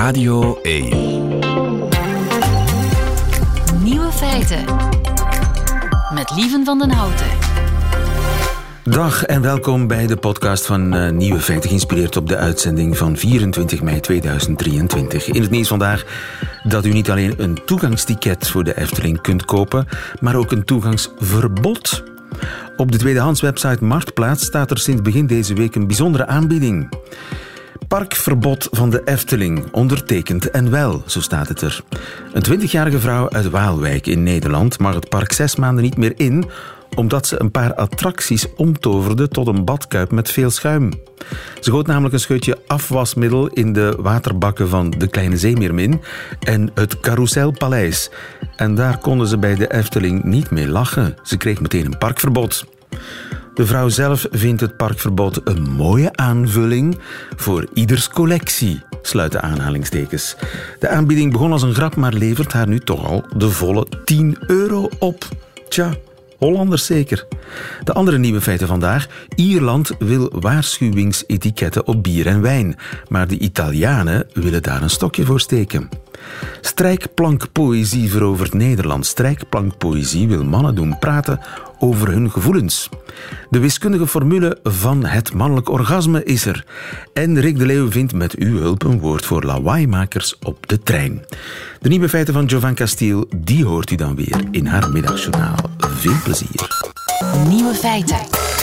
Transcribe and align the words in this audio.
Radio 0.00 0.58
1. 0.62 0.88
Nieuwe 3.82 4.10
feiten. 4.12 4.64
Met 6.14 6.32
Lieven 6.36 6.64
van 6.64 6.78
den 6.78 6.90
Houten. 6.90 7.26
Dag 8.84 9.24
en 9.24 9.42
welkom 9.42 9.86
bij 9.86 10.06
de 10.06 10.16
podcast 10.16 10.66
van 10.66 10.94
uh, 10.94 11.10
Nieuwe 11.10 11.40
Feiten, 11.40 11.68
geïnspireerd 11.68 12.16
op 12.16 12.28
de 12.28 12.36
uitzending 12.36 12.96
van 12.96 13.16
24 13.16 13.82
mei 13.82 14.00
2023. 14.00 15.26
In 15.26 15.42
het 15.42 15.50
nieuws 15.50 15.68
vandaag 15.68 16.04
dat 16.62 16.86
u 16.86 16.92
niet 16.92 17.10
alleen 17.10 17.34
een 17.36 17.58
toegangsticket 17.64 18.48
voor 18.48 18.64
de 18.64 18.76
Efteling 18.76 19.20
kunt 19.20 19.44
kopen, 19.44 19.86
maar 20.20 20.34
ook 20.34 20.52
een 20.52 20.64
toegangsverbod. 20.64 22.02
Op 22.76 22.92
de 22.92 22.98
tweedehandswebsite 22.98 23.84
Marktplaats 23.84 24.44
staat 24.44 24.70
er 24.70 24.78
sinds 24.78 25.02
begin 25.02 25.26
deze 25.26 25.54
week 25.54 25.74
een 25.74 25.86
bijzondere 25.86 26.26
aanbieding. 26.26 26.88
Parkverbod 27.90 28.68
van 28.70 28.90
de 28.90 29.02
Efteling, 29.04 29.72
ondertekend 29.72 30.50
en 30.50 30.70
wel, 30.70 31.02
zo 31.06 31.20
staat 31.20 31.48
het 31.48 31.60
er. 31.60 31.82
Een 32.32 32.60
20-jarige 32.60 33.00
vrouw 33.00 33.30
uit 33.30 33.50
Waalwijk 33.50 34.06
in 34.06 34.22
Nederland 34.22 34.78
mag 34.78 34.94
het 34.94 35.08
park 35.08 35.32
zes 35.32 35.56
maanden 35.56 35.84
niet 35.84 35.96
meer 35.96 36.12
in 36.16 36.50
omdat 36.94 37.26
ze 37.26 37.40
een 37.40 37.50
paar 37.50 37.74
attracties 37.74 38.54
omtoverde 38.56 39.28
tot 39.28 39.46
een 39.46 39.64
badkuip 39.64 40.10
met 40.10 40.30
veel 40.30 40.50
schuim. 40.50 40.92
Ze 41.60 41.70
goot 41.70 41.86
namelijk 41.86 42.14
een 42.14 42.20
scheutje 42.20 42.58
afwasmiddel 42.66 43.46
in 43.46 43.72
de 43.72 43.96
waterbakken 44.00 44.68
van 44.68 44.90
de 44.90 45.08
Kleine 45.08 45.36
Zeemeermin 45.36 46.00
en 46.40 46.70
het 46.74 47.00
Carouselpaleis. 47.00 48.10
En 48.56 48.74
daar 48.74 48.98
konden 48.98 49.26
ze 49.26 49.38
bij 49.38 49.54
de 49.54 49.72
Efteling 49.72 50.24
niet 50.24 50.50
mee 50.50 50.68
lachen. 50.68 51.16
Ze 51.22 51.36
kreeg 51.36 51.60
meteen 51.60 51.84
een 51.84 51.98
parkverbod. 51.98 52.64
De 53.54 53.66
vrouw 53.66 53.88
zelf 53.88 54.26
vindt 54.30 54.60
het 54.60 54.76
parkverbod 54.76 55.40
een 55.44 55.62
mooie 55.62 56.16
aanvulling 56.16 56.98
voor 57.36 57.66
ieders 57.74 58.08
collectie, 58.08 58.82
sluiten 59.02 59.42
aanhalingstekens. 59.42 60.36
De 60.78 60.88
aanbieding 60.88 61.32
begon 61.32 61.52
als 61.52 61.62
een 61.62 61.74
grap, 61.74 61.96
maar 61.96 62.12
levert 62.12 62.52
haar 62.52 62.68
nu 62.68 62.78
toch 62.78 63.06
al 63.06 63.24
de 63.36 63.50
volle 63.50 63.86
10 64.04 64.38
euro 64.46 64.88
op. 64.98 65.28
Tja, 65.68 65.94
Hollanders 66.40 66.86
zeker. 66.86 67.26
De 67.84 67.92
andere 67.92 68.18
nieuwe 68.18 68.40
feiten 68.40 68.66
vandaag. 68.66 69.06
Ierland 69.34 69.90
wil 69.98 70.32
waarschuwingsetiketten 70.40 71.86
op 71.86 72.02
bier 72.02 72.26
en 72.26 72.40
wijn. 72.40 72.76
Maar 73.08 73.28
de 73.28 73.38
Italianen 73.38 74.26
willen 74.32 74.62
daar 74.62 74.82
een 74.82 74.90
stokje 74.90 75.24
voor 75.24 75.40
steken. 75.40 75.88
Strijkplankpoëzie 76.60 78.10
verovert 78.10 78.54
Nederland. 78.54 79.06
Strijkplankpoëzie 79.06 80.28
wil 80.28 80.44
mannen 80.44 80.74
doen 80.74 80.98
praten 80.98 81.40
over 81.80 82.08
hun 82.08 82.30
gevoelens. 82.30 82.88
De 83.50 83.58
wiskundige 83.58 84.06
formule 84.06 84.58
van 84.62 85.04
het 85.04 85.34
mannelijk 85.34 85.68
orgasme 85.68 86.24
is 86.24 86.46
er. 86.46 86.64
En 87.12 87.40
Rick 87.40 87.58
de 87.58 87.66
Leeuw 87.66 87.90
vindt 87.90 88.12
met 88.12 88.36
uw 88.36 88.58
hulp 88.58 88.84
een 88.84 89.00
woord 89.00 89.24
voor 89.26 89.42
lawaaimakers 89.42 90.38
op 90.38 90.68
de 90.68 90.78
trein. 90.82 91.24
De 91.80 91.88
nieuwe 91.88 92.08
feiten 92.08 92.34
van 92.34 92.44
Jovan 92.44 92.74
Castiel, 92.74 93.28
die 93.36 93.64
hoort 93.64 93.90
u 93.90 93.94
dan 93.94 94.16
weer 94.16 94.44
in 94.50 94.66
haar 94.66 94.90
middagjournaal. 94.90 95.56
Veel 95.78 96.20
plezier. 96.24 96.68
Nieuwe 97.48 97.74
feiten. 97.74 98.59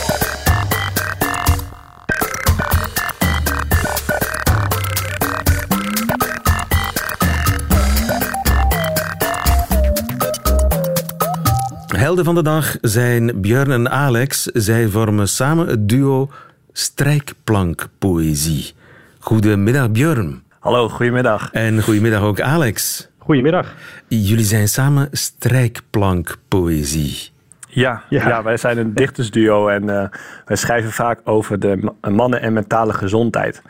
Helden 12.08 12.26
van 12.26 12.34
de 12.34 12.42
dag 12.42 12.76
zijn 12.80 13.40
Björn 13.40 13.70
en 13.70 13.90
Alex. 13.90 14.44
Zij 14.44 14.86
vormen 14.86 15.28
samen 15.28 15.66
het 15.66 15.88
duo 15.88 16.30
Strijkplankpoëzie. 16.72 18.72
Goedemiddag 19.18 19.90
Björn. 19.90 20.42
Hallo, 20.58 20.88
goedemiddag. 20.88 21.52
En 21.52 21.82
goedemiddag 21.82 22.22
ook 22.22 22.40
Alex. 22.40 23.08
Goedemiddag. 23.18 23.74
Jullie 24.06 24.44
zijn 24.44 24.68
samen 24.68 25.08
Strijkplankpoëzie. 25.12 27.30
Ja, 27.68 28.02
ja. 28.08 28.28
ja 28.28 28.42
wij 28.42 28.56
zijn 28.56 28.78
een 28.78 28.94
dichtersduo 28.94 29.68
en 29.68 29.82
uh, 29.82 30.04
wij 30.44 30.56
schrijven 30.56 30.92
vaak 30.92 31.20
over 31.24 31.58
de 31.58 31.92
mannen 32.10 32.40
en 32.40 32.52
mentale 32.52 32.92
gezondheid. 32.92 33.62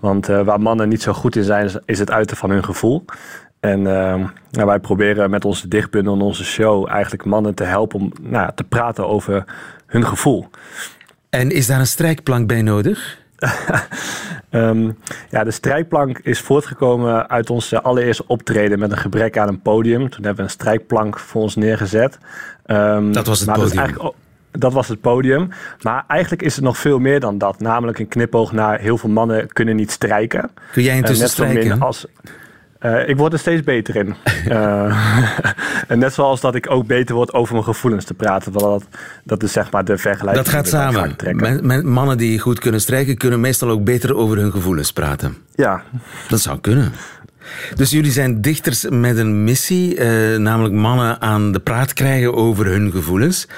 Want 0.00 0.28
uh, 0.28 0.40
waar 0.40 0.60
mannen 0.60 0.88
niet 0.88 1.02
zo 1.02 1.12
goed 1.12 1.36
in 1.36 1.44
zijn, 1.44 1.70
is 1.84 1.98
het 1.98 2.10
uiten 2.10 2.36
van 2.36 2.50
hun 2.50 2.64
gevoel. 2.64 3.04
En 3.62 3.78
uh, 3.78 4.14
nou, 4.50 4.66
wij 4.66 4.78
proberen 4.78 5.30
met 5.30 5.44
onze 5.44 5.68
dichtbundel 5.68 6.14
en 6.14 6.20
onze 6.20 6.44
show 6.44 6.88
eigenlijk 6.90 7.24
mannen 7.24 7.54
te 7.54 7.64
helpen 7.64 8.00
om 8.00 8.12
nou, 8.20 8.50
te 8.54 8.64
praten 8.64 9.08
over 9.08 9.44
hun 9.86 10.06
gevoel. 10.06 10.48
En 11.30 11.50
is 11.50 11.66
daar 11.66 11.78
een 11.78 11.86
strijkplank 11.86 12.46
bij 12.46 12.62
nodig? 12.62 13.18
um, 14.50 14.98
ja, 15.30 15.44
de 15.44 15.50
strijkplank 15.50 16.18
is 16.18 16.40
voortgekomen 16.40 17.28
uit 17.28 17.50
onze 17.50 17.82
allereerste 17.82 18.24
optreden 18.26 18.78
met 18.78 18.90
een 18.90 18.98
gebrek 18.98 19.38
aan 19.38 19.48
een 19.48 19.62
podium. 19.62 20.10
Toen 20.10 20.24
hebben 20.24 20.36
we 20.36 20.42
een 20.42 20.58
strijkplank 20.58 21.18
voor 21.18 21.42
ons 21.42 21.56
neergezet. 21.56 22.18
Um, 22.66 23.12
dat 23.12 23.26
was 23.26 23.40
het 23.40 23.52
podium. 23.52 23.92
Dat, 23.92 24.14
dat 24.50 24.72
was 24.72 24.88
het 24.88 25.00
podium. 25.00 25.48
Maar 25.82 26.04
eigenlijk 26.06 26.42
is 26.42 26.54
het 26.54 26.64
nog 26.64 26.78
veel 26.78 26.98
meer 26.98 27.20
dan 27.20 27.38
dat. 27.38 27.60
Namelijk 27.60 27.98
een 27.98 28.08
knipoog 28.08 28.52
naar 28.52 28.78
heel 28.78 28.98
veel 28.98 29.10
mannen 29.10 29.52
kunnen 29.52 29.76
niet 29.76 29.90
strijken. 29.90 30.50
Kun 30.72 30.82
jij 30.82 30.96
intussen 30.96 31.16
uh, 31.16 31.22
net 31.22 31.30
strijken? 31.30 31.62
Zo 31.62 31.68
min 31.68 31.82
als, 31.82 32.06
uh, 32.84 33.08
ik 33.08 33.16
word 33.16 33.32
er 33.32 33.38
steeds 33.38 33.62
beter 33.62 33.96
in. 33.96 34.14
uh, 34.48 35.28
en 35.88 35.98
net 35.98 36.12
zoals 36.12 36.40
dat 36.40 36.54
ik 36.54 36.70
ook 36.70 36.86
beter 36.86 37.14
word 37.14 37.32
over 37.32 37.52
mijn 37.52 37.64
gevoelens 37.64 38.04
te 38.04 38.14
praten. 38.14 38.52
Dat, 38.52 38.84
dat 39.24 39.42
is 39.42 39.52
zeg 39.52 39.70
maar 39.70 39.84
de 39.84 39.98
vergelijking. 39.98 40.44
Dat 40.44 40.54
gaat 40.54 40.68
samen. 40.68 41.16
Met, 41.32 41.62
met 41.62 41.84
mannen 41.84 42.18
die 42.18 42.38
goed 42.38 42.58
kunnen 42.58 42.80
strijken, 42.80 43.16
kunnen 43.16 43.40
meestal 43.40 43.68
ook 43.68 43.84
beter 43.84 44.16
over 44.16 44.36
hun 44.36 44.50
gevoelens 44.50 44.92
praten. 44.92 45.36
Ja. 45.54 45.82
Dat 46.28 46.40
zou 46.40 46.58
kunnen. 46.60 46.92
Dus 47.74 47.90
jullie 47.90 48.12
zijn 48.12 48.40
dichters 48.40 48.86
met 48.90 49.16
een 49.16 49.44
missie, 49.44 49.96
uh, 49.96 50.38
namelijk 50.38 50.74
mannen 50.74 51.20
aan 51.20 51.52
de 51.52 51.60
praat 51.60 51.92
krijgen 51.92 52.34
over 52.34 52.66
hun 52.66 52.90
gevoelens. 52.90 53.48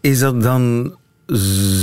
Is 0.00 0.18
dat 0.18 0.42
dan 0.42 0.94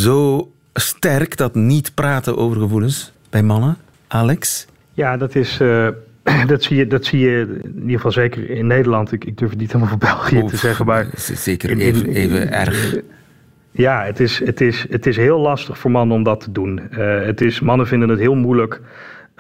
zo 0.01 0.51
sterk, 0.73 1.37
dat 1.37 1.55
niet 1.55 1.93
praten 1.93 2.37
over 2.37 2.61
gevoelens 2.61 3.11
bij 3.29 3.43
mannen, 3.43 3.77
Alex? 4.07 4.65
Ja, 4.93 5.17
dat 5.17 5.35
is 5.35 5.59
dat 6.47 6.63
zie, 6.63 6.77
je, 6.77 6.87
dat 6.87 7.05
zie 7.05 7.19
je 7.19 7.59
in 7.63 7.79
ieder 7.81 7.95
geval 7.95 8.11
zeker 8.11 8.49
in 8.49 8.67
Nederland. 8.67 9.11
Ik, 9.11 9.25
ik 9.25 9.37
durf 9.37 9.49
het 9.49 9.59
niet 9.59 9.71
helemaal 9.71 9.89
voor 9.89 10.07
België 10.07 10.45
te 10.45 10.57
zeggen, 10.57 10.85
maar... 10.85 11.07
Zeker 11.47 11.77
even, 11.77 12.09
even 12.09 12.51
erg. 12.51 12.95
Ja, 13.71 14.03
het 14.03 14.19
is, 14.19 14.39
het, 14.45 14.61
is, 14.61 14.85
het 14.89 15.05
is 15.05 15.17
heel 15.17 15.39
lastig 15.39 15.77
voor 15.77 15.91
mannen 15.91 16.17
om 16.17 16.23
dat 16.23 16.39
te 16.39 16.51
doen. 16.51 16.81
Uh, 16.91 17.21
het 17.21 17.41
is, 17.41 17.59
mannen 17.59 17.87
vinden 17.87 18.09
het 18.09 18.19
heel 18.19 18.35
moeilijk 18.35 18.81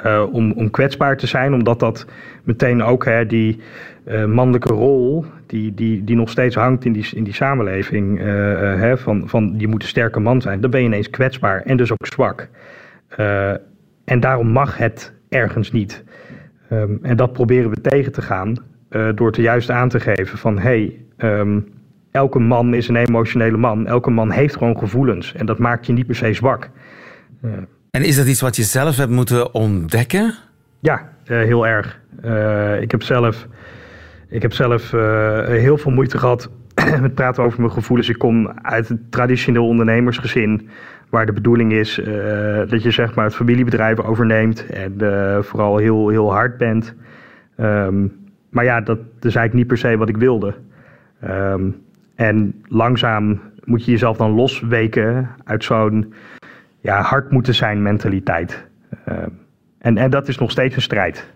uh, 0.05 0.23
om, 0.31 0.51
om 0.51 0.71
kwetsbaar 0.71 1.17
te 1.17 1.27
zijn, 1.27 1.53
omdat 1.53 1.79
dat 1.79 2.05
meteen 2.43 2.83
ook 2.83 3.05
hè, 3.05 3.25
die 3.25 3.59
uh, 4.07 4.25
mannelijke 4.25 4.73
rol, 4.73 5.25
die, 5.45 5.73
die, 5.73 6.03
die 6.03 6.15
nog 6.15 6.29
steeds 6.29 6.55
hangt 6.55 6.85
in 6.85 6.93
die, 6.93 7.09
in 7.13 7.23
die 7.23 7.33
samenleving, 7.33 8.19
hè, 8.19 8.97
van, 8.97 9.29
van 9.29 9.53
je 9.57 9.67
moet 9.67 9.81
een 9.81 9.89
sterke 9.89 10.19
man 10.19 10.41
zijn, 10.41 10.61
dan 10.61 10.69
ben 10.69 10.79
je 10.79 10.85
ineens 10.85 11.09
kwetsbaar 11.09 11.61
en 11.61 11.77
dus 11.77 11.91
ook 11.91 12.05
zwak. 12.05 12.49
en 14.05 14.19
daarom 14.19 14.47
mag 14.47 14.77
het 14.77 15.13
ergens 15.29 15.71
niet. 15.71 16.03
Um, 16.71 16.99
en 17.01 17.17
dat 17.17 17.33
proberen 17.33 17.69
we 17.69 17.81
tegen 17.81 18.11
te 18.11 18.21
gaan 18.21 18.55
uh, 18.89 19.09
door 19.15 19.31
te 19.31 19.41
juist 19.41 19.69
aan 19.69 19.89
te 19.89 19.99
geven 19.99 20.37
van 20.37 20.59
hé, 20.59 21.01
hey, 21.17 21.29
um, 21.39 21.67
elke 22.11 22.39
man 22.39 22.73
is 22.73 22.87
een 22.87 22.95
emotionele 22.95 23.57
man. 23.57 23.87
Elke 23.87 24.09
man 24.09 24.31
heeft 24.31 24.57
gewoon 24.57 24.77
gevoelens 24.77 25.33
en 25.33 25.45
dat 25.45 25.59
maakt 25.59 25.85
je 25.85 25.93
niet 25.93 26.05
per 26.05 26.15
se 26.15 26.33
zwak. 26.33 26.69
Uh, 27.41 27.51
en 27.91 28.03
is 28.03 28.15
dat 28.15 28.27
iets 28.27 28.41
wat 28.41 28.55
je 28.55 28.63
zelf 28.63 28.97
hebt 28.97 29.11
moeten 29.11 29.53
ontdekken? 29.53 30.33
Ja, 30.79 31.09
uh, 31.27 31.37
heel 31.37 31.67
erg. 31.67 31.99
ik 32.81 32.91
heb 32.91 33.03
zelf, 33.03 33.47
ik 34.29 34.41
heb 34.41 34.53
zelf 34.53 34.91
heel 35.47 35.77
veel 35.77 35.91
moeite 35.91 36.17
gehad 36.17 36.49
met 37.01 37.15
praten 37.15 37.43
over 37.43 37.59
mijn 37.59 37.71
gevoelens. 37.71 38.09
Ik 38.09 38.17
kom 38.17 38.51
uit 38.61 38.89
een 38.89 39.05
traditioneel 39.09 39.67
ondernemersgezin 39.67 40.69
waar 41.09 41.25
de 41.25 41.33
bedoeling 41.33 41.71
is 41.71 41.97
uh, 41.97 42.05
dat 42.67 42.83
je 42.83 42.91
zeg 42.91 43.15
maar 43.15 43.25
het 43.25 43.35
familiebedrijf 43.35 43.99
overneemt 43.99 44.65
en 44.65 44.93
uh, 44.97 45.41
vooral 45.41 45.77
heel, 45.77 46.09
heel 46.09 46.31
hard 46.31 46.57
bent. 46.57 46.93
Um, 47.59 48.15
maar 48.49 48.63
ja, 48.63 48.81
dat, 48.81 48.99
is 48.99 49.35
eigenlijk 49.35 49.53
niet 49.53 49.67
per 49.67 49.77
se 49.77 49.97
wat 49.97 50.09
ik 50.09 50.17
wilde. 50.17 50.53
Um, 51.23 51.81
en 52.15 52.63
langzaam 52.67 53.41
moet 53.63 53.85
je 53.85 53.91
jezelf 53.91 54.17
dan 54.17 54.31
losweken 54.31 55.29
uit 55.43 55.63
zo'n 55.63 56.13
ja, 56.79 57.01
hard 57.01 57.31
moeten 57.31 57.55
zijn 57.55 57.81
mentaliteit. 57.81 58.65
Um, 59.09 59.39
en, 59.77 59.97
en 59.97 60.09
dat 60.09 60.27
is 60.27 60.37
nog 60.37 60.51
steeds 60.51 60.75
een 60.75 60.81
strijd. 60.81 61.27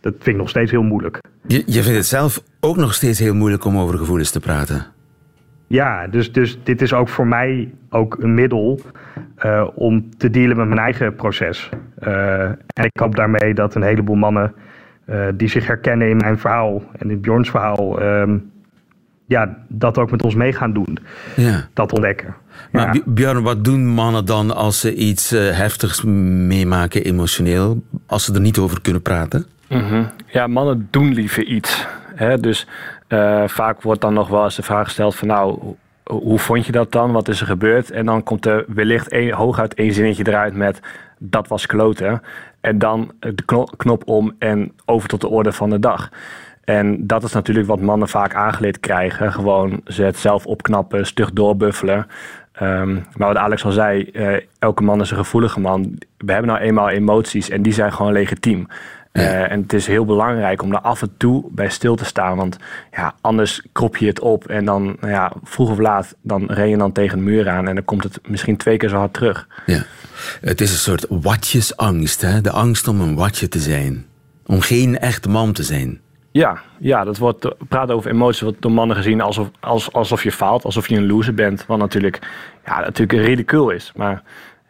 Dat 0.00 0.12
vind 0.12 0.26
ik 0.26 0.36
nog 0.36 0.48
steeds 0.48 0.70
heel 0.70 0.82
moeilijk. 0.82 1.18
Je, 1.46 1.62
je 1.66 1.82
vindt 1.82 1.96
het 1.98 2.06
zelf 2.06 2.42
ook 2.60 2.76
nog 2.76 2.94
steeds 2.94 3.18
heel 3.18 3.34
moeilijk 3.34 3.64
om 3.64 3.78
over 3.78 3.98
gevoelens 3.98 4.30
te 4.30 4.40
praten? 4.40 4.86
Ja, 5.68 6.06
dus, 6.06 6.32
dus 6.32 6.58
dit 6.62 6.82
is 6.82 6.92
ook 6.92 7.08
voor 7.08 7.26
mij 7.26 7.72
ook 7.90 8.16
een 8.20 8.34
middel 8.34 8.80
uh, 9.44 9.68
om 9.74 10.16
te 10.16 10.30
dealen 10.30 10.56
met 10.56 10.68
mijn 10.68 10.80
eigen 10.80 11.14
proces. 11.14 11.68
Uh, 12.06 12.42
en 12.42 12.84
ik 12.84 13.00
hoop 13.00 13.16
daarmee 13.16 13.54
dat 13.54 13.74
een 13.74 13.82
heleboel 13.82 14.16
mannen 14.16 14.52
uh, 15.06 15.26
die 15.34 15.48
zich 15.48 15.66
herkennen 15.66 16.08
in 16.08 16.16
mijn 16.16 16.38
verhaal 16.38 16.82
en 16.98 17.10
in 17.10 17.20
Bjorns 17.20 17.50
verhaal, 17.50 18.02
um, 18.02 18.50
ja, 19.26 19.56
dat 19.68 19.98
ook 19.98 20.10
met 20.10 20.22
ons 20.22 20.34
mee 20.34 20.52
gaan 20.52 20.72
doen. 20.72 20.98
Ja. 21.36 21.68
Dat 21.72 21.92
ontdekken. 21.92 22.34
Maar 22.72 22.94
ja. 22.94 23.02
Björn, 23.04 23.42
wat 23.42 23.64
doen 23.64 23.86
mannen 23.86 24.24
dan 24.24 24.54
als 24.54 24.80
ze 24.80 24.94
iets 24.94 25.30
heftigs 25.30 26.02
meemaken 26.02 27.04
emotioneel, 27.04 27.82
als 28.06 28.24
ze 28.24 28.34
er 28.34 28.40
niet 28.40 28.58
over 28.58 28.80
kunnen 28.80 29.02
praten? 29.02 29.46
Mhm. 29.68 30.02
Ja, 30.26 30.46
mannen 30.46 30.88
doen 30.90 31.12
liever 31.12 31.44
iets. 31.44 31.86
Hè? 32.14 32.38
Dus 32.38 32.66
uh, 33.08 33.42
vaak 33.46 33.82
wordt 33.82 34.00
dan 34.00 34.14
nog 34.14 34.28
wel 34.28 34.44
eens 34.44 34.56
de 34.56 34.62
vraag 34.62 34.84
gesteld 34.84 35.16
van 35.16 35.28
nou, 35.28 35.58
hoe 36.04 36.38
vond 36.38 36.66
je 36.66 36.72
dat 36.72 36.92
dan? 36.92 37.12
Wat 37.12 37.28
is 37.28 37.40
er 37.40 37.46
gebeurd? 37.46 37.90
En 37.90 38.06
dan 38.06 38.22
komt 38.22 38.46
er 38.46 38.64
wellicht 38.68 39.30
hooguit 39.30 39.74
één 39.74 39.92
zinnetje 39.92 40.26
eruit 40.26 40.54
met 40.54 40.80
dat 41.18 41.48
was 41.48 41.66
kloten. 41.66 42.22
En 42.60 42.78
dan 42.78 43.12
de 43.18 43.66
knop 43.76 44.02
om 44.08 44.34
en 44.38 44.72
over 44.84 45.08
tot 45.08 45.20
de 45.20 45.28
orde 45.28 45.52
van 45.52 45.70
de 45.70 45.78
dag. 45.78 46.10
En 46.64 47.06
dat 47.06 47.22
is 47.22 47.32
natuurlijk 47.32 47.66
wat 47.66 47.80
mannen 47.80 48.08
vaak 48.08 48.34
aangeleerd 48.34 48.80
krijgen. 48.80 49.32
Gewoon 49.32 49.80
ze 49.84 50.02
het 50.02 50.16
zelf 50.16 50.46
opknappen, 50.46 51.06
stug 51.06 51.32
doorbuffelen. 51.32 52.06
Um, 52.62 53.06
maar 53.16 53.28
wat 53.28 53.36
Alex 53.36 53.64
al 53.64 53.70
zei, 53.70 54.10
uh, 54.12 54.36
elke 54.58 54.82
man 54.82 55.00
is 55.00 55.10
een 55.10 55.16
gevoelige 55.16 55.60
man. 55.60 55.98
We 56.16 56.32
hebben 56.32 56.50
nou 56.50 56.62
eenmaal 56.62 56.88
emoties 56.88 57.50
en 57.50 57.62
die 57.62 57.72
zijn 57.72 57.92
gewoon 57.92 58.12
legitiem. 58.12 58.66
Uh, 59.18 59.50
en 59.50 59.62
het 59.62 59.72
is 59.72 59.86
heel 59.86 60.04
belangrijk 60.04 60.62
om 60.62 60.70
daar 60.70 60.80
af 60.80 61.02
en 61.02 61.14
toe 61.16 61.44
bij 61.50 61.68
stil 61.68 61.96
te 61.96 62.04
staan. 62.04 62.36
Want 62.36 62.56
ja, 62.92 63.14
anders 63.20 63.62
krop 63.72 63.96
je 63.96 64.06
het 64.06 64.20
op 64.20 64.46
en 64.46 64.64
dan 64.64 64.96
nou 65.00 65.12
ja, 65.12 65.32
vroeg 65.42 65.70
of 65.70 65.78
laat 65.78 66.14
dan 66.22 66.44
ren 66.46 66.68
je 66.68 66.76
dan 66.76 66.92
tegen 66.92 67.18
de 67.18 67.24
muur 67.24 67.48
aan. 67.48 67.68
En 67.68 67.74
dan 67.74 67.84
komt 67.84 68.02
het 68.02 68.18
misschien 68.28 68.56
twee 68.56 68.76
keer 68.76 68.88
zo 68.88 68.96
hard 68.96 69.14
terug. 69.14 69.48
Ja. 69.66 69.82
Het 70.40 70.60
is 70.60 70.70
een 70.70 70.78
soort 70.78 71.06
watjesangst. 71.08 72.20
Hè? 72.20 72.40
De 72.40 72.50
angst 72.50 72.88
om 72.88 73.00
een 73.00 73.14
watje 73.14 73.48
te 73.48 73.58
zijn. 73.58 74.06
Om 74.46 74.60
geen 74.60 74.98
echte 74.98 75.28
man 75.28 75.52
te 75.52 75.62
zijn. 75.62 76.00
Ja, 76.30 76.60
ja, 76.78 77.04
dat 77.04 77.18
wordt 77.18 77.48
praten 77.68 77.94
over 77.94 78.10
emoties 78.10 78.40
wordt 78.40 78.62
door 78.62 78.72
mannen 78.72 78.96
gezien 78.96 79.20
alsof, 79.20 79.48
alsof 79.92 80.22
je 80.22 80.32
faalt, 80.32 80.64
alsof 80.64 80.88
je 80.88 80.96
een 80.96 81.06
loser 81.06 81.34
bent. 81.34 81.66
Wat 81.66 81.78
natuurlijk, 81.78 82.18
ja, 82.64 82.80
natuurlijk 82.80 83.12
een 83.12 83.24
ridicule 83.24 83.74
is. 83.74 83.92
Maar 83.96 84.22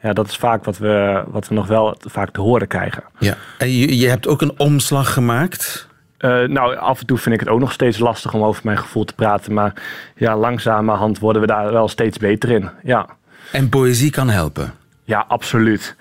ja, 0.03 0.13
dat 0.13 0.29
is 0.29 0.37
vaak 0.37 0.65
wat 0.65 0.79
we, 0.79 1.25
wat 1.27 1.49
we 1.49 1.55
nog 1.55 1.67
wel 1.67 1.97
vaak 2.01 2.31
te 2.31 2.41
horen 2.41 2.69
krijgen. 2.69 3.03
Ja. 3.19 3.37
En 3.59 3.71
je, 3.71 3.99
je 3.99 4.09
hebt 4.09 4.27
ook 4.27 4.41
een 4.41 4.59
omslag 4.59 5.13
gemaakt? 5.13 5.89
Uh, 6.19 6.43
nou, 6.43 6.77
af 6.77 7.01
en 7.01 7.07
toe 7.07 7.19
vind 7.19 7.35
ik 7.35 7.41
het 7.41 7.49
ook 7.49 7.61
nog 7.61 7.73
steeds 7.73 7.99
lastig 7.99 8.35
om 8.35 8.43
over 8.43 8.63
mijn 8.65 8.79
gevoel 8.79 9.05
te 9.05 9.15
praten. 9.15 9.55
Maar 9.55 9.83
ja, 10.17 10.37
langzamerhand 10.37 11.19
worden 11.19 11.43
we 11.43 11.49
daar 11.49 11.73
wel 11.73 11.89
steeds 11.89 12.19
beter 12.19 12.51
in. 12.51 12.69
Ja. 12.83 13.07
En 13.53 13.69
poëzie 13.69 14.11
kan 14.11 14.29
helpen? 14.29 14.75
Ja, 15.05 15.25
absoluut. 15.29 15.97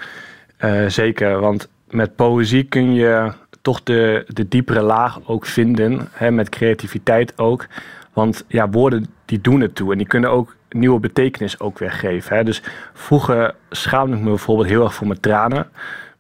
Uh, 0.60 0.88
zeker, 0.88 1.40
want 1.40 1.70
met 1.90 2.16
poëzie 2.16 2.64
kun 2.64 2.94
je 2.94 3.32
toch 3.62 3.84
de, 3.84 4.26
de 4.28 4.48
diepere 4.48 4.82
laag 4.82 5.20
ook 5.26 5.46
vinden. 5.46 6.08
Hè, 6.12 6.32
met 6.32 6.50
creativiteit 6.50 7.34
ook. 7.38 7.68
Want 8.14 8.46
ja, 8.48 8.70
woorden 8.70 9.08
die 9.26 9.42
doen 9.42 9.62
het 9.62 9.76
toe. 9.76 9.92
En 9.92 9.98
die 9.98 10.08
kunnen 10.08 10.32
ook 10.32 10.56
nieuwe 10.78 11.00
betekenis 11.00 11.60
ook 11.60 11.80
weggeven. 11.80 12.38
Hè. 12.38 12.44
Dus 12.44 12.62
vroeger 12.94 13.56
schaamde 13.70 14.16
ik 14.16 14.22
me 14.22 14.30
bijvoorbeeld 14.30 14.68
heel 14.68 14.84
erg 14.84 14.94
voor 14.94 15.08
mijn 15.08 15.20
tranen. 15.20 15.68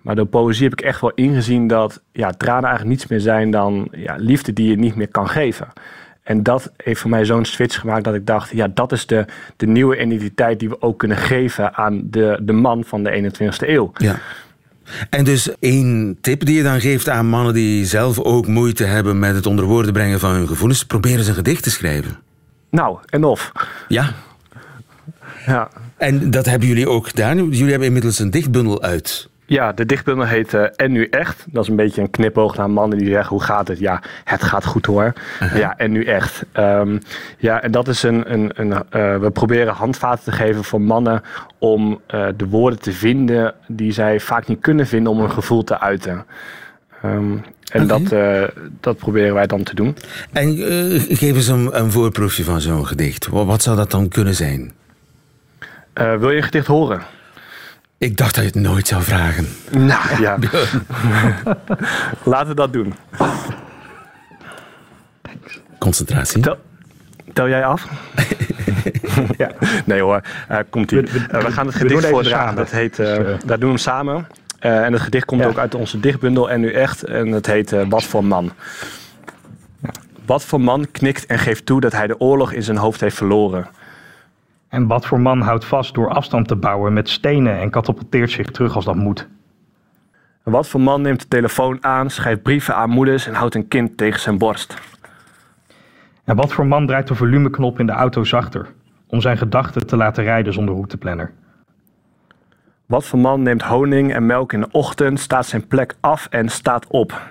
Maar 0.01 0.15
door 0.15 0.25
poëzie 0.25 0.63
heb 0.63 0.80
ik 0.80 0.86
echt 0.86 1.01
wel 1.01 1.12
ingezien 1.15 1.68
dat 1.68 2.01
ja, 2.12 2.30
tranen 2.31 2.63
eigenlijk 2.63 2.98
niets 2.98 3.07
meer 3.07 3.19
zijn 3.19 3.51
dan 3.51 3.88
ja, 3.92 4.15
liefde 4.18 4.54
die 4.54 4.69
je 4.69 4.77
niet 4.77 4.95
meer 4.95 5.07
kan 5.07 5.30
geven. 5.30 5.68
En 6.24 6.44
dat 6.44 6.71
heeft 6.77 7.01
voor 7.01 7.09
mij 7.09 7.25
zo'n 7.25 7.45
switch 7.45 7.80
gemaakt 7.80 8.04
dat 8.04 8.13
ik 8.13 8.25
dacht, 8.25 8.50
ja, 8.50 8.68
dat 8.74 8.92
is 8.92 9.06
de, 9.06 9.25
de 9.56 9.68
nieuwe 9.68 10.01
identiteit 10.01 10.59
die 10.59 10.69
we 10.69 10.81
ook 10.81 11.00
kunnen 11.00 11.18
geven 11.18 11.75
aan 11.75 12.01
de, 12.09 12.39
de 12.42 12.54
man 12.54 12.83
van 12.83 13.04
de 13.04 13.31
21ste 13.31 13.68
eeuw. 13.68 13.92
Ja. 13.94 14.19
En 15.09 15.24
dus 15.24 15.56
één 15.59 16.18
tip 16.21 16.45
die 16.45 16.56
je 16.56 16.63
dan 16.63 16.81
geeft 16.81 17.09
aan 17.09 17.27
mannen 17.27 17.54
die 17.54 17.86
zelf 17.86 18.19
ook 18.19 18.48
moeite 18.48 18.83
hebben 18.83 19.19
met 19.19 19.36
het 19.36 19.45
onder 19.45 19.65
woorden 19.65 19.94
brengen 19.94 20.19
van 20.19 20.31
hun 20.31 20.48
gevoelens, 20.48 20.86
proberen 20.86 21.24
ze 21.24 21.30
een 21.30 21.36
gedicht 21.36 21.63
te 21.63 21.71
schrijven. 21.71 22.19
Nou, 22.69 22.98
en 23.06 23.24
of. 23.24 23.51
Ja. 23.88 24.13
Ja. 25.48 25.70
En 25.98 26.32
dat 26.32 26.46
hebben 26.46 26.68
jullie 26.68 26.90
ook 26.90 27.08
gedaan. 27.08 27.38
Jullie 27.38 27.70
hebben 27.70 27.88
inmiddels 27.88 28.20
een 28.20 28.32
dichtbundel 28.32 28.82
uit. 28.82 29.30
Ja, 29.46 29.72
de 29.72 29.86
dichtbundel 29.86 30.26
heet 30.26 30.54
uh, 30.54 30.64
En 30.76 30.92
nu 30.92 31.08
echt. 31.10 31.46
Dat 31.50 31.64
is 31.64 31.70
een 31.70 31.76
beetje 31.76 32.02
een 32.02 32.10
knipoog 32.10 32.58
naar 32.58 32.70
mannen 32.70 32.98
die 32.98 33.08
zeggen: 33.08 33.30
hoe 33.30 33.44
gaat 33.44 33.68
het? 33.68 33.80
Ja, 33.80 34.02
het 34.24 34.44
gaat 34.44 34.66
goed 34.66 34.86
hoor. 34.86 35.14
Ja, 35.54 35.78
en 35.78 35.92
nu 35.92 36.04
echt. 36.04 36.46
Um, 36.54 37.00
ja, 37.38 37.62
en 37.62 37.72
dat 37.72 37.88
is 37.88 38.04
een. 38.04 38.34
een, 38.34 38.52
een 38.54 38.70
uh, 38.70 39.18
we 39.18 39.30
proberen 39.34 39.74
handvaten 39.74 40.24
te 40.24 40.32
geven 40.32 40.64
voor 40.64 40.82
mannen 40.82 41.22
om 41.60 42.02
uh, 42.14 42.28
de 42.38 42.48
woorden 42.48 42.80
te 42.80 42.92
vinden 42.92 43.54
die 43.68 43.92
zij 43.92 44.20
vaak 44.20 44.48
niet 44.48 44.62
kunnen 44.62 44.88
vinden 44.88 45.12
om 45.12 45.20
hun 45.20 45.32
gevoel 45.32 45.64
te 45.64 45.80
uiten. 45.80 46.26
Um, 47.06 47.42
en 47.72 47.84
okay. 47.84 48.04
dat, 48.04 48.52
dat 48.80 48.98
proberen 48.98 49.34
wij 49.34 49.48
dan 49.48 49.64
te 49.64 49.76
doen. 49.76 49.96
En 50.32 50.58
geef 51.10 51.36
eens 51.36 51.48
een, 51.48 51.80
een 51.80 51.92
voorproefje 51.92 52.44
van 52.44 52.62
zo'n 52.62 52.88
gedicht. 52.88 53.28
Wat 53.28 53.62
zou 53.62 53.76
dat 53.76 53.92
dan 53.92 54.08
kunnen 54.08 54.36
zijn? 54.36 54.74
Wil 55.98 56.30
je 56.30 56.38
een 56.38 56.44
gedicht 56.44 56.68
horen? 56.68 57.02
Ik 57.98 58.18
dacht 58.18 58.36
dat 58.36 58.44
je 58.44 58.50
het 58.50 58.60
nooit 58.60 58.88
zou 58.88 59.04
vragen. 59.04 59.48
Nou 59.72 60.22
ja. 60.26 60.38
Laten 62.24 62.48
we 62.48 62.54
dat 62.54 62.74
doen. 62.74 62.94
Concentratie. 65.80 66.42
Tel, 66.42 66.58
tel 67.34 67.48
jij 67.48 67.66
af? 67.66 67.88
ja. 69.38 69.52
Nee 69.86 70.02
hoor, 70.02 70.22
uh, 70.52 70.58
komt 70.70 70.92
ie. 70.92 71.02
Uh, 71.02 71.14
we 71.30 71.52
gaan 71.52 71.66
het 71.66 71.76
gedicht 71.76 72.06
voordragen. 72.06 72.56
Dat 72.56 72.72
heet, 72.72 73.00
uh, 73.00 73.08
daar 73.46 73.60
doen 73.60 73.60
we 73.60 73.66
hem 73.66 73.78
samen. 73.78 74.28
en 74.60 74.94
het 74.94 75.02
gedicht 75.02 75.26
komt 75.26 75.42
ja. 75.42 75.48
ook 75.48 75.58
uit 75.58 75.76
onze 75.76 76.00
dichtbundel 76.00 76.50
En 76.50 76.60
Nu 76.60 76.72
Echt. 76.72 77.04
En 77.04 77.32
het 77.32 77.46
heet 77.46 77.76
Wat 77.90 78.04
voor 78.04 78.24
man. 78.24 78.52
Wat 80.26 80.44
voor 80.44 80.62
man 80.62 80.88
knikt 80.92 81.26
en 81.26 81.40
geeft 81.40 81.66
toe 81.66 81.82
dat 81.82 81.92
hij 81.92 82.08
de 82.08 82.20
oorlog 82.20 82.52
in 82.52 82.64
zijn 82.64 82.78
hoofd 82.78 83.02
heeft 83.02 83.16
verloren. 83.16 83.68
En 84.69 84.88
wat 84.88 85.06
voor 85.06 85.19
man 85.19 85.42
houdt 85.42 85.66
vast 85.66 85.94
door 85.94 86.10
afstand 86.10 86.48
te 86.48 86.56
bouwen 86.56 86.94
met 86.94 87.10
stenen 87.10 87.60
en 87.60 87.69
katapulteert 87.69 88.31
zich 88.31 88.52
terug 88.52 88.75
als 88.75 88.86
dat 88.86 88.96
moet? 88.96 89.28
En 90.44 90.52
wat 90.52 90.68
voor 90.68 90.81
man 90.81 91.02
neemt 91.02 91.22
de 91.22 91.28
telefoon 91.28 91.84
aan, 91.84 92.10
schrijft 92.10 92.42
brieven 92.42 92.75
aan 92.75 92.90
moeders 92.90 93.28
en 93.28 93.34
houdt 93.34 93.56
een 93.56 93.68
kind 93.68 93.98
tegen 93.98 94.19
zijn 94.19 94.38
borst? 94.38 94.78
En 96.24 96.36
wat 96.36 96.54
voor 96.54 96.68
man 96.68 96.88
draait 96.88 97.08
de 97.08 97.16
volumeknop 97.16 97.80
in 97.80 97.86
de 97.86 97.92
auto 97.92 98.24
zachter 98.24 98.68
om 99.08 99.22
zijn 99.22 99.38
gedachten 99.38 99.88
te 99.88 99.98
laten 99.98 100.24
rijden 100.24 100.54
zonder 100.54 100.74
routeplanner? 100.74 101.31
Wat 102.86 103.06
voor 103.06 103.19
man 103.19 103.42
neemt 103.42 103.62
honing 103.62 104.14
en 104.14 104.25
melk 104.25 104.54
in 104.54 104.60
de 104.60 104.68
ochtend, 104.72 105.19
staat 105.19 105.46
zijn 105.46 105.68
plek 105.68 105.96
af 106.00 106.28
en 106.30 106.50
staat 106.50 106.88
op? 106.88 107.22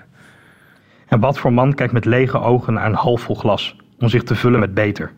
En 1.07 1.21
wat 1.21 1.39
voor 1.39 1.53
man 1.53 1.75
kijkt 1.75 1.93
met 1.93 2.05
lege 2.05 2.41
ogen 2.41 2.73
naar 2.73 2.87
een 2.87 2.95
halfvol 2.95 3.35
glas 3.35 3.77
om 3.99 4.09
zich 4.09 4.23
te 4.23 4.35
vullen 4.35 4.61
met 4.61 4.75
beter? 4.75 5.13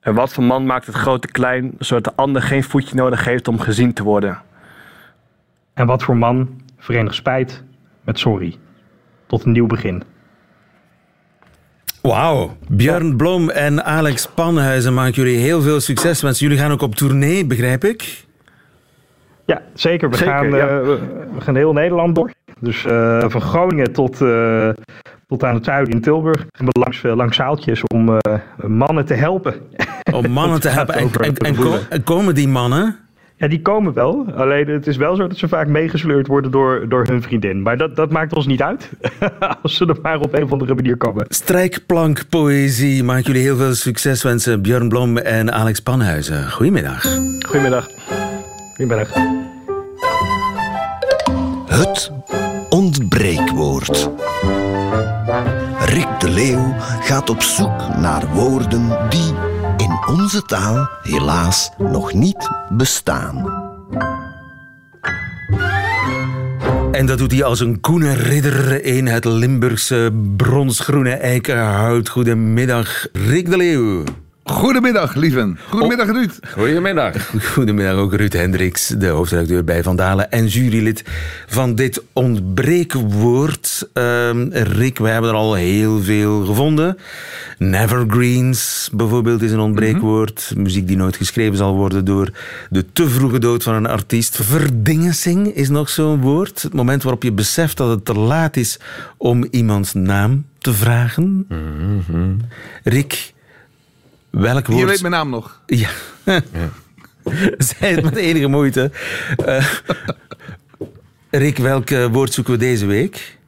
En 0.00 0.14
wat 0.14 0.32
voor 0.32 0.44
man 0.44 0.66
maakt 0.66 0.86
het 0.86 0.94
grote 0.94 1.28
klein, 1.28 1.72
zodat 1.78 2.04
de 2.04 2.12
ander 2.14 2.42
geen 2.42 2.64
voetje 2.64 2.94
nodig 2.94 3.24
heeft 3.24 3.48
om 3.48 3.58
gezien 3.60 3.92
te 3.92 4.02
worden? 4.02 4.38
En 5.74 5.86
wat 5.86 6.02
voor 6.02 6.16
man 6.16 6.62
verenigt 6.78 7.14
spijt 7.14 7.62
met 8.04 8.18
sorry? 8.18 8.56
Tot 9.26 9.44
een 9.44 9.52
nieuw 9.52 9.66
begin. 9.66 10.02
Wauw. 12.02 12.56
Björn 12.68 13.16
Blom 13.16 13.50
en 13.50 13.84
Alex 13.84 14.28
Panhuizen 14.28 14.94
maken 14.94 15.12
jullie 15.12 15.38
heel 15.38 15.62
veel 15.62 15.80
succes. 15.80 16.22
Want 16.22 16.38
jullie 16.38 16.58
gaan 16.58 16.70
ook 16.70 16.82
op 16.82 16.94
tournee, 16.94 17.46
begrijp 17.46 17.84
ik? 17.84 18.26
Ja, 19.44 19.62
zeker. 19.74 20.10
We, 20.10 20.16
zeker, 20.16 20.32
gaan, 20.32 20.50
ja. 20.50 20.80
uh, 20.80 20.86
we 21.34 21.40
gaan 21.40 21.56
heel 21.56 21.72
Nederland 21.72 22.14
door. 22.14 22.30
Dus 22.60 22.84
uh, 22.84 23.24
van 23.26 23.40
Groningen 23.40 23.92
tot, 23.92 24.20
uh, 24.20 24.68
tot 25.28 25.44
aan 25.44 25.54
het 25.54 25.64
zuiden 25.64 25.94
in 25.94 26.00
Tilburg. 26.00 26.46
We 26.52 26.80
langs, 26.80 27.02
langs 27.02 27.36
zaaltjes 27.36 27.82
om 27.82 28.18
mannen 28.66 29.04
te 29.04 29.14
helpen. 29.14 29.54
Om 30.12 30.30
mannen 30.30 30.60
te 30.66 30.68
helpen. 30.68 30.94
En, 30.94 31.10
en, 31.12 31.36
en, 31.36 31.56
en, 31.88 32.02
komen 32.02 32.34
die 32.34 32.48
mannen? 32.48 32.96
Ja, 33.36 33.48
die 33.48 33.62
komen 33.62 33.92
wel. 33.92 34.26
Alleen 34.34 34.68
het 34.68 34.86
is 34.86 34.96
wel 34.96 35.16
zo 35.16 35.26
dat 35.26 35.36
ze 35.36 35.48
vaak 35.48 35.66
meegesleurd 35.66 36.26
worden 36.26 36.50
door, 36.50 36.88
door 36.88 37.06
hun 37.06 37.22
vriendin. 37.22 37.62
Maar 37.62 37.76
dat, 37.76 37.96
dat 37.96 38.10
maakt 38.10 38.34
ons 38.34 38.46
niet 38.46 38.62
uit. 38.62 38.90
Als 39.62 39.76
ze 39.76 39.86
er 39.86 39.98
maar 40.02 40.20
op 40.20 40.34
een 40.34 40.42
of 40.42 40.52
andere 40.52 40.74
manier 40.74 40.96
komen. 40.96 41.26
Strijkplank 41.28 42.28
poëzie. 42.28 43.04
Maak 43.04 43.26
jullie 43.26 43.42
heel 43.42 43.56
veel 43.56 43.74
succes 43.74 44.22
wensen. 44.22 44.62
Björn 44.62 44.88
Blom 44.88 45.16
en 45.16 45.52
Alex 45.52 45.80
Panhuizen. 45.80 46.50
Goedemiddag. 46.50 47.02
Goedemiddag. 47.46 47.88
Goedemiddag. 48.76 49.12
Het 51.66 52.12
ontbreekwoord. 52.78 54.10
Rick 55.78 56.20
de 56.20 56.30
Leeuw 56.30 56.74
gaat 56.78 57.30
op 57.30 57.42
zoek 57.42 57.96
naar 57.96 58.28
woorden 58.34 59.08
die 59.08 59.34
in 59.76 59.98
onze 60.06 60.42
taal 60.42 60.88
helaas 61.02 61.70
nog 61.78 62.12
niet 62.12 62.48
bestaan. 62.68 63.66
En 66.92 67.06
dat 67.06 67.18
doet 67.18 67.32
hij 67.32 67.44
als 67.44 67.60
een 67.60 67.80
koene 67.80 68.12
ridder 68.12 68.84
in 68.84 69.06
het 69.06 69.24
Limburgse 69.24 70.12
bronsgroene 70.36 71.14
eikenhout. 71.14 72.08
Goedemiddag, 72.08 73.06
Rick 73.12 73.50
de 73.50 73.56
Leeuw. 73.56 74.04
Goedemiddag, 74.48 75.14
lieven. 75.14 75.58
Goedemiddag, 75.68 76.06
Ruud. 76.06 76.38
Goedemiddag. 76.52 77.30
Goedemiddag 77.52 77.94
ook 77.94 78.14
Ruud 78.14 78.32
Hendricks, 78.32 78.86
de 78.86 79.06
hoofdredacteur 79.06 79.64
bij 79.64 79.82
Vandalen 79.82 80.30
en 80.30 80.46
jurylid 80.46 81.04
van 81.46 81.74
dit 81.74 82.02
ontbreekwoord. 82.12 83.88
Ehm 83.92 84.48
Rick, 84.52 84.98
wij 84.98 85.12
hebben 85.12 85.30
er 85.30 85.36
al 85.36 85.54
heel 85.54 86.02
veel 86.02 86.44
gevonden. 86.44 86.98
Nevergreens 87.58 88.90
bijvoorbeeld 88.92 89.42
is 89.42 89.52
een 89.52 89.58
ontbreekwoord. 89.58 90.52
Muziek 90.56 90.86
die 90.86 90.96
nooit 90.96 91.16
geschreven 91.16 91.56
zal 91.56 91.74
worden 91.74 92.04
door 92.04 92.30
de 92.70 92.84
te 92.92 93.08
vroege 93.08 93.38
dood 93.38 93.62
van 93.62 93.74
een 93.74 93.86
artiest. 93.86 94.36
Verdingensing 94.42 95.46
is 95.46 95.68
nog 95.68 95.88
zo'n 95.88 96.20
woord. 96.20 96.62
Het 96.62 96.74
moment 96.74 97.02
waarop 97.02 97.22
je 97.22 97.32
beseft 97.32 97.76
dat 97.76 97.90
het 97.90 98.04
te 98.04 98.14
laat 98.14 98.56
is 98.56 98.78
om 99.16 99.46
iemands 99.50 99.94
naam 99.94 100.46
te 100.58 100.72
vragen. 100.72 101.46
Rick, 102.82 103.32
welk 104.30 104.66
woord... 104.66 104.78
Je 104.80 104.86
weet 104.86 105.00
mijn 105.00 105.12
naam 105.12 105.30
nog. 105.30 105.60
Ja. 105.66 105.88
Zij 107.58 107.92
het 107.94 108.04
met 108.04 108.16
enige 108.16 108.46
moeite. 108.46 108.90
Eh, 109.44 109.66
Rick, 111.30 111.58
welk 111.58 111.90
eh, 111.90 112.06
woord 112.12 112.32
zoeken 112.32 112.52
we 112.52 112.58
deze 112.58 112.86
week? 112.86 113.38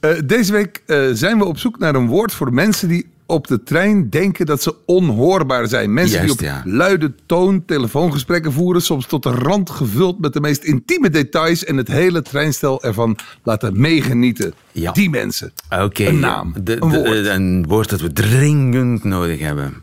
Eh, 0.00 0.10
deze 0.24 0.52
week 0.52 0.82
zijn 1.12 1.38
we 1.38 1.44
op 1.44 1.58
zoek 1.58 1.78
naar 1.78 1.94
een 1.94 2.06
woord 2.06 2.32
voor 2.32 2.52
mensen 2.52 2.88
die 2.88 3.06
op 3.26 3.46
de 3.46 3.62
trein 3.62 4.08
denken 4.08 4.46
dat 4.46 4.62
ze 4.62 4.74
onhoorbaar 4.86 5.66
zijn. 5.68 5.92
Mensen 5.92 6.18
Juist, 6.18 6.38
die 6.38 6.48
op 6.48 6.54
ja. 6.54 6.62
luide 6.70 7.12
toon 7.26 7.64
telefoongesprekken 7.64 8.52
voeren, 8.52 8.82
soms 8.82 9.06
tot 9.06 9.22
de 9.22 9.30
rand 9.30 9.70
gevuld 9.70 10.20
met 10.20 10.32
de 10.32 10.40
meest 10.40 10.62
intieme 10.64 11.10
details 11.10 11.64
en 11.64 11.76
het 11.76 11.88
hele 11.88 12.22
treinstel 12.22 12.82
ervan 12.82 13.16
laten 13.42 13.80
meegenieten. 13.80 14.54
Ja. 14.72 14.92
Die 14.92 15.10
mensen. 15.10 15.52
Oké. 15.82 16.04
Een 16.04 16.18
naam, 16.18 16.54
De- 16.62 16.76
een 16.80 16.88
de- 16.90 16.96
woord. 17.02 17.26
een 17.26 17.64
woord 17.68 17.88
dat 17.90 18.00
we 18.00 18.12
dringend 18.12 19.04
nodig 19.04 19.38
hebben. 19.40 19.82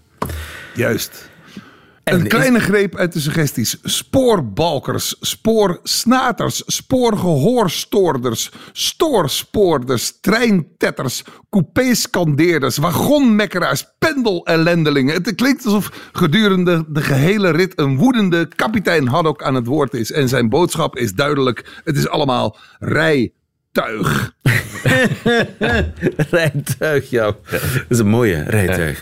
Juist. 0.78 1.30
En 2.04 2.20
Een 2.20 2.28
kleine 2.28 2.60
greep 2.60 2.96
uit 2.96 3.14
de 3.14 3.20
suggesties. 3.20 3.78
Spoorbalkers, 3.84 5.16
spoorsnaters, 5.20 6.64
spoorgehoorstoorders, 6.66 8.52
stoorspoorders, 8.72 10.20
treintetters, 10.22 11.24
coupéscandeerders, 11.50 12.78
wagonmekkeraars, 12.78 13.86
pendelellendelingen. 14.00 15.14
Het 15.14 15.36
klinkt 15.36 15.66
alsof 15.66 16.10
gedurende 16.12 16.86
de 16.88 17.02
gehele 17.02 17.50
rit 17.50 17.80
een 17.80 17.98
woedende 17.98 18.48
kapitein 18.56 19.08
Haddock 19.08 19.44
aan 19.44 19.56
het 19.56 19.66
woord 19.66 19.94
is. 19.94 20.12
En 20.12 20.30
zijn 20.30 20.50
boodschap 20.50 20.98
is 20.98 21.14
duidelijk. 21.14 21.82
Het 21.84 21.98
is 21.98 22.10
allemaal 22.10 22.58
rijtuig. 23.78 24.36
Rijtuig, 26.30 27.10
ja. 27.10 27.24
Dat 27.52 27.62
is 27.90 28.00
een 28.00 28.08
mooie 28.08 28.44
rijtuig. 28.48 29.02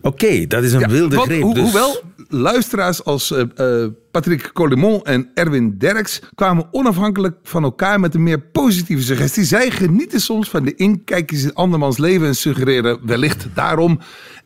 Oké, 0.00 0.46
dat 0.46 0.62
is 0.62 0.72
een 0.72 0.80
Ja, 0.80 0.88
wilde 0.88 1.16
want 1.16 1.28
greep. 1.28 1.42
ho- 1.42 1.52
dus- 1.52 1.62
Hoewel 1.62 2.02
luisteraars 2.28 3.04
als 3.04 3.30
eh, 3.32 3.42
eh, 3.82 3.90
Patrick 4.10 4.50
Colimon 4.52 5.02
en 5.02 5.30
Erwin 5.34 5.78
Derks 5.78 6.20
kwamen 6.34 6.66
onafhankelijk 6.70 7.36
van 7.42 7.62
elkaar 7.62 8.00
met 8.00 8.14
een 8.14 8.22
meer 8.22 8.40
positieve 8.40 9.02
suggestie. 9.02 9.44
Zij 9.44 9.70
genieten 9.70 10.20
soms 10.20 10.48
van 10.50 10.64
de 10.64 10.74
inkijkjes 10.74 11.42
in 11.42 11.54
andermans 11.54 11.98
leven 11.98 12.26
en 12.26 12.34
suggereren 12.34 12.98
wellicht 13.06 13.46
daarom 13.54 14.00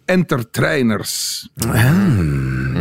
entertrainers. 0.05 1.49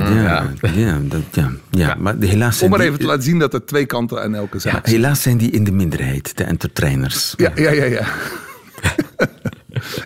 Ja, 0.10 0.52
ja, 0.76 1.00
dat, 1.04 1.22
ja, 1.32 1.52
ja. 1.70 1.96
maar 2.00 2.16
helaas 2.20 2.54
Om 2.54 2.58
zijn, 2.58 2.70
maar 2.70 2.80
die, 2.80 2.88
even 2.88 3.00
te 3.00 3.06
laten 3.06 3.24
zien 3.24 3.40
dat 3.40 3.54
er 3.54 3.66
twee 3.66 3.86
kanten 3.86 4.22
aan 4.22 4.36
elke 4.36 4.56
ja, 4.56 4.60
zaak 4.60 4.74
zitten. 4.74 4.94
helaas 4.94 5.22
zijn 5.22 5.38
die 5.38 5.52
in 5.52 5.64
de 5.64 5.72
minderheid, 5.72 6.38
de 6.38 6.44
entertainers. 6.44 7.34
Ja, 7.38 7.52
ja, 7.56 7.72
ja. 7.72 7.86
ja. 7.86 8.06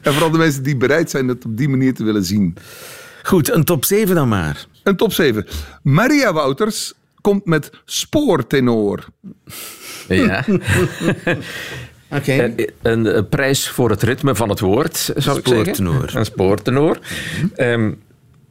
en 0.01 0.13
vooral 0.13 0.31
de 0.31 0.37
mensen 0.37 0.63
die 0.63 0.77
bereid 0.77 1.09
zijn 1.09 1.27
het 1.27 1.45
op 1.45 1.57
die 1.57 1.69
manier 1.69 1.93
te 1.93 2.03
willen 2.03 2.23
zien. 2.23 2.55
Goed, 3.23 3.51
een 3.51 3.63
top 3.63 3.85
7 3.85 4.15
dan 4.15 4.27
maar. 4.27 4.65
Een 4.83 4.95
top 4.95 5.13
7. 5.13 5.45
Maria 5.83 6.33
Wouters 6.33 6.93
komt 7.21 7.45
met 7.45 7.69
spoortenor. 7.85 9.05
Ja. 10.07 10.45
Oké. 12.09 12.43
Een, 12.43 12.69
een, 12.81 13.07
eh, 13.07 13.21
prijs 13.29 13.69
voor 13.69 13.89
het 13.89 14.03
ritme 14.03 14.35
van 14.35 14.49
het 14.49 14.59
woord, 14.59 14.97
zou 14.97 15.37
ik 15.37 15.47
zeggen. 15.47 15.75
Spoortenor. 15.75 16.15
Een 16.15 16.25
spoortenor. 16.25 16.99
Ehm, 17.55 17.91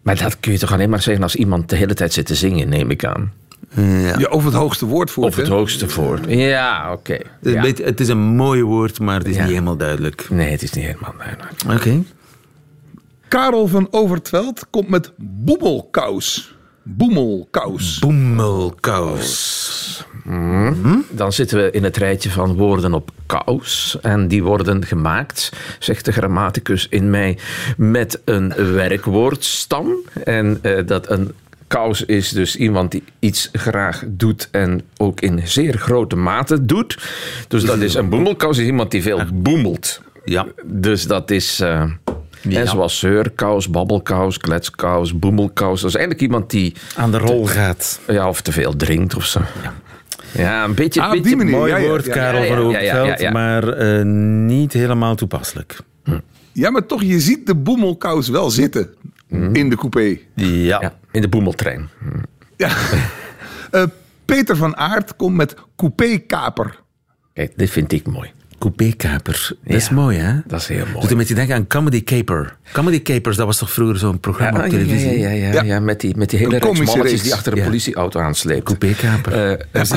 maar 0.06 0.18
dat 0.22 0.40
kun 0.40 0.52
je 0.52 0.58
toch 0.58 0.72
alleen 0.72 0.90
maar 0.90 1.02
zeggen 1.02 1.22
als 1.22 1.36
iemand 1.36 1.68
de 1.68 1.76
hele 1.76 1.94
tijd 1.94 2.12
zit 2.12 2.26
te 2.26 2.34
zingen, 2.34 2.68
neem 2.68 2.90
ik 2.90 3.04
aan. 3.04 3.32
Ja. 3.74 4.18
Ja, 4.18 4.28
of 4.28 4.44
het 4.44 4.54
hoogste 4.54 4.86
woord 4.86 5.10
voor 5.10 5.24
Of 5.24 5.36
het 5.36 5.48
hoogste 5.48 5.88
voor. 5.88 6.30
Ja, 6.30 6.92
oké. 6.92 7.12
Het, 7.12 7.22
is 7.42 7.50
een 7.50 7.52
Ja. 7.52 7.60
beetje- 7.60 7.84
het 7.84 8.00
is 8.00 8.08
een 8.08 8.18
mooi 8.18 8.62
woord, 8.62 9.00
maar 9.00 9.18
het 9.18 9.26
is 9.28 9.34
Ja. 9.34 9.40
niet 9.42 9.50
helemaal 9.50 9.76
duidelijk. 9.76 10.26
Nee, 10.30 10.50
het 10.50 10.62
is 10.62 10.72
niet 10.72 10.84
helemaal 10.84 11.14
duidelijk. 11.18 11.52
Oké. 11.72 12.02
Karel 13.28 13.66
van 13.66 13.88
Overtveld 13.90 14.66
komt 14.70 14.88
met 14.88 15.12
boemelkous. 15.16 16.54
Boemelkous. 16.82 17.98
Boemelkous. 17.98 20.04
Dan 21.10 21.32
zitten 21.32 21.58
we 21.62 21.70
in 21.70 21.84
het 21.84 21.96
rijtje 21.96 22.30
van 22.30 22.54
woorden 22.56 22.94
op 22.94 23.10
kous. 23.26 23.98
En 24.02 24.28
die 24.28 24.42
worden 24.42 24.84
gemaakt, 24.84 25.52
zegt 25.78 26.04
de 26.04 26.12
grammaticus 26.12 26.86
in 26.90 27.10
mij, 27.10 27.38
met 27.76 28.20
een 28.24 28.54
werkwoordstam. 28.72 29.92
En 30.24 30.58
eh, 30.62 30.86
dat 30.86 31.10
een 31.10 31.32
kous 31.66 32.04
is 32.04 32.28
dus 32.28 32.56
iemand 32.56 32.90
die 32.90 33.04
iets 33.18 33.48
graag 33.52 34.02
doet 34.06 34.48
en 34.50 34.82
ook 34.96 35.20
in 35.20 35.40
zeer 35.48 35.78
grote 35.78 36.16
mate 36.16 36.64
doet. 36.64 36.98
Dus 37.48 37.64
dat 37.64 37.78
is 37.78 37.94
een 37.94 38.08
boemelkous, 38.08 38.58
is 38.58 38.66
iemand 38.66 38.90
die 38.90 39.02
veel 39.02 39.20
boemelt. 39.34 40.00
Ja. 40.24 40.46
Dus 40.64 41.06
dat 41.06 41.30
is... 41.30 41.60
eh, 41.60 41.84
Ja. 42.42 42.58
hè, 42.58 42.66
zoals 42.66 42.98
zeurkous, 42.98 43.68
babbelkous, 43.70 44.38
kletskous, 44.38 45.18
boemelkous. 45.18 45.80
Dat 45.80 45.90
is 45.90 45.96
eigenlijk 45.96 46.24
iemand 46.26 46.50
die 46.50 46.74
Aan 46.96 47.10
de 47.10 47.18
rol 47.18 47.46
gaat. 47.46 48.00
ja, 48.06 48.28
of 48.28 48.40
te 48.40 48.52
veel 48.52 48.76
drinkt 48.76 49.14
of 49.16 49.24
zo. 49.26 49.40
Ja, 49.62 49.74
een 50.38 50.74
beetje... 50.74 51.02
Ah, 51.02 51.10
beetje 51.10 51.36
manier. 51.36 51.52
Mooi 51.52 51.70
Ja, 51.70 51.78
ja, 51.78 51.88
woord, 51.88 52.04
ja. 52.04 52.12
Karel 52.12 52.42
Ja, 52.42 52.46
ja, 52.46 52.54
van 52.54 52.70
ja, 52.70 52.80
ja, 52.80 53.04
ja, 53.04 53.16
ja. 53.18 53.30
maar 53.30 53.68
eh, 53.68 54.04
niet 54.46 54.72
helemaal 54.72 55.14
toepasselijk. 55.14 55.76
Ja, 56.52 56.70
maar 56.70 56.86
toch, 56.86 57.02
je 57.02 57.20
ziet 57.20 57.46
de 57.46 57.54
boemelkous 57.54 58.28
wel 58.28 58.50
zitten 58.50 58.94
in 59.52 59.70
de 59.70 59.76
coupé. 59.76 60.18
Ja. 60.34 60.80
Ja, 60.80 60.94
in 61.12 61.20
de 61.20 61.28
boemeltrein. 61.28 61.88
Ja. 62.56 62.70
Eh, 63.70 63.82
Peter 64.24 64.56
van 64.56 64.76
Aert 64.76 65.16
komt 65.16 65.36
met 65.36 65.54
coupé-kaper. 65.76 66.80
Kijk, 67.32 67.52
dit 67.56 67.70
vind 67.70 67.92
ik 67.92 68.06
mooi. 68.06 68.30
Coupé-kaper. 68.58 69.50
Dat 69.64 69.76
is 69.76 69.90
mooi, 69.90 70.18
hè? 70.18 70.32
Dat 70.46 70.60
is 70.60 70.66
heel 70.66 70.84
mooi. 70.86 71.00
Doet 71.00 71.10
een 71.10 71.16
beetje 71.16 71.34
denken 71.34 71.54
aan 71.54 71.66
Comedy 71.66 72.04
Caper. 72.04 72.56
Comedy 72.72 73.02
Capers, 73.02 73.36
dat 73.36 73.46
was 73.46 73.58
toch 73.58 73.72
vroeger 73.72 73.98
zo'n 73.98 74.20
programma 74.20 74.58
Ja, 74.58 74.64
op 74.64 74.70
ja, 74.72 74.78
ja, 74.78 74.84
televisie? 74.84 75.18
ja, 75.18 75.30
ja, 75.30 75.52
Ja. 75.52 75.62
ja, 75.62 75.80
met, 75.80 76.00
die, 76.00 76.16
met 76.16 76.30
die 76.30 76.38
hele 76.38 76.58
reeks 76.58 77.22
die 77.22 77.34
achter 77.34 77.52
een 77.52 77.58
Ja. 77.58 77.64
politieauto 77.64 78.20
aansleept. 78.20 78.64
Coupé-kaper. 78.64 79.32
Eh, 79.72 79.82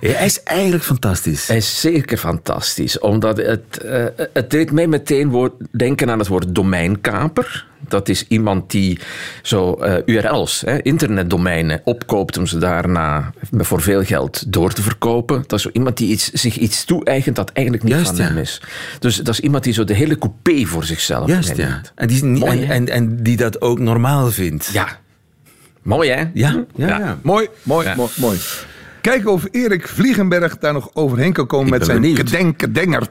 Ja, 0.00 0.10
hij 0.12 0.26
is 0.26 0.42
eigenlijk 0.42 0.82
fantastisch. 0.84 1.46
Hij 1.46 1.56
is 1.56 1.80
zeker 1.80 2.16
fantastisch, 2.18 2.98
omdat 2.98 3.36
het, 3.36 3.78
eh, 3.84 4.04
het 4.32 4.50
deed 4.50 4.72
mij 4.72 4.86
meteen 4.86 5.28
woord, 5.28 5.52
denken 5.70 6.10
aan 6.10 6.18
het 6.18 6.28
woord 6.28 6.54
domeinkaper. 6.54 7.66
Dat 7.88 8.08
is 8.08 8.24
iemand 8.28 8.70
die 8.70 8.98
zo 9.42 9.74
eh, 9.74 9.94
URL's, 10.14 10.62
hè, 10.66 10.82
internetdomeinen, 10.82 11.80
opkoopt 11.84 12.36
om 12.38 12.46
ze 12.46 12.58
daarna 12.58 13.32
voor 13.58 13.80
veel 13.80 14.04
geld 14.04 14.52
door 14.52 14.72
te 14.72 14.82
verkopen. 14.82 15.44
Dat 15.46 15.58
is 15.58 15.62
zo 15.64 15.70
iemand 15.72 15.96
die 15.96 16.08
iets, 16.10 16.30
zich 16.30 16.56
iets 16.56 16.84
toe-eigent 16.84 17.36
dat 17.36 17.50
eigenlijk 17.52 17.86
niet 17.86 17.94
Juist, 17.94 18.08
van 18.10 18.16
ja. 18.16 18.24
hem 18.24 18.38
is. 18.38 18.62
Dus 18.98 19.16
dat 19.16 19.34
is 19.34 19.40
iemand 19.40 19.64
die 19.64 19.72
zo 19.72 19.84
de 19.84 19.94
hele 19.94 20.18
coupé 20.18 20.64
voor 20.64 20.84
zichzelf 20.84 21.28
Juist, 21.28 21.56
ja. 21.56 21.80
En 21.94 22.06
die, 22.06 22.16
is 22.16 22.22
niet- 22.22 22.38
Mooi, 22.40 22.60
en, 22.62 22.66
hè? 22.66 22.72
en, 22.74 22.88
en 22.88 23.22
die 23.22 23.36
dat 23.36 23.60
ook 23.60 23.78
normaal 23.78 24.30
vindt. 24.30 24.70
Ja. 24.72 24.98
Mooi, 25.82 26.10
hè? 26.10 26.16
Ja, 26.20 26.28
ja, 26.34 26.64
Ja. 26.74 26.98
ja. 26.98 27.18
Mooi, 27.22 27.48
mooi, 27.62 27.88
mooi, 27.96 28.10
mooi. 28.16 28.38
Kijken 29.00 29.30
of 29.30 29.44
Erik 29.50 29.88
Vliegenberg 29.88 30.58
daar 30.58 30.72
nog 30.72 30.90
overheen 30.94 31.32
kan 31.32 31.46
komen 31.46 31.66
Ik 31.66 31.72
met 31.72 31.84
zijn 31.84 32.14
kedenkedenger. 32.14 33.02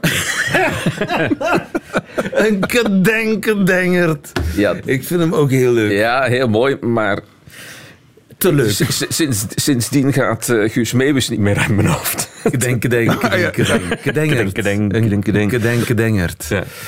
Een 2.32 2.60
kedenkedengert. 2.66 4.32
Ja. 4.54 4.74
Ik 4.84 5.04
vind 5.04 5.20
hem 5.20 5.34
ook 5.34 5.50
heel 5.50 5.72
leuk. 5.72 5.90
Ja, 5.92 6.22
heel 6.22 6.48
mooi, 6.48 6.76
maar 6.80 7.18
Te 8.38 8.52
leuk. 8.52 8.70
s- 8.70 9.04
sinds, 9.08 9.44
sindsdien 9.54 10.12
gaat 10.12 10.48
eh, 10.48 10.70
Guus 10.70 10.92
Meeuwis 10.92 11.28
niet 11.28 11.38
meer 11.38 11.58
uit 11.58 11.68
mijn 11.68 11.86
hoofd. 11.88 12.28
Kedenk, 12.50 12.80
kedenk, 12.80 13.22
Ah, 13.24 13.38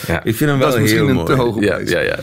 Een. 0.06 0.21
Ik 0.25 0.37
vind 0.37 0.50
hem 0.50 0.59
wel 0.59 0.68
Dat 0.68 0.75
is 0.75 0.80
misschien 0.80 1.06
heel 1.06 1.18
een 1.18 1.25
te 1.25 1.35
mooi. 1.37 1.49
hoge 1.50 1.61
Ja, 1.61 1.78
ja, 1.78 2.00
ja. 2.00 2.18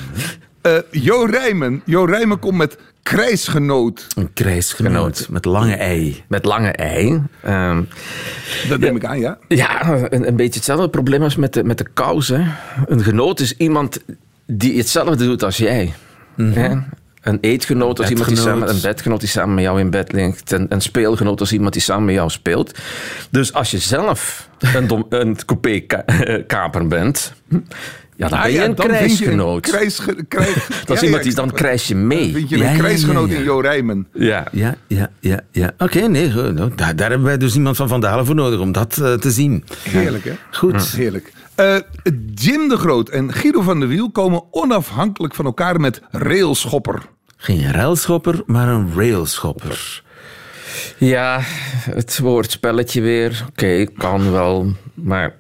Eh, 0.61 0.77
jo 0.91 1.25
Rijmen. 1.25 1.81
Jo 1.85 2.03
Rijmen 2.03 2.39
komt 2.39 2.57
met 2.57 2.77
krijsgenoot. 3.03 4.07
Een 4.15 4.33
krijsgenoot 4.33 5.27
met 5.29 5.45
lange 5.45 5.75
ei. 5.75 6.23
Met 6.27 6.45
lange 6.45 6.71
ei. 6.71 7.21
Ehm, 7.41 7.83
Dat 8.69 8.79
neem 8.79 8.95
ik 8.95 9.05
aan, 9.05 9.19
ja. 9.19 9.37
ja, 9.47 9.97
een, 10.09 10.27
een 10.27 10.35
beetje 10.35 10.53
hetzelfde 10.55 10.89
probleem 10.89 11.23
als 11.23 11.35
met 11.35 11.53
de, 11.53 11.63
met 11.63 11.77
de 11.77 11.87
kous. 11.93 12.27
Hè. 12.27 12.43
Een 12.85 13.03
genoot 13.03 13.39
is 13.39 13.57
iemand 13.57 13.99
die 14.45 14.77
hetzelfde 14.77 15.25
doet 15.25 15.43
als 15.43 15.57
jij. 15.57 15.93
Hè? 16.35 16.77
Een 17.21 17.37
eetgenoot 17.41 17.99
als 17.99 18.09
iemand 18.09 18.27
die 18.27 18.37
samen, 18.37 18.69
een 18.69 18.81
bedgenoot 18.81 19.19
die 19.19 19.29
samen 19.29 19.55
met 19.55 19.63
jou 19.63 19.79
in 19.79 19.89
bed 19.89 20.11
ligt. 20.11 20.51
Een, 20.51 20.65
een 20.69 20.81
speelgenoot 20.81 21.39
als 21.39 21.51
iemand 21.53 21.73
die 21.73 21.81
samen 21.81 22.05
met 22.05 22.15
jou 22.15 22.29
speelt. 22.29 22.79
Dus 23.29 23.53
als 23.53 23.71
je 23.71 23.77
zelf 23.77 24.49
een, 24.59 24.87
dom, 24.87 25.05
een 25.09 25.37
coupé-kaper 25.45 26.87
bent, 26.97 27.33
Ja, 28.19 28.27
dan 28.29 28.37
Ah 28.37 28.43
ben 28.43 28.53
je 28.53 28.57
ja, 28.59 28.65
een 28.65 28.75
dan 28.75 28.85
vind 28.85 28.99
je 28.99 29.05
krijgsgenoot. 29.05 29.61
krijgsge- 29.61 30.25
krijg- 30.27 30.67
dat 30.85 30.95
is 30.95 30.99
Ja, 30.99 31.05
iemand 31.05 31.23
die 31.23 31.33
dan 31.33 31.51
krijg 31.51 31.87
je 31.87 31.95
mee. 31.95 32.33
Vind 32.33 32.49
je 32.49 32.57
Ja, 32.57 32.63
een 32.63 32.69
ja, 32.69 32.75
ja, 32.75 32.79
krijgsgenoot 32.83 33.29
ja. 33.29 33.37
in 33.37 33.43
Jo 33.43 33.59
Rijmen? 33.59 34.07
Ja. 34.13 34.47
Ja, 34.51 34.75
ja, 34.87 35.09
ja, 35.19 35.41
ja. 35.51 35.71
Oké, 35.77 35.99
nee, 36.07 36.31
goed. 36.31 36.53
Nou, 36.53 36.71
daar, 36.75 36.95
daar 36.95 37.09
hebben 37.09 37.27
wij 37.27 37.37
dus 37.37 37.55
iemand 37.55 37.75
van 37.75 37.87
Van 37.87 38.01
Dalen 38.01 38.25
voor 38.25 38.35
nodig 38.35 38.59
om 38.59 38.71
dat 38.71 38.97
eh, 38.97 39.13
te 39.13 39.31
zien. 39.31 39.63
Heerlijk, 39.89 40.23
hè? 40.23 40.33
Goed. 40.51 40.81
Heerlijk. 40.91 41.31
Eh, 41.55 41.75
Jim 42.35 42.67
de 42.69 42.77
Groot 42.77 43.09
en 43.09 43.33
Guido 43.33 43.61
van 43.61 43.79
der 43.79 43.89
Wiel 43.89 44.11
komen 44.11 44.43
onafhankelijk 44.51 45.35
van 45.35 45.45
elkaar 45.45 45.79
met 45.79 46.01
railschopper. 46.11 47.01
Geen 47.37 47.71
railschopper, 47.71 48.43
maar 48.45 48.67
een 48.67 48.91
railschopper. 48.95 50.03
Ja, 50.97 51.39
het 51.89 52.19
woordspelletje 52.19 53.01
weer. 53.01 53.45
Oké, 53.49 53.85
kan 53.97 54.31
wel. 54.31 54.71
Maar 54.93 55.35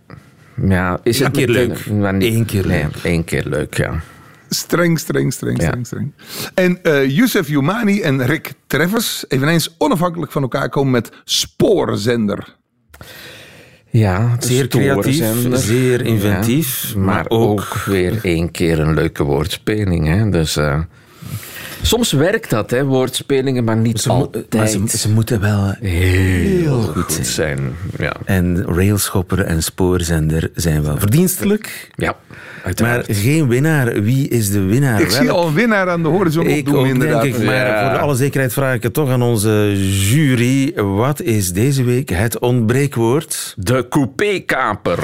ja, 0.67 0.99
is 1.03 1.19
Eén 1.19 1.25
het 1.25 1.35
keer 1.35 1.47
meteen- 1.47 1.67
leuk. 1.67 1.85
Maar 2.01 2.13
niet- 2.13 2.33
Eén 2.33 2.45
keer 2.45 2.67
nee, 2.67 2.81
leuk. 2.83 2.95
één 3.03 3.23
keer 3.23 3.43
leuk, 3.47 3.77
ja. 3.77 3.99
Streng, 4.49 4.99
streng, 4.99 5.33
streng, 5.33 5.61
Ja. 5.61 5.67
streng, 5.67 5.85
streng. 5.85 6.13
En 6.53 6.83
eh 6.83 7.09
Youssef 7.09 7.47
Youmani 7.47 8.01
en 8.01 8.25
Rick 8.25 8.51
Treffers, 8.67 9.25
eveneens 9.27 9.75
onafhankelijk 9.77 10.31
van 10.31 10.41
elkaar, 10.41 10.69
komen 10.69 10.91
met 10.91 11.09
spoorzender. 11.23 12.55
Ja, 13.91 14.35
Zeer 14.39 14.67
creatief, 14.67 15.25
zeer 15.53 16.01
inventief, 16.05 16.91
Ja, 16.93 16.99
maar 16.99 17.05
maar 17.15 17.25
ook, 17.27 17.59
ook- 17.59 17.83
weer 17.85 18.19
één 18.21 18.51
keer 18.51 18.79
een 18.79 18.93
leuke 18.93 19.23
woordspeling. 19.23 20.07
Hè? 20.07 20.29
Dus, 20.29 20.55
eh, 20.55 20.79
soms 21.81 22.11
werkt 22.11 22.49
dat, 22.49 22.69
hè, 22.71 22.83
woordspelingen, 22.85 23.63
maar 23.63 23.77
niet 23.77 24.01
Ze, 24.01 24.09
altijd. 24.09 24.53
maar 24.53 24.67
ze, 24.67 24.83
ze 24.97 25.09
moeten 25.09 25.41
wel 25.41 25.73
heel 25.81 26.81
goed, 26.81 27.03
goed 27.03 27.13
zijn. 27.13 27.25
zijn. 27.25 27.75
Ja, 27.97 28.13
En 28.25 28.65
railschopper 28.65 29.39
en 29.39 29.63
spoorzender 29.63 30.49
zijn 30.55 30.83
wel 30.83 30.97
verdienstelijk. 30.97 31.89
ja 31.95 32.15
Maar 32.81 33.03
geen 33.07 33.47
winnaar. 33.47 34.01
Wie 34.03 34.27
is 34.27 34.49
de 34.51 34.61
winnaar? 34.61 35.01
Ik 35.01 35.09
zie 35.11 35.31
al 35.31 35.47
een 35.47 35.53
winnaar 35.53 35.89
aan 35.89 36.03
de 36.03 36.09
horizon 36.09 36.47
Ik 36.47 36.59
opdoen, 36.67 36.79
ook, 36.79 36.85
inderdaad. 36.85 37.21
denk 37.21 37.35
ik. 37.35 37.43
Maar 37.45 37.55
Ja. 37.55 37.89
voor 37.89 37.99
alle 37.99 38.15
zekerheid 38.15 38.53
vraag 38.53 38.73
ik 38.75 38.83
het 38.83 38.93
toch 38.93 39.09
aan 39.09 39.21
onze 39.21 39.73
jury. 40.09 40.73
Wat 40.75 41.21
is 41.21 41.51
deze 41.53 41.83
week 41.83 42.09
het 42.09 42.39
ontbreekwoord? 42.39 43.53
De 43.57 43.85
coupé-kaper. 43.89 44.99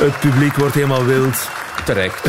Het 0.00 0.20
publiek 0.20 0.54
wordt 0.56 0.74
helemaal 0.74 1.04
wild. 1.04 1.48
Terecht. 1.84 2.28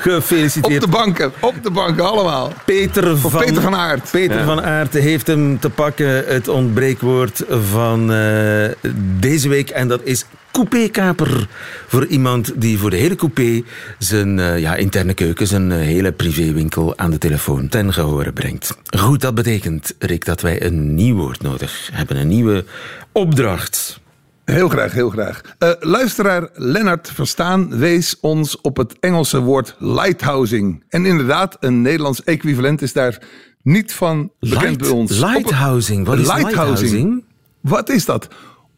Gefeliciteerd. 0.00 0.84
Op 0.84 0.90
de 0.90 0.96
banken, 0.96 1.32
op 1.40 1.54
de 1.62 1.70
banken, 1.70 2.04
allemaal. 2.04 2.52
Peter 2.64 3.18
van, 3.18 3.44
Peter 3.44 3.62
van 3.62 3.76
Aert. 3.76 4.10
Peter 4.10 4.44
van 4.44 4.62
Aert 4.62 4.92
heeft 4.92 5.26
hem 5.26 5.58
te 5.60 5.70
pakken, 5.70 6.24
het 6.26 6.48
ontbreekwoord 6.48 7.44
van 7.48 8.12
eh, 8.12 8.70
deze 9.18 9.48
week. 9.48 9.70
En 9.70 9.88
dat 9.88 10.00
is 10.04 10.24
coupé-kaper. 10.52 11.48
Voor 11.86 12.06
iemand 12.06 12.52
die 12.60 12.78
voor 12.78 12.90
de 12.90 12.96
hele 12.96 13.14
coupé 13.14 13.62
zijn 13.98 14.38
eh, 14.38 14.58
ja, 14.58 14.74
interne 14.74 15.14
keuken, 15.14 15.46
zijn 15.46 15.72
eh, 15.72 15.78
hele 15.78 16.12
privéwinkel 16.12 16.98
aan 16.98 17.10
de 17.10 17.18
telefoon 17.18 17.68
ten 17.68 17.92
gehore 17.92 18.32
brengt. 18.32 18.76
Goed, 18.98 19.20
dat 19.20 19.34
betekent, 19.34 19.94
Rick, 19.98 20.24
dat 20.24 20.40
wij 20.40 20.62
een 20.62 20.94
nieuw 20.94 21.16
woord 21.16 21.42
nodig 21.42 21.88
hebben. 21.92 22.16
Een 22.16 22.28
nieuwe 22.28 22.64
opdracht. 23.12 24.00
Heel 24.44 24.68
graag, 24.68 24.92
heel 24.92 25.10
graag. 25.10 25.40
Eh, 25.58 25.70
luisteraar 25.80 26.48
Lennart 26.54 27.10
Verstaan 27.10 27.78
wees 27.78 28.20
ons 28.20 28.60
op 28.60 28.76
het 28.76 28.98
Engelse 29.00 29.40
woord 29.40 29.74
lighthousing. 29.78 30.84
En 30.88 31.06
inderdaad, 31.06 31.56
een 31.60 31.82
Nederlands 31.82 32.24
equivalent 32.24 32.82
is 32.82 32.92
daar 32.92 33.18
niet 33.62 33.92
van 33.92 34.32
bekend 34.40 34.62
Light- 34.62 34.78
bij 34.78 34.90
ons. 34.90 35.18
Lighthousing. 35.18 36.06
Wat 36.06 36.18
is 36.18 36.26
lighthousing? 36.26 37.24
Wat 37.60 37.88
is 37.88 38.04
dat? 38.04 38.28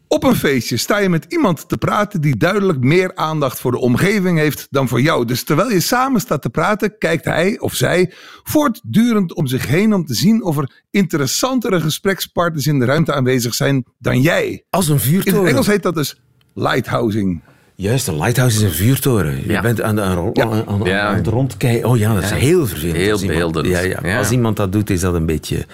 Op 0.07 0.23
een 0.23 0.35
feestje 0.35 0.77
sta 0.77 0.97
je 0.97 1.09
met 1.09 1.25
iemand 1.29 1.69
te 1.69 1.77
praten 1.77 2.21
die 2.21 2.37
duidelijk 2.37 2.79
meer 2.79 3.15
aandacht 3.15 3.59
voor 3.59 3.71
de 3.71 3.79
omgeving 3.79 4.37
heeft 4.37 4.67
dan 4.69 4.87
voor 4.87 5.01
jou. 5.01 5.25
Dus 5.25 5.43
terwijl 5.43 5.71
je 5.71 5.79
samen 5.79 6.21
staat 6.21 6.41
te 6.41 6.49
praten, 6.49 6.97
kijkt 6.97 7.25
hij 7.25 7.59
of 7.59 7.73
zij 7.73 8.13
voortdurend 8.43 9.33
om 9.33 9.47
zich 9.47 9.67
heen 9.67 9.93
om 9.93 10.05
te 10.05 10.13
zien 10.13 10.43
of 10.43 10.57
er 10.57 10.83
interessantere 10.91 11.81
gesprekspartners 11.81 12.67
in 12.67 12.79
de 12.79 12.85
ruimte 12.85 13.13
aanwezig 13.13 13.53
zijn 13.53 13.85
dan 13.99 14.21
jij. 14.21 14.65
Als 14.69 14.87
een 14.87 14.93
In 14.93 14.99
het 14.99 15.09
vuurtoren. 15.09 15.49
Engels 15.49 15.67
heet 15.67 15.83
dat 15.83 15.95
dus 15.95 16.19
lighthousing. 16.53 17.41
Juist, 17.77 18.07
een 18.07 18.17
lighthouse 18.17 18.57
is 18.57 18.63
een 18.63 18.71
vuurtoren. 18.71 19.35
Je 19.41 19.51
Ja. 19.51 19.61
bent 19.61 19.81
aan, 19.81 19.95
de, 19.95 20.01
aan, 20.01 20.29
Ja. 20.33 20.43
aan, 20.43 20.63
aan- 20.67 20.83
Ja. 20.83 20.99
aan 21.01 21.15
het 21.15 21.27
rondkijken. 21.27 21.89
Oh 21.89 21.97
ja, 21.97 22.13
dat 22.13 22.23
is 22.23 22.29
Ja. 22.29 22.35
heel 22.35 22.67
vervelend. 22.67 22.97
Heel 22.97 23.11
Als 23.11 23.21
iemand- 23.21 23.39
beeldend. 23.39 23.67
Ja, 23.67 23.79
ja. 23.79 23.99
Ja. 24.03 24.17
Als 24.17 24.31
iemand 24.31 24.57
dat 24.57 24.71
doet, 24.71 24.89
is 24.89 24.99
dat 25.01 25.13
een 25.13 25.25
beetje, 25.25 25.65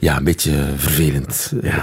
ja, 0.00 0.16
een 0.16 0.24
beetje 0.24 0.52
vervelend. 0.76 1.52
Eh, 1.62 1.74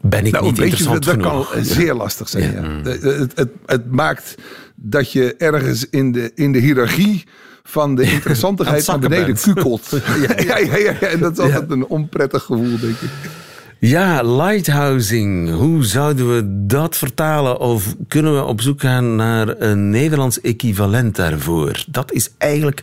ben 0.00 0.26
ik 0.26 0.32
Nou, 0.32 0.44
niet 0.44 0.54
beetje, 0.54 0.64
interessant 0.64 1.04
dat 1.04 1.14
genoeg? 1.14 1.52
kan 1.52 1.64
zeer 1.64 1.94
lastig 2.04 2.28
zijn. 2.28 2.52
Ja. 2.52 2.60
Ja. 2.62 2.90
Het, 2.90 3.02
het, 3.02 3.32
het, 3.34 3.48
het 3.66 3.90
maakt 3.90 4.34
dat 4.74 5.12
je 5.12 5.34
ergens 5.38 5.86
in 5.90 6.12
de, 6.12 6.30
in 6.34 6.52
de 6.52 6.58
hiërarchie 6.58 7.24
van 7.62 7.94
de 7.94 8.02
interessantigheid 8.12 8.86
naar 8.86 8.98
het 8.98 9.08
beneden 9.08 9.36
kukelt. 9.36 9.88
ja, 10.26 10.42
ja, 10.44 10.56
ja, 10.58 10.76
ja, 10.76 10.92
en 11.00 11.18
dat 11.20 11.32
is 11.32 11.38
altijd 11.38 11.70
een 11.70 11.86
onprettig 11.86 12.42
gevoel, 12.42 12.78
denk 12.80 13.00
ik. 13.00 13.10
Ja, 13.84 14.22
lighthousing. 14.22 15.50
Hoe 15.50 15.84
zouden 15.84 16.34
we 16.34 16.66
dat 16.66 16.96
vertalen? 16.96 17.58
Of 17.58 17.94
kunnen 18.08 18.34
we 18.34 18.44
op 18.44 18.60
zoek 18.60 18.80
gaan 18.80 19.16
naar 19.16 19.60
een 19.60 19.90
Nederlands 19.90 20.40
equivalent 20.40 21.16
daarvoor? 21.16 21.84
Dat 21.88 22.12
is 22.12 22.30
eigenlijk 22.38 22.82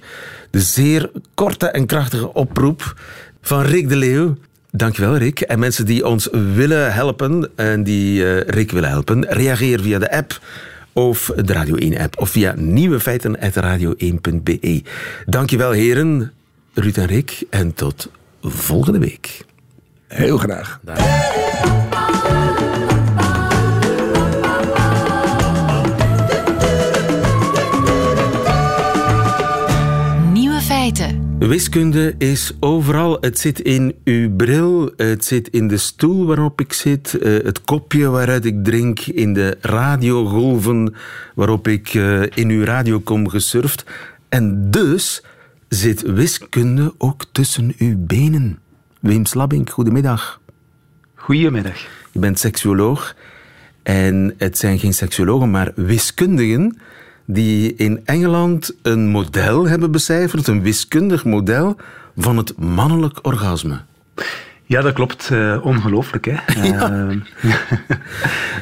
de 0.50 0.62
zeer 0.62 1.12
korte 1.34 1.68
en 1.68 1.86
krachtige 1.86 2.34
oproep 2.34 3.02
van 3.42 3.62
Rick 3.62 3.90
de 3.90 3.96
Leeuw. 3.96 4.36
Dankjewel, 4.72 5.18
Rick. 5.18 5.40
En 5.40 5.60
mensen 5.60 5.86
die 5.86 6.08
ons 6.08 6.30
willen 6.32 6.94
helpen 6.94 7.50
en 7.56 7.84
die 7.84 8.26
eh, 8.26 8.48
Rick 8.48 8.72
willen 8.72 8.90
helpen, 8.90 9.26
reageer 9.26 9.80
via 9.80 10.00
de 10.00 10.12
app 10.12 10.42
of 10.94 11.32
de 11.36 11.54
Radio 11.54 11.76
1-app 11.76 12.20
of 12.20 12.30
via 12.30 12.54
nieuwefeiten.radio1.be. 12.58 14.84
Dankjewel, 15.26 15.72
heren, 15.72 16.32
Ruud 16.74 16.98
en 16.98 17.06
Rick. 17.06 17.44
En 17.50 17.74
tot 17.74 18.12
volgende 18.42 19.00
week. 19.00 19.48
Heel 20.10 20.38
graag. 20.38 20.80
Nieuwe 30.34 30.62
feiten. 30.62 31.38
Wiskunde 31.40 32.16
is 32.18 32.52
overal. 32.60 33.18
Het 33.22 33.40
zit 33.40 33.60
in 33.60 33.96
uw 34.04 34.36
bril, 34.36 34.92
het 34.98 35.26
zit 35.26 35.48
in 35.48 35.68
de 35.68 35.78
stoel 35.78 36.26
waarop 36.26 36.62
ik 36.62 36.74
zit, 36.74 37.14
eh, 37.14 37.32
het 37.44 37.62
kopje 37.62 38.08
waaruit 38.10 38.46
ik 38.46 38.64
drink, 38.64 39.00
in 39.00 39.34
de 39.34 39.58
radiogolven 39.62 40.94
waarop 41.36 41.68
ik 41.68 41.94
eh, 41.94 42.22
in 42.22 42.50
uw 42.50 42.64
radio 42.64 43.00
kom 43.00 43.30
gesurfd. 43.30 43.84
En 44.30 44.72
dus 44.72 45.24
zit 45.68 46.02
wiskunde 46.02 46.94
ook 46.98 47.26
tussen 47.32 47.74
uw 47.78 47.96
benen. 47.98 48.60
Wim 49.00 49.26
Slabbink, 49.26 49.70
goedemiddag. 49.70 50.40
Goedemiddag. 51.16 51.78
Je 52.12 52.20
bent 52.20 52.40
seksuoloog. 52.40 53.16
En 53.84 54.34
het 54.38 54.58
zijn 54.58 54.80
geen 54.80 54.94
seksuologen, 54.94 55.52
maar 55.52 55.72
wiskundigen 55.76 56.78
die 57.26 57.76
in 57.76 58.02
Engeland 58.06 58.76
een 58.82 59.08
model 59.08 59.68
hebben 59.68 59.92
becijferd, 59.92 60.48
een 60.48 60.62
wiskundig 60.62 61.26
model 61.26 61.76
van 62.18 62.38
het 62.38 62.58
mannelijk 62.58 63.20
orgasme. 63.22 63.82
Ja, 64.64 64.82
dat 64.82 64.94
klopt. 64.94 65.30
Eh, 65.32 65.60
ongelooflijk, 65.62 66.26
hè? 66.26 66.36
Ehm, 66.56 67.20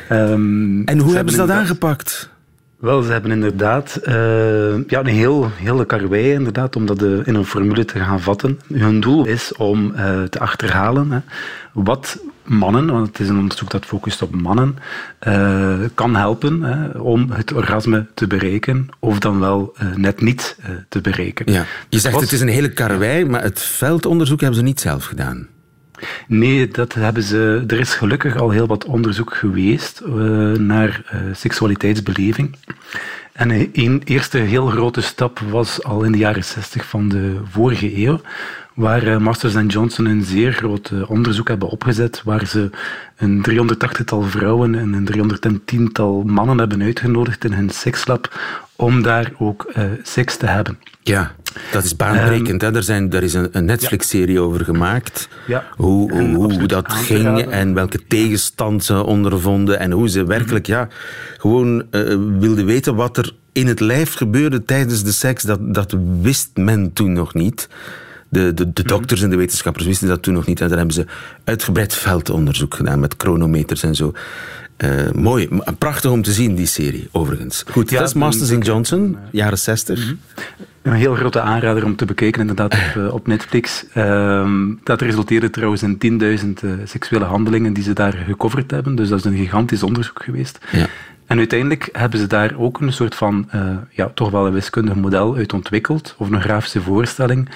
ehm, 0.10 0.82
En 0.84 1.00
hoe 1.00 1.16
hebben 1.16 1.34
ze 1.34 1.40
dat 1.40 1.50
aangepakt? 1.50 2.30
Wel, 2.78 3.02
ze 3.02 3.12
hebben 3.12 3.32
inderdaad 3.32 3.96
eh, 3.96 4.88
ja, 4.88 5.00
een 5.00 5.06
heel, 5.06 5.50
hele 5.56 5.86
karwei 5.86 6.32
inderdaad, 6.32 6.76
om 6.76 6.86
dat 6.86 7.02
eh, 7.02 7.28
in 7.28 7.36
een 7.36 7.46
formule 7.46 7.86
te 7.86 8.00
gaan 8.00 8.22
vatten. 8.22 8.60
Hun 8.74 9.00
doel 9.00 9.26
is 9.26 9.54
om 9.56 9.94
eh, 9.96 10.24
te 10.24 10.40
achterhalen 10.40 11.12
hè, 11.12 11.20
wat 11.74 12.20
mannen, 12.44 12.86
want 12.92 13.08
het 13.08 13.20
is 13.20 13.30
een 13.30 13.38
onderzoek 13.38 13.72
dat 13.72 13.86
focust 13.86 14.22
op 14.22 14.36
mannen, 14.36 14.76
kan 15.94 16.16
helpen 16.16 16.62
hè, 16.62 17.00
om 17.00 17.32
het 17.32 17.54
orgasme 17.54 18.06
te 18.14 18.28
bereiken, 18.28 18.90
of 19.00 19.20
dan 19.20 19.40
wel 19.40 19.76
net 19.96 20.22
niet 20.22 20.58
te 20.90 21.02
bereiken. 21.02 21.52
Ja. 21.52 21.66
Je 21.90 22.00
zegt 22.00 22.14
Wat- 22.14 22.24
het 22.24 22.32
is 22.32 22.42
een 22.42 22.48
hele 22.48 22.74
karwei, 22.74 23.26
maar 23.26 23.42
het 23.44 23.62
veldonderzoek 23.62 24.40
hebben 24.40 24.58
ze 24.60 24.64
niet 24.64 24.80
zelf 24.80 25.06
gedaan. 25.06 25.48
Nee, 26.28 26.68
dat 26.68 26.94
hebben 26.94 27.24
ze, 27.24 27.64
er 27.68 27.80
is 27.80 27.94
gelukkig 27.94 28.38
al 28.38 28.50
heel 28.50 28.68
wat 28.68 28.86
onderzoek 28.86 29.36
geweest 29.36 30.00
eh, 30.00 30.14
naar 30.52 31.02
eh, 31.06 31.20
seksualiteitsbeleving. 31.34 32.56
En 33.32 33.50
een 33.74 34.02
eerste 34.06 34.38
heel 34.38 34.68
grote 34.68 35.02
stap 35.02 35.40
was 35.40 35.84
al 35.84 36.04
in 36.04 36.12
de 36.12 36.18
jaren 36.18 36.44
60 36.44 36.86
van 36.86 37.10
de 37.10 37.40
vorige 37.50 37.98
eeuw, 37.98 38.22
waar 38.78 39.08
uh, 39.08 39.18
Masters 39.18 39.56
en 39.56 39.68
Johnson 39.68 40.06
een 40.06 40.24
zeer 40.24 40.54
groot 40.54 40.90
uh, 40.94 41.10
onderzoek 41.10 41.48
hebben 41.48 41.70
opgezet, 41.70 42.22
waar 42.24 42.46
ze 42.46 42.70
een 43.18 43.46
380-tal 43.50 44.22
vrouwen 44.22 44.76
en 44.76 44.94
een 44.94 45.32
310-tal 45.76 46.24
mannen 46.24 46.58
hebben 46.58 46.82
uitgenodigd 46.82 47.44
in 47.46 47.54
hun 47.54 47.70
sekslab 47.70 48.40
om 48.76 49.02
daar 49.02 49.32
ook 49.38 49.74
uh, 49.78 49.84
seks 50.04 50.38
te 50.38 50.46
hebben. 50.46 50.78
Ja, 51.02 51.32
dat 51.72 51.84
is 51.84 51.96
baanbrekend. 51.96 52.64
Um, 52.64 52.76
er, 52.76 52.84
zijn, 52.84 53.14
er 53.14 53.24
is 53.24 53.34
een, 53.34 53.50
een 53.52 53.66
Netflix-serie 53.66 54.36
ja. 54.36 54.42
over 54.42 54.66
gemaakt. 54.66 55.30
Ja. 55.48 55.64
Hoe, 55.76 56.12
hoe, 56.12 56.54
hoe 56.54 56.68
dat 56.68 56.94
ging 56.94 57.40
en 57.40 57.74
welke 57.74 58.08
tegenstand 58.08 58.84
ze 58.84 59.04
ondervonden 59.04 59.80
en 59.80 59.92
hoe 59.92 60.10
ze 60.10 60.26
werkelijk 60.26 60.66
ja, 60.66 60.88
gewoon 61.38 61.84
uh, 61.92 62.18
wilden 62.40 62.66
weten 62.66 62.96
wat 62.96 63.18
er 63.18 63.34
in 63.52 63.68
het 63.68 63.80
lijf 63.80 64.14
gebeurde 64.14 64.64
tijdens 64.64 65.04
de 65.04 65.12
seks. 65.12 65.44
Dat, 65.44 65.74
dat 65.74 65.96
wist 66.22 66.50
men 66.54 66.94
toen 66.94 67.14
nog 67.14 67.34
niet. 67.34 67.68
De, 68.30 68.54
de, 68.54 68.74
de 68.74 68.84
dokters 68.84 69.22
en 69.22 69.30
de 69.30 69.36
wetenschappers 69.36 69.86
wisten 69.86 70.08
dat 70.08 70.22
toen 70.22 70.34
nog 70.34 70.46
niet. 70.46 70.62
En 70.62 70.68
daar 70.68 70.78
hebben 70.78 70.96
ze 70.96 71.06
uitgebreid 71.44 71.96
veldonderzoek 71.96 72.74
gedaan 72.74 73.00
met 73.00 73.16
chronometers 73.18 73.84
en 73.84 73.96
zo. 73.96 74.14
Uh, 74.78 75.12
mooi, 75.12 75.50
prachtig 75.78 76.12
om 76.12 76.22
te 76.22 76.32
zien, 76.32 76.56
die 76.56 76.66
serie, 76.66 77.10
overigens. 77.12 77.64
Goed, 77.72 77.90
ja, 77.90 78.00
dat 78.00 78.08
is 78.08 78.14
Masters 78.14 78.50
in 78.50 78.60
Johnson, 78.60 79.18
jaren 79.32 79.58
60. 79.58 80.00
Mm 80.00 80.06
-hmm. 80.06 80.20
Een 80.82 80.94
heel 80.94 81.16
grote 81.16 81.42
aanrader 81.42 81.86
om 81.86 81.96
te 81.96 82.06
bekijken, 82.06 82.42
inderdaad, 82.42 82.74
op, 82.74 82.96
uh, 82.98 83.14
op 83.14 83.28
Netflix. 83.28 83.86
Uh, 83.96 84.50
dat 84.84 85.02
resulteerde 85.02 85.50
trouwens 85.50 85.84
in 85.84 86.20
10.000 86.22 86.64
uh, 86.64 86.72
seksuele 86.84 87.26
handelingen 87.26 87.74
die 87.74 87.84
ze 87.84 87.94
daar 87.94 88.14
gecoverd 88.14 88.72
hebben. 88.72 88.96
Dus 88.96 89.10
dat 89.10 89.20
is 89.20 89.26
een 89.26 89.38
gigantisch 89.38 89.84
onderzoek 89.84 90.24
geweest. 90.24 90.60
Ja. 90.72 90.86
En 91.26 91.38
uiteindelijk 91.38 91.90
hebben 91.92 92.20
ze 92.20 92.28
daar 92.28 92.54
ook 92.58 92.82
een 92.82 92.94
soort 92.94 93.16
van, 93.16 93.50
ja, 93.90 94.12
toch 94.14 94.30
wel 94.30 94.46
een 94.46 94.54
wiskundig 94.54 94.96
model 94.96 95.36
uit 95.36 95.54
ontwikkeld, 95.54 96.16
of 96.18 96.30
een 96.30 96.42
grafische 96.42 96.82
voorstelling, 96.82 97.50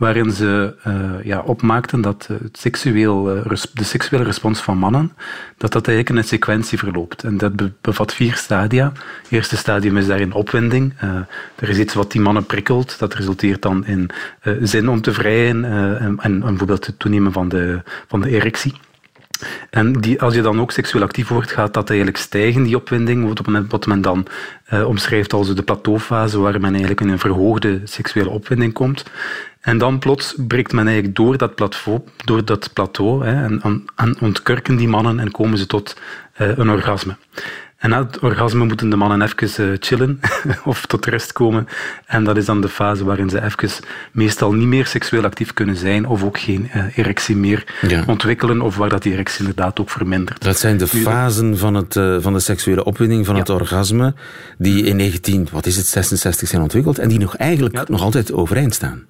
waarin 0.00 0.30
ze 0.30 0.74
uh, 0.86 1.24
ja, 1.24 1.40
opmaakten 1.40 2.00
dat 2.00 2.26
het 2.26 2.58
seksueel, 2.58 3.36
uh, 3.36 3.62
de 3.72 3.84
seksuele 3.84 4.24
respons 4.24 4.60
van 4.60 4.78
mannen, 4.78 5.12
dat 5.56 5.72
dat 5.72 5.86
eigenlijk 5.86 6.08
in 6.08 6.16
een 6.16 6.28
sequentie 6.28 6.78
verloopt. 6.78 7.24
En 7.24 7.36
dat 7.36 7.80
bevat 7.80 8.14
vier 8.14 8.34
stadia. 8.34 8.92
Het 9.22 9.30
eerste 9.30 9.56
stadium 9.56 9.96
is 9.96 10.06
daarin 10.06 10.32
opwinding. 10.32 10.92
Uh, 11.04 11.10
er 11.54 11.68
is 11.68 11.78
iets 11.78 11.94
wat 11.94 12.12
die 12.12 12.20
mannen 12.20 12.46
prikkelt. 12.46 12.98
Dat 12.98 13.14
resulteert 13.14 13.62
dan 13.62 13.86
in 13.86 14.10
zin 14.60 14.88
om 14.88 15.00
te 15.00 15.12
vrijen 15.12 15.64
en, 15.64 16.18
en, 16.20 16.40
bijvoorbeeld 16.40 16.86
het 16.86 16.98
toenemen 16.98 17.32
van 17.32 17.48
de, 17.48 17.82
van 18.08 18.20
de 18.20 18.30
erectie. 18.30 18.74
En 19.70 19.92
die, 19.92 20.20
als 20.20 20.34
je 20.34 20.42
dan 20.42 20.60
ook 20.60 20.70
seksueel 20.70 21.04
actief 21.04 21.28
wordt, 21.28 21.52
gaat 21.52 21.74
dat 21.74 21.88
eigenlijk 21.88 22.18
stijgen, 22.18 22.62
die 22.62 22.76
opwinding, 22.76 23.40
wat 23.68 23.86
men 23.86 24.00
dan 24.00 24.26
uh, 24.72 24.86
omschrijft 24.88 25.32
als 25.32 25.54
de 25.54 25.62
plateaufase, 25.62 26.38
waar 26.38 26.60
men 26.60 26.70
eigenlijk 26.70 27.00
in 27.00 27.08
een 27.08 27.18
verhoogde 27.18 27.80
seksuele 27.84 28.30
opwinding 28.30 28.72
komt. 28.72 29.04
En 29.60 29.78
dan 29.78 29.98
plots 29.98 30.34
breekt 30.46 30.72
men 30.72 30.86
eigenlijk 30.86 31.16
door 31.16 31.36
dat 31.36 31.54
plateau, 31.54 32.00
door 32.24 32.44
dat 32.44 32.72
plateau 32.72 33.24
hè, 33.24 33.44
en, 33.44 33.84
en, 33.96 34.16
ontkurken 34.20 34.76
die 34.76 34.88
mannen 34.88 35.18
en 35.18 35.30
komen 35.30 35.58
ze 35.58 35.66
tot 35.66 35.96
uh, 36.40 36.58
een 36.58 36.70
orgasme. 36.70 37.16
En 37.80 37.90
na 37.90 37.98
het 38.06 38.18
orgasme 38.18 38.64
moeten 38.64 38.90
de 38.90 38.96
mannen 38.96 39.22
even 39.22 39.64
uh, 39.64 39.76
chillen 39.80 40.20
of 40.64 40.86
tot 40.86 41.06
rust 41.06 41.32
komen. 41.32 41.68
En 42.06 42.24
dat 42.24 42.36
is 42.36 42.44
dan 42.44 42.60
de 42.60 42.68
fase 42.68 43.04
waarin 43.04 43.30
ze 43.30 43.42
even 43.42 43.70
meestal 44.12 44.52
niet 44.52 44.66
meer 44.66 44.86
seksueel 44.86 45.24
actief 45.24 45.54
kunnen 45.54 45.76
zijn 45.76 46.06
of 46.06 46.24
ook 46.24 46.38
geen 46.38 46.70
uh, 46.74 46.96
erectie 46.98 47.36
meer 47.36 47.74
ja. 47.88 48.04
ontwikkelen 48.06 48.60
of 48.60 48.76
waar 48.76 48.88
dat 48.88 49.02
die 49.02 49.12
erectie 49.12 49.40
inderdaad 49.40 49.80
ook 49.80 49.90
vermindert. 49.90 50.42
Dat 50.42 50.58
zijn 50.58 50.76
de 50.76 50.86
fasen 50.86 51.58
van, 51.58 51.74
het, 51.74 51.96
uh, 51.96 52.16
van 52.20 52.32
de 52.32 52.40
seksuele 52.40 52.84
opwinding, 52.84 53.26
van 53.26 53.34
ja. 53.34 53.40
het 53.40 53.50
orgasme, 53.50 54.14
die 54.58 54.84
in 54.84 54.96
19, 54.96 55.48
wat 55.52 55.66
is 55.66 55.76
het, 55.76 55.86
66 55.86 56.48
zijn 56.48 56.62
ontwikkeld 56.62 56.98
en 56.98 57.08
die 57.08 57.18
nog 57.18 57.36
eigenlijk 57.36 57.74
ja. 57.74 57.84
nog 57.88 58.02
altijd 58.02 58.32
overeind 58.32 58.74
staan. 58.74 59.04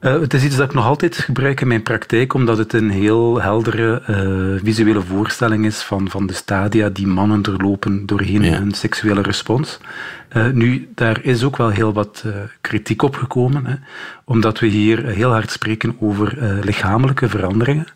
Uh, 0.00 0.20
het 0.20 0.34
is 0.34 0.44
iets 0.44 0.56
dat 0.56 0.68
ik 0.68 0.74
nog 0.74 0.86
altijd 0.86 1.16
gebruik 1.16 1.60
in 1.60 1.68
mijn 1.68 1.82
praktijk, 1.82 2.34
omdat 2.34 2.58
het 2.58 2.72
een 2.72 2.90
heel 2.90 3.40
heldere 3.40 4.02
uh, 4.10 4.60
visuele 4.64 5.00
voorstelling 5.00 5.66
is 5.66 5.82
van, 5.82 6.10
van 6.10 6.26
de 6.26 6.32
stadia 6.32 6.88
die 6.88 7.06
mannen 7.06 7.42
doorlopen 7.42 8.06
doorheen 8.06 8.42
ja. 8.42 8.58
hun 8.58 8.72
seksuele 8.72 9.22
respons. 9.22 9.78
Uh, 10.36 10.48
nu, 10.50 10.88
daar 10.94 11.18
is 11.22 11.44
ook 11.44 11.56
wel 11.56 11.68
heel 11.68 11.92
wat 11.92 12.24
kritiek 12.60 13.02
op 13.02 13.16
gekomen, 13.16 13.66
hè, 13.66 13.74
omdat 14.24 14.58
we 14.58 14.66
hier 14.66 15.06
heel 15.06 15.30
hard 15.30 15.50
spreken 15.50 15.96
over 16.00 16.38
lichamelijke 16.64 17.28
veranderingen. 17.28 17.86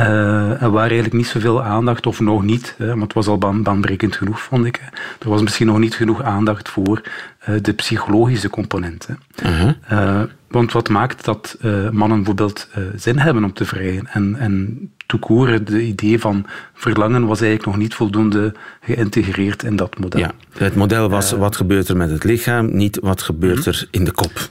Uh, 0.00 0.62
en 0.62 0.72
waar 0.72 0.84
eigenlijk 0.84 1.12
niet 1.12 1.26
zoveel 1.26 1.62
aandacht, 1.62 2.06
of 2.06 2.20
nog 2.20 2.42
niet, 2.42 2.74
hè, 2.78 2.86
want 2.86 3.02
het 3.02 3.12
was 3.12 3.26
al 3.26 3.38
baanbrekend 3.38 4.16
genoeg, 4.16 4.40
vond 4.40 4.64
ik. 4.64 4.80
Hè. 4.82 4.86
Er 5.20 5.28
was 5.28 5.42
misschien 5.42 5.66
nog 5.66 5.78
niet 5.78 5.94
genoeg 5.94 6.22
aandacht 6.22 6.68
voor 6.68 7.02
uh, 7.48 7.56
de 7.62 7.72
psychologische 7.72 8.50
componenten. 8.50 9.18
Uh 9.44 9.74
-huh. 9.88 10.22
Want 10.56 10.72
wat 10.72 10.88
maakt 10.88 11.24
dat 11.24 11.56
mannen 11.92 12.16
bijvoorbeeld 12.16 12.68
zin 12.96 13.18
hebben 13.18 13.44
om 13.44 13.52
te 13.52 13.64
vrijen? 13.64 14.06
En, 14.06 14.36
en 14.38 14.78
toekoren, 15.06 15.64
de 15.64 15.82
idee 15.82 16.20
van 16.20 16.46
verlangen 16.74 17.26
was 17.26 17.40
eigenlijk 17.40 17.70
nog 17.70 17.76
niet 17.82 17.94
voldoende 17.94 18.54
geïntegreerd 18.80 19.62
in 19.62 19.76
dat 19.76 19.98
model. 19.98 20.20
Ja, 20.20 20.32
het 20.58 20.74
model 20.74 21.08
was 21.08 21.32
wat 21.32 21.56
gebeurt 21.56 21.88
er 21.88 21.96
met 21.96 22.10
het 22.10 22.24
lichaam, 22.24 22.76
niet 22.76 22.98
wat 23.02 23.22
gebeurt 23.22 23.64
-huh. 23.64 23.74
er 23.74 23.88
in 23.90 24.04
de 24.04 24.12
kop. 24.12 24.48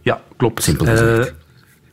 Ja, 0.00 0.20
klopt. 0.36 0.62
Simpel 0.62 0.86
gezegd. 0.86 1.34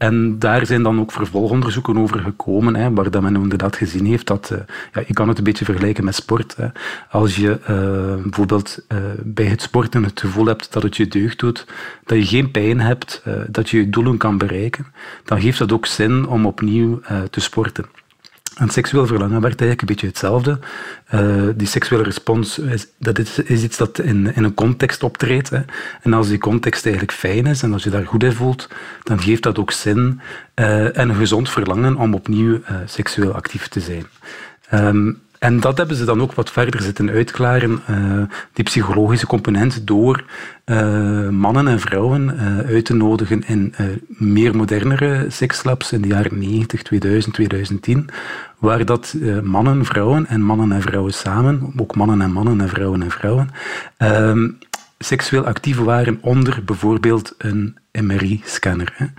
En 0.03 0.39
daar 0.39 0.65
zijn 0.65 0.83
dan 0.83 0.99
ook 0.99 1.11
vervolgonderzoeken 1.11 1.97
over 1.97 2.19
gekomen, 2.19 2.75
hè, 2.75 2.93
waar 2.93 3.11
dat 3.11 3.21
men 3.21 3.35
inderdaad 3.35 3.75
gezien 3.75 4.05
heeft 4.05 4.27
dat, 4.27 4.49
uh, 4.53 4.59
ja, 4.93 5.03
je 5.07 5.13
kan 5.13 5.27
het 5.27 5.37
een 5.37 5.43
beetje 5.43 5.65
vergelijken 5.65 6.03
met 6.03 6.15
sport. 6.15 6.55
Hè. 6.55 6.67
Als 7.09 7.35
je 7.35 7.59
uh, 7.61 8.23
bijvoorbeeld 8.23 8.85
uh, 8.87 8.97
bij 9.23 9.45
het 9.45 9.61
sporten 9.61 10.03
het 10.03 10.19
gevoel 10.19 10.45
hebt 10.45 10.73
dat 10.73 10.83
het 10.83 10.97
je 10.97 11.07
deugd 11.07 11.39
doet, 11.39 11.67
dat 12.05 12.17
je 12.17 12.25
geen 12.25 12.51
pijn 12.51 12.79
hebt, 12.79 13.23
dat 13.47 13.69
je 13.69 13.77
je 13.77 13.89
doelen 13.89 14.17
kan 14.17 14.37
bereiken, 14.37 14.85
dan 15.23 15.41
geeft 15.41 15.59
dat 15.59 15.71
ook 15.71 15.85
zin 15.85 16.27
om 16.27 16.45
opnieuw 16.45 17.01
te 17.29 17.39
sporten. 17.39 17.85
En 18.55 18.69
seksueel 18.69 19.07
verlangen 19.07 19.41
werkt 19.41 19.61
eigenlijk 19.61 19.81
een 19.81 19.87
beetje 19.87 20.07
hetzelfde. 20.07 20.59
Uh, 21.13 21.43
die 21.55 21.67
seksuele 21.67 22.03
respons 22.03 22.59
is, 22.59 22.87
dat 22.99 23.19
is, 23.19 23.39
is 23.39 23.63
iets 23.63 23.77
dat 23.77 23.99
in, 23.99 24.35
in, 24.35 24.43
een 24.43 24.53
context 24.53 25.03
optreedt. 25.03 25.49
Hè. 25.49 25.59
En 26.01 26.13
als 26.13 26.27
die 26.27 26.37
context 26.37 26.85
eigenlijk 26.85 27.17
fijn 27.17 27.45
is 27.45 27.63
en 27.63 27.73
als 27.73 27.83
je 27.83 27.89
daar 27.89 28.05
goed 28.05 28.23
in 28.23 28.33
voelt, 28.33 28.69
dan 29.03 29.21
geeft 29.21 29.43
dat 29.43 29.59
ook 29.59 29.71
zin 29.71 30.21
uh, 30.55 30.97
en 30.97 31.09
een 31.09 31.15
gezond 31.15 31.49
verlangen 31.49 31.95
om 31.95 32.13
opnieuw 32.13 32.53
uh, 32.53 32.75
seksueel 32.85 33.33
actief 33.33 33.67
te 33.67 33.79
zijn. 33.79 34.05
Um, 34.73 35.21
en 35.43 35.59
dat 35.59 35.77
hebben 35.77 35.95
ze 35.95 36.05
dan 36.05 36.21
ook 36.21 36.33
wat 36.33 36.51
verder 36.51 36.81
zitten 36.81 37.09
uitklaren, 37.09 37.81
uh, 37.89 38.23
die 38.53 38.63
psychologische 38.63 39.27
component, 39.27 39.87
door 39.87 40.23
uh, 40.65 41.29
mannen 41.29 41.67
en 41.67 41.79
vrouwen 41.79 42.35
uh, 42.35 42.57
uit 42.59 42.85
te 42.85 42.93
nodigen 42.93 43.47
in 43.47 43.73
meer 44.07 44.55
modernere 44.55 45.25
sekslabs 45.29 45.91
in 45.91 46.01
de 46.01 46.07
jaren 46.07 46.39
90, 46.39 46.81
2000, 46.81 47.33
2010, 47.33 48.09
waar 48.57 48.85
dat 48.85 49.15
mannen, 49.43 49.85
vrouwen 49.85 50.27
en 50.27 50.41
mannen 50.41 50.71
en 50.71 50.81
vrouwen 50.81 51.13
samen, 51.13 51.73
ook 51.77 51.95
mannen 51.95 52.21
en 52.21 52.31
mannen 52.31 52.61
en 52.61 52.69
vrouwen 52.69 53.01
en 53.01 53.11
vrouwen, 53.11 53.49
ehm, 53.97 54.49
seksueel 54.99 55.45
actief 55.45 55.77
waren 55.77 56.17
onder 56.21 56.63
bijvoorbeeld 56.65 57.35
een 57.37 57.77
MRI-scanner. 57.91 59.13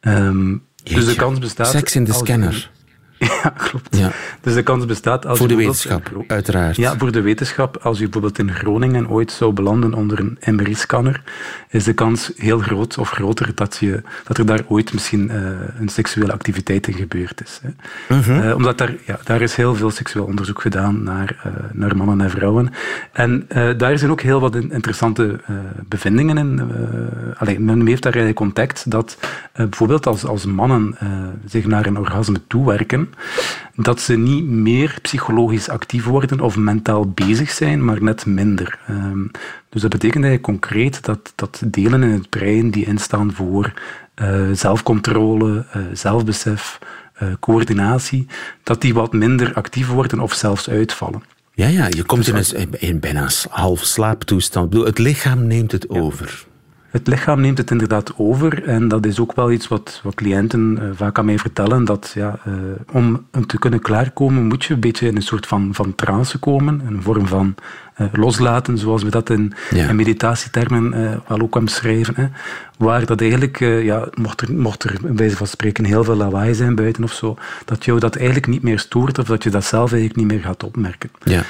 Um, 0.00 0.62
dus 0.82 1.06
de 1.06 1.14
kans 1.14 1.38
bestaat... 1.38 1.70
Seks 1.70 1.96
in 1.96 2.04
de 2.04 2.12
scanner. 2.12 2.70
Ja, 3.42 3.52
klopt. 3.56 3.96
Ja. 3.96 4.10
Dus 4.40 4.54
de 4.54 4.62
kans 4.62 4.86
bestaat 4.86 5.26
als 5.26 5.38
Voor 5.38 5.48
de 5.48 5.54
wetenschap, 5.54 6.24
uiteraard. 6.26 6.76
Ja, 6.76 6.96
voor 6.98 7.12
de 7.12 7.20
wetenschap. 7.20 7.76
Als 7.76 7.98
je 7.98 8.02
bijvoorbeeld 8.02 8.38
in 8.38 8.54
Groningen 8.54 9.08
ooit 9.08 9.32
zou 9.32 9.52
belanden 9.52 9.94
onder 9.94 10.18
een 10.18 10.56
MRI-scanner, 10.56 11.22
is 11.68 11.84
de 11.84 11.92
kans 11.92 12.32
heel 12.36 12.58
groot 12.58 12.98
of 12.98 13.10
groter 13.10 13.54
dat, 13.54 13.76
je, 13.80 14.02
dat 14.24 14.38
er 14.38 14.46
daar 14.46 14.60
ooit 14.66 14.92
misschien 14.92 15.30
uh, 15.32 15.50
een 15.80 15.88
seksuele 15.88 16.32
activiteit 16.32 16.86
in 16.86 16.94
gebeurd 16.94 17.42
is. 17.44 17.60
Hè. 17.62 17.68
Uh 18.16 18.26
-huh. 18.26 18.46
uh, 18.46 18.54
omdat 18.54 18.78
daar, 18.78 18.94
ja, 19.06 19.18
daar 19.24 19.40
is 19.40 19.54
heel 19.54 19.74
veel 19.74 19.90
seksueel 19.90 20.24
onderzoek 20.24 20.60
gedaan 20.60 21.02
naar, 21.02 21.36
uh, 21.46 21.52
naar 21.72 21.96
mannen 21.96 22.20
en 22.20 22.30
vrouwen. 22.30 22.72
En 23.12 23.46
daar 23.76 23.98
zijn 23.98 24.10
ook 24.10 24.20
heel 24.20 24.40
wat 24.40 24.54
interessante 24.54 25.40
bevindingen 25.88 26.38
in. 26.38 26.62
Allee, 27.36 27.60
men 27.60 27.86
heeft 27.86 28.02
daar 28.02 28.12
eigenlijk 28.12 28.42
ontdekt 28.42 28.90
dat 28.90 29.18
bijvoorbeeld 29.52 30.06
als, 30.06 30.24
als 30.24 30.44
mannen 30.44 30.96
zich 31.46 31.66
naar 31.66 31.86
een 31.86 31.98
orgasme 31.98 32.40
toewerken, 32.46 33.07
dat 33.74 34.00
ze 34.00 34.16
niet 34.16 34.44
meer 34.44 34.98
psychologisch 35.02 35.68
actief 35.68 36.04
worden 36.04 36.40
of 36.40 36.56
mentaal 36.56 37.10
bezig 37.10 37.50
zijn, 37.50 37.84
maar 37.84 38.02
net 38.02 38.26
minder. 38.26 38.78
Um, 38.90 39.30
dus 39.68 39.82
dat 39.82 39.90
betekent 39.90 40.24
eigenlijk 40.24 40.60
concreet 40.60 41.04
dat, 41.04 41.32
dat 41.34 41.62
delen 41.66 42.02
in 42.02 42.10
het 42.10 42.28
brein 42.28 42.70
die 42.70 42.86
instaan 42.86 43.32
voor 43.32 43.72
uh, 44.22 44.52
zelfcontrole, 44.52 45.66
uh, 45.76 45.82
zelfbesef, 45.92 46.78
uh, 47.22 47.28
coördinatie, 47.40 48.26
dat 48.62 48.80
die 48.80 48.94
wat 48.94 49.12
minder 49.12 49.54
actief 49.54 49.88
worden 49.88 50.20
of 50.20 50.32
zelfs 50.32 50.68
uitvallen. 50.68 51.22
Ja, 51.54 51.66
ja 51.66 51.86
je 51.90 52.02
komt 52.02 52.26
in, 52.26 52.34
een, 52.34 52.80
in 52.80 53.00
bijna 53.00 53.28
half 53.48 53.84
slaaptoestand. 53.84 54.74
Het 54.74 54.98
lichaam 54.98 55.46
neemt 55.46 55.72
het 55.72 55.88
over. 55.88 56.46
Het 56.88 57.06
lichaam 57.06 57.40
neemt 57.40 57.58
het 57.58 57.70
inderdaad 57.70 58.12
over. 58.16 58.64
En 58.64 58.88
dat 58.88 59.06
is 59.06 59.20
ook 59.20 59.34
wel 59.34 59.50
iets 59.50 59.68
wat, 59.68 60.00
wat 60.02 60.14
cliënten 60.14 60.78
uh, 60.82 60.90
vaak 60.92 61.18
aan 61.18 61.24
mij 61.24 61.38
vertellen. 61.38 61.84
Dat 61.84 62.12
ja, 62.14 62.38
uh, 62.46 62.54
om 62.92 63.26
te 63.46 63.58
kunnen 63.58 63.80
klaarkomen 63.80 64.46
moet 64.46 64.64
je 64.64 64.74
een 64.74 64.80
beetje 64.80 65.06
in 65.06 65.16
een 65.16 65.22
soort 65.22 65.46
van, 65.46 65.74
van 65.74 65.94
trance 65.94 66.38
komen. 66.38 66.82
Een 66.86 67.02
vorm 67.02 67.26
van 67.26 67.54
loslaten, 68.12 68.78
zoals 68.78 69.02
we 69.02 69.10
dat 69.10 69.30
in, 69.30 69.52
ja. 69.70 69.88
in 69.88 69.96
meditatietermen 69.96 70.90
wel 71.28 71.40
ook 71.40 71.50
kan 71.50 71.68
schrijven. 71.68 72.14
Hè. 72.16 72.26
Waar 72.78 73.06
dat 73.06 73.20
eigenlijk, 73.20 73.58
ja, 73.58 74.08
mocht, 74.14 74.40
er, 74.40 74.54
mocht 74.54 74.84
er 74.84 74.96
bij 75.02 75.14
wijze 75.14 75.36
van 75.36 75.46
spreken 75.46 75.84
heel 75.84 76.04
veel 76.04 76.16
lawaai 76.16 76.54
zijn 76.54 76.74
buiten 76.74 77.04
of 77.04 77.12
zo, 77.12 77.36
dat 77.64 77.84
jou 77.84 77.98
dat 77.98 78.16
eigenlijk 78.16 78.46
niet 78.46 78.62
meer 78.62 78.78
stoort 78.78 79.18
of 79.18 79.26
dat 79.26 79.42
je 79.42 79.50
dat 79.50 79.64
zelf 79.64 79.92
eigenlijk 79.92 80.20
niet 80.20 80.36
meer 80.36 80.46
gaat 80.46 80.62
opmerken. 80.62 81.10
Ja. 81.24 81.42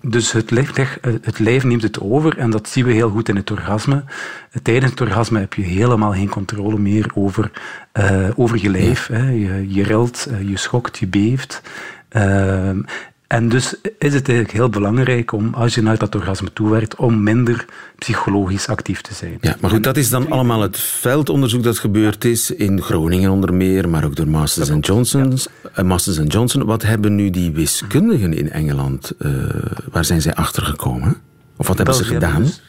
dus 0.00 0.32
het 0.32 0.50
lijf, 0.50 0.98
het 1.22 1.38
lijf 1.38 1.64
neemt 1.64 1.82
het 1.82 2.00
over 2.00 2.38
en 2.38 2.50
dat 2.50 2.68
zien 2.68 2.84
we 2.84 2.92
heel 2.92 3.10
goed 3.10 3.28
in 3.28 3.36
het 3.36 3.50
orgasme. 3.50 4.04
Tijdens 4.62 4.90
het 4.90 5.00
orgasme 5.00 5.38
heb 5.38 5.54
je 5.54 5.62
helemaal 5.62 6.12
geen 6.12 6.28
controle 6.28 6.78
meer 6.78 7.10
over, 7.14 7.50
uh, 7.98 8.28
over 8.34 8.62
je 8.62 8.70
lijf. 8.70 9.06
Hè. 9.06 9.30
Je, 9.30 9.66
je 9.68 9.82
rilt, 9.82 10.28
je 10.46 10.56
schokt, 10.56 10.98
je 10.98 11.06
beeft. 11.06 11.62
Uh, 12.16 12.70
en 13.32 13.48
dus 13.48 13.74
is 13.98 14.14
het 14.14 14.28
eigenlijk 14.28 14.50
heel 14.50 14.68
belangrijk 14.68 15.32
om, 15.32 15.54
als 15.54 15.74
je 15.74 15.82
naar 15.82 15.98
dat 15.98 16.14
orgasme 16.14 16.52
toe 16.52 16.70
werkt, 16.70 16.96
om 16.96 17.22
minder 17.22 17.64
psychologisch 17.98 18.68
actief 18.68 19.00
te 19.00 19.14
zijn. 19.14 19.38
Ja, 19.40 19.56
maar 19.60 19.70
goed, 19.70 19.84
dat 19.84 19.96
is 19.96 20.10
dan 20.10 20.30
allemaal 20.30 20.60
het 20.60 20.78
veldonderzoek 20.78 21.62
dat 21.62 21.78
gebeurd 21.78 22.24
is 22.24 22.50
in 22.50 22.82
Groningen 22.82 23.30
onder 23.30 23.54
meer, 23.54 23.88
maar 23.88 24.04
ook 24.04 24.16
door 24.16 24.28
Masters 24.28 24.68
en 24.68 24.78
Johnson. 24.78 25.38
Ja. 25.76 25.82
Masters 25.82 26.20
Johnson. 26.26 26.64
Wat 26.64 26.82
hebben 26.82 27.14
nu 27.14 27.30
die 27.30 27.52
wiskundigen 27.52 28.32
in 28.32 28.50
Engeland, 28.50 29.12
waar 29.90 30.04
zijn 30.04 30.22
zij 30.22 30.34
achter 30.34 30.62
gekomen? 30.62 31.16
Of 31.56 31.66
wat 31.66 31.76
hebben 31.76 31.94
ze 31.94 32.04
gedaan? 32.04 32.42
Dus 32.42 32.62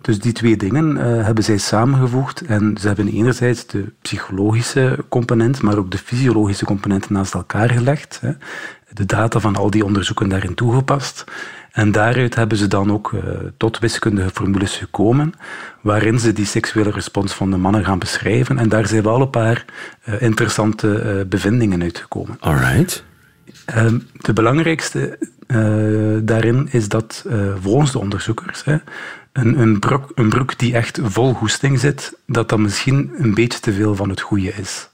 dus 0.00 0.18
die 0.18 0.32
twee 0.32 0.56
dingen 0.56 0.96
uh, 0.96 1.02
hebben 1.02 1.44
zij 1.44 1.58
samengevoegd 1.58 2.42
en 2.42 2.76
ze 2.80 2.86
hebben 2.86 3.08
enerzijds 3.08 3.66
de 3.66 3.84
psychologische 4.02 5.04
component, 5.08 5.62
maar 5.62 5.78
ook 5.78 5.90
de 5.90 5.98
fysiologische 5.98 6.64
component 6.64 7.10
naast 7.10 7.34
elkaar 7.34 7.70
gelegd. 7.70 8.18
Hè. 8.20 8.30
De 8.92 9.06
data 9.06 9.40
van 9.40 9.56
al 9.56 9.70
die 9.70 9.84
onderzoeken 9.84 10.28
daarin 10.28 10.54
toegepast. 10.54 11.24
En 11.70 11.92
daaruit 11.92 12.34
hebben 12.34 12.58
ze 12.58 12.66
dan 12.66 12.92
ook 12.92 13.12
uh, 13.12 13.20
tot 13.56 13.78
wiskundige 13.78 14.30
formules 14.30 14.76
gekomen, 14.76 15.32
waarin 15.80 16.18
ze 16.18 16.32
die 16.32 16.46
seksuele 16.46 16.90
respons 16.90 17.32
van 17.32 17.50
de 17.50 17.56
mannen 17.56 17.84
gaan 17.84 17.98
beschrijven. 17.98 18.58
En 18.58 18.68
daar 18.68 18.86
zijn 18.86 19.02
wel 19.02 19.20
een 19.20 19.30
paar 19.30 19.64
uh, 20.08 20.22
interessante 20.22 21.26
bevindingen 21.28 21.82
uitgekomen. 21.82 22.36
Alright. 22.40 23.04
Ehm, 23.64 23.98
de 24.12 24.32
belangrijkste 24.32 25.18
daarin 26.22 26.68
is 26.70 26.88
dat 26.88 27.24
volgens 27.60 27.92
de 27.92 27.98
onderzoekers 27.98 28.64
een, 29.32 29.58
een, 29.58 29.78
broek, 29.78 30.12
een 30.14 30.28
broek 30.28 30.58
die 30.58 30.74
echt 30.74 30.98
vol 31.02 31.34
goesting 31.34 31.78
zit, 31.78 32.18
dat 32.26 32.48
dat 32.48 32.58
misschien 32.58 33.10
een 33.16 33.34
beetje 33.34 33.60
te 33.60 33.72
veel 33.72 33.94
van 33.94 34.08
het 34.08 34.20
goede 34.20 34.52
is. 34.52 34.90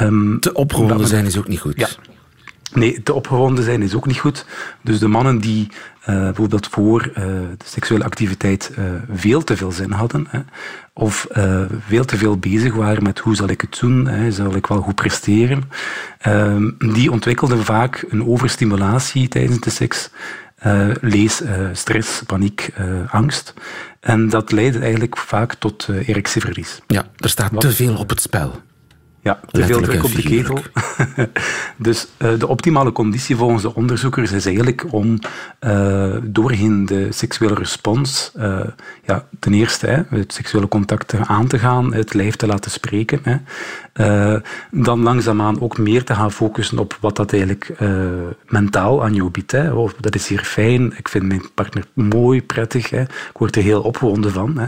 Um, 0.00 0.40
te 0.40 0.52
opgewonden 0.52 1.06
zijn 1.06 1.26
is 1.26 1.38
ook 1.38 1.48
niet 1.48 1.60
goed. 1.60 1.76
Ja. 1.76 1.88
Nee, 2.74 3.02
te 3.02 3.12
opgewonden 3.12 3.64
zijn 3.64 3.82
is 3.82 3.94
ook 3.94 4.06
niet 4.06 4.18
goed. 4.18 4.46
Dus 4.82 4.98
de 4.98 5.08
mannen 5.08 5.38
die 5.38 5.68
uh, 5.70 6.06
bijvoorbeeld 6.06 6.66
voor 6.66 7.06
uh, 7.08 7.14
de 7.56 7.64
seksuele 7.64 8.04
activiteit 8.04 8.72
uh, 8.78 8.84
veel 9.12 9.44
te 9.44 9.56
veel 9.56 9.72
zin 9.72 9.90
hadden, 9.90 10.26
hè, 10.28 10.40
of 10.92 11.26
veel 11.86 12.04
te 12.04 12.16
veel 12.16 12.36
bezig 12.38 12.74
waren 12.74 13.02
met 13.02 13.18
hoe 13.18 13.36
zal 13.36 13.48
ik 13.48 13.60
het 13.60 13.78
doen, 13.80 14.06
hè, 14.06 14.30
zal 14.30 14.54
ik 14.54 14.66
wel 14.66 14.80
goed 14.80 14.94
presteren, 14.94 15.62
ehm, 16.18 16.70
die 16.78 17.10
ontwikkelden 17.10 17.64
vaak 17.64 18.04
een 18.08 18.26
overstimulatie 18.26 19.28
tijdens 19.28 19.60
de 19.60 19.70
seks 19.70 20.10
uh, 20.66 20.88
lees 21.00 21.42
uh, 21.42 21.68
stress, 21.72 22.22
paniek, 22.26 22.70
uh, 22.80 23.12
angst. 23.14 23.54
En 24.00 24.28
dat 24.28 24.52
leidt 24.52 24.80
eigenlijk 24.80 25.18
vaak 25.18 25.54
tot 25.54 25.88
erectieverlies. 25.88 26.80
Ja, 26.86 27.06
er 27.16 27.28
staat 27.28 27.50
Wat? 27.50 27.60
te 27.60 27.72
veel 27.72 27.96
op 27.96 28.08
het 28.08 28.20
spel. 28.20 28.60
Ja, 29.24 29.40
te 29.50 29.64
veel 29.64 29.80
druk 29.80 30.04
op 30.04 30.14
de 30.14 30.22
ketel. 30.22 30.58
dus 31.76 32.08
uh, 32.18 32.38
de 32.38 32.46
optimale 32.46 32.92
conditie 32.92 33.36
volgens 33.36 33.62
de 33.62 33.74
onderzoekers 33.74 34.32
is 34.32 34.44
eigenlijk 34.44 34.84
om 34.90 35.18
uh, 35.60 36.16
doorheen 36.22 36.86
de 36.86 37.12
seksuele 37.12 37.54
respons, 37.54 38.32
uh, 38.36 38.60
ja, 39.04 39.26
ten 39.38 39.54
eerste 39.54 39.86
hè, 39.86 40.18
het 40.18 40.32
seksuele 40.32 40.68
contact 40.68 41.14
aan 41.14 41.46
te 41.46 41.58
gaan, 41.58 41.94
het 41.94 42.14
lijf 42.14 42.36
te 42.36 42.46
laten 42.46 42.70
spreken. 42.70 43.20
Hè, 43.22 43.36
dan 44.70 45.02
langzaamaan 45.02 45.60
ook 45.60 45.78
meer 45.78 46.04
te 46.04 46.14
gaan 46.14 46.32
focussen 46.32 46.78
op 46.78 46.98
wat 47.00 47.16
dat 47.16 47.32
eigenlijk 47.32 47.74
mentaal 48.46 49.04
aan 49.04 49.14
jou 49.14 49.30
biedt. 49.30 49.52
Hè. 49.52 49.72
Of, 49.72 49.94
dat 50.00 50.14
is 50.14 50.28
hier 50.28 50.42
fijn, 50.44 50.94
ik 50.98 51.08
vind 51.08 51.24
mijn 51.24 51.42
partner 51.54 51.84
mooi, 51.92 52.42
prettig, 52.42 52.90
hè. 52.90 53.00
ik 53.00 53.36
word 53.38 53.56
er 53.56 53.62
heel 53.62 53.82
opgewonden 53.82 54.32
van. 54.32 54.58
Hè. 54.58 54.66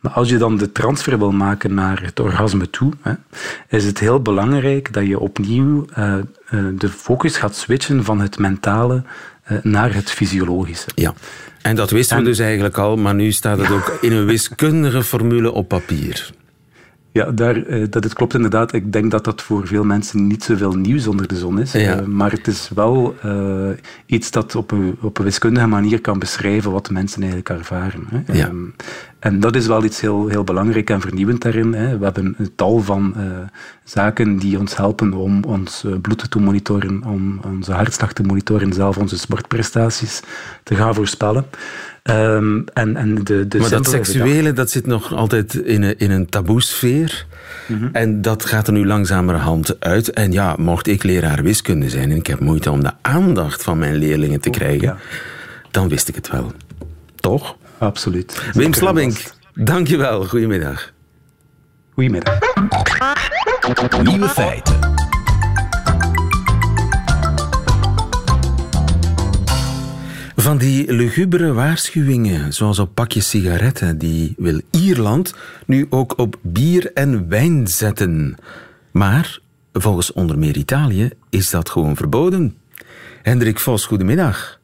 Maar 0.00 0.12
als 0.12 0.28
je 0.28 0.38
dan 0.38 0.56
de 0.56 0.72
transfer 0.72 1.18
wil 1.18 1.32
maken 1.32 1.74
naar 1.74 2.02
het 2.02 2.20
orgasme 2.20 2.70
toe, 2.70 2.92
hè, 3.02 3.12
is 3.68 3.84
het 3.84 3.98
heel 3.98 4.20
belangrijk 4.20 4.92
dat 4.92 5.06
je 5.06 5.18
opnieuw 5.18 5.84
uh, 5.98 6.14
uh, 6.50 6.66
de 6.74 6.88
focus 6.88 7.36
gaat 7.36 7.56
switchen 7.56 8.04
van 8.04 8.20
het 8.20 8.38
mentale 8.38 9.02
uh, 9.52 9.58
naar 9.62 9.94
het 9.94 10.10
fysiologische. 10.10 10.88
Ja, 10.94 11.14
en 11.62 11.76
dat 11.76 11.90
wisten 11.90 12.16
en, 12.16 12.22
we 12.22 12.28
dus 12.28 12.38
eigenlijk 12.38 12.78
al, 12.78 12.96
maar 12.96 13.14
nu 13.14 13.32
staat 13.32 13.58
het 13.58 13.70
ook 13.70 13.98
in 14.00 14.12
een 14.12 14.26
wiskundige 14.26 15.02
formule 15.02 15.52
op 15.52 15.68
papier. 15.68 16.30
Ja, 17.12 17.30
daar, 17.30 17.56
uh, 17.56 17.86
dat 17.90 18.04
het 18.04 18.12
klopt 18.12 18.34
inderdaad. 18.34 18.72
Ik 18.72 18.92
denk 18.92 19.10
dat 19.10 19.24
dat 19.24 19.42
voor 19.42 19.66
veel 19.66 19.84
mensen 19.84 20.26
niet 20.26 20.44
zoveel 20.44 20.72
nieuws 20.72 21.06
onder 21.06 21.28
de 21.28 21.36
zon 21.36 21.60
is. 21.60 21.72
Ja. 21.72 22.00
Uh, 22.00 22.06
maar 22.06 22.30
het 22.30 22.46
is 22.46 22.70
wel 22.74 23.14
uh, 23.24 23.70
iets 24.06 24.30
dat 24.30 24.54
op 24.54 24.70
een, 24.70 24.96
op 25.00 25.18
een 25.18 25.24
wiskundige 25.24 25.66
manier 25.66 26.00
kan 26.00 26.18
beschrijven 26.18 26.72
wat 26.72 26.90
mensen 26.90 27.20
eigenlijk 27.20 27.50
ervaren. 27.50 28.06
Hè. 28.08 28.32
Ja. 28.32 28.48
Um, 28.48 28.74
en 29.18 29.40
dat 29.40 29.56
is 29.56 29.66
wel 29.66 29.84
iets 29.84 30.00
heel, 30.00 30.28
heel 30.28 30.44
belangrijk 30.44 30.90
en 30.90 31.00
vernieuwend 31.00 31.42
daarin. 31.42 31.74
Hè. 31.74 31.98
We 31.98 32.04
hebben 32.04 32.34
een 32.38 32.54
tal 32.54 32.80
van 32.80 33.14
zaken 33.84 34.36
die 34.36 34.58
ons 34.58 34.76
helpen 34.76 35.12
om 35.12 35.44
ons 35.44 35.84
bloed 36.02 36.30
te 36.30 36.38
monitoren, 36.38 37.04
om 37.04 37.40
onze 37.44 37.72
hartslag 37.72 38.12
te 38.12 38.22
monitoren, 38.22 38.72
zelf 38.72 38.96
onze 38.96 39.18
sportprestaties 39.18 40.22
te 40.62 40.74
gaan 40.74 40.94
voorspellen. 40.94 41.44
Um, 42.02 42.64
en, 42.72 42.96
en 42.96 43.24
de, 43.24 43.48
de 43.48 43.58
maar 43.58 43.70
dat 43.70 43.88
seksuele, 43.88 44.52
dat 44.52 44.70
zit 44.70 44.86
nog 44.86 45.14
altijd 45.14 45.54
in 45.54 45.82
een, 45.82 45.98
in 45.98 46.10
een 46.10 46.28
taboesfeer. 46.28 47.26
Mm 47.66 47.78
-hmm. 47.78 47.88
En 47.92 48.22
dat 48.22 48.44
gaat 48.44 48.66
er 48.66 48.72
nu 48.72 48.86
langzamerhand 48.86 49.80
uit. 49.80 50.10
En 50.10 50.32
ja, 50.32 50.54
mocht 50.58 50.86
ik 50.86 51.02
leraar 51.02 51.42
wiskunde 51.42 51.88
zijn 51.88 52.10
en 52.10 52.16
ik 52.16 52.26
heb 52.26 52.40
moeite 52.40 52.70
om 52.70 52.82
de 52.82 52.92
aandacht 53.02 53.62
van 53.62 53.78
mijn 53.78 53.94
leerlingen 53.94 54.40
te 54.40 54.50
krijgen, 54.50 54.88
ja. 54.88 54.96
dan 55.70 55.88
wist 55.88 56.08
ik 56.08 56.14
het 56.14 56.30
wel. 56.30 56.52
Toch? 57.16 57.56
Absoluut. 57.78 58.42
Wim 58.52 58.74
Slabbink, 58.74 59.16
dankjewel. 59.54 60.24
Goedemiddag. 60.24 60.92
Goedemiddag. 61.94 62.38
Nieuwe 64.02 64.28
feiten. 64.28 64.79
Van 70.40 70.58
die 70.58 70.92
lugubere 70.92 71.52
waarschuwingen, 71.52 72.52
zoals 72.52 72.78
op 72.78 72.94
pakjes 72.94 73.28
sigaretten, 73.28 73.98
die 73.98 74.34
wil 74.36 74.60
Ierland 74.70 75.34
nu 75.66 75.86
ook 75.90 76.18
op 76.18 76.36
bier 76.42 76.92
en 76.92 77.28
wijn 77.28 77.68
zetten. 77.68 78.36
Maar 78.90 79.38
volgens 79.72 80.12
onder 80.12 80.38
meer 80.38 80.56
Italië 80.56 81.10
is 81.30 81.50
dat 81.50 81.68
gewoon 81.68 81.96
verboden. 81.96 82.56
Hendrik 83.22 83.58
Vos, 83.58 83.84
goedemiddag. 83.84 84.60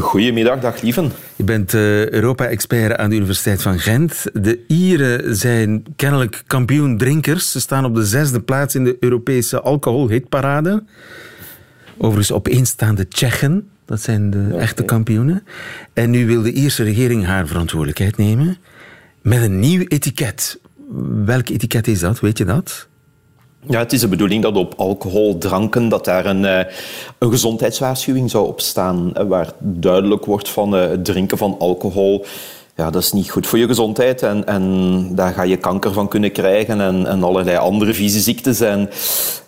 Goedemiddag, 0.00 0.60
dag 0.60 0.80
lieven. 0.80 1.12
Je 1.36 1.44
bent 1.44 1.72
uh, 1.72 2.08
Europa-expert 2.08 2.96
aan 2.96 3.10
de 3.10 3.16
Universiteit 3.16 3.62
van 3.62 3.78
Gent. 3.78 4.24
De 4.32 4.60
Ieren 4.68 5.36
zijn 5.36 5.84
kennelijk 5.96 6.42
kampioen 6.46 6.98
drinkers. 6.98 7.50
Ze 7.50 7.60
staan 7.60 7.84
op 7.84 7.94
de 7.94 8.06
zesde 8.06 8.40
plaats 8.40 8.74
in 8.74 8.84
de 8.84 8.96
Europese 9.00 9.60
alcoholhitparade. 9.60 10.84
Overigens 11.96 12.32
opeenstaande 12.32 13.08
Tsjechen 13.08 13.68
dat 13.84 14.00
zijn 14.00 14.30
de 14.30 14.44
okay. 14.48 14.60
echte 14.60 14.82
kampioenen. 14.82 15.44
En 15.92 16.10
nu 16.10 16.26
wil 16.26 16.42
de 16.42 16.52
Ierse 16.52 16.82
regering 16.82 17.24
haar 17.24 17.46
verantwoordelijkheid 17.46 18.16
nemen 18.16 18.58
met 19.22 19.42
een 19.42 19.60
nieuw 19.60 19.84
etiket. 19.88 20.60
Welk 21.24 21.48
etiket 21.48 21.86
is 21.86 22.00
dat? 22.00 22.20
Weet 22.20 22.38
je 22.38 22.44
dat? 22.44 22.88
Ja, 23.68 23.78
het 23.78 23.92
is 23.92 24.00
de 24.00 24.08
bedoeling 24.08 24.42
dat 24.42 24.56
op 24.56 24.74
alcohol, 24.76 25.38
dranken, 25.38 25.88
dat 25.88 26.04
daar 26.04 26.26
een, 26.26 26.42
uh, 26.42 26.60
een 27.18 27.30
gezondheidswaarschuwing 27.30 28.30
zou 28.30 28.46
op 28.46 28.60
staan, 28.60 29.12
uh, 29.16 29.24
waar 29.24 29.52
duidelijk 29.58 30.24
wordt 30.24 30.50
van 30.50 30.74
uh, 30.74 30.88
het 30.88 31.04
drinken 31.04 31.38
van 31.38 31.56
alcohol 31.58 32.24
ja, 32.76 32.90
dat 32.90 33.02
is 33.02 33.12
niet 33.12 33.30
goed 33.30 33.46
voor 33.46 33.58
je 33.58 33.66
gezondheid. 33.66 34.22
En, 34.22 34.46
en 34.46 35.08
daar 35.14 35.32
ga 35.32 35.42
je 35.42 35.56
kanker 35.56 35.92
van 35.92 36.08
kunnen 36.08 36.32
krijgen 36.32 36.80
en, 36.80 37.06
en 37.06 37.22
allerlei 37.22 37.56
andere 37.56 37.94
vieze 37.94 38.20
ziektes. 38.20 38.60
En 38.60 38.90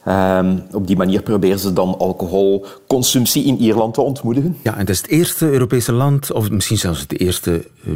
um, 0.08 0.62
op 0.72 0.86
die 0.86 0.96
manier 0.96 1.22
proberen 1.22 1.58
ze 1.58 1.72
dan 1.72 1.98
alcoholconsumptie 1.98 3.44
in 3.44 3.58
Ierland 3.58 3.94
te 3.94 4.00
ontmoedigen. 4.00 4.56
Ja, 4.62 4.72
en 4.72 4.78
het 4.78 4.88
is 4.88 4.98
het 4.98 5.08
eerste 5.08 5.50
Europese 5.50 5.92
land, 5.92 6.32
of 6.32 6.50
misschien 6.50 6.78
zelfs 6.78 7.00
het 7.00 7.20
eerste 7.20 7.64
uh, 7.84 7.94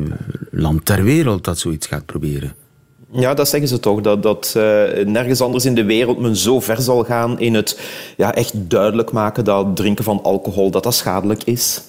land 0.51 0.85
ter 0.85 1.03
wereld 1.05 1.45
dat 1.45 1.59
zoiets 1.59 1.87
gaat 1.87 2.07
proberen. 2.07 2.55
Ja, 3.13 3.35
dat 3.35 3.49
zeggen 3.49 3.69
ze 3.69 3.81
toch. 3.81 4.01
Dat, 4.01 4.23
dat 4.23 4.55
uh, 4.57 4.63
nergens 5.07 5.41
anders 5.41 5.65
in 5.65 5.75
de 5.75 5.85
wereld 5.85 6.19
men 6.19 6.37
zo 6.37 6.61
ver 6.61 6.81
zal 6.81 7.05
gaan 7.05 7.39
in 7.39 7.55
het 7.55 7.81
ja, 8.17 8.35
echt 8.35 8.53
duidelijk 8.55 9.13
maken 9.13 9.45
dat 9.45 9.77
drinken 9.77 10.05
van 10.05 10.23
alcohol 10.23 10.71
dat 10.71 10.83
dat 10.83 10.95
schadelijk 10.95 11.45
is. 11.45 11.83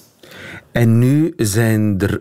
En 0.72 0.98
nu 0.98 1.32
zijn 1.36 1.94
er 1.98 2.20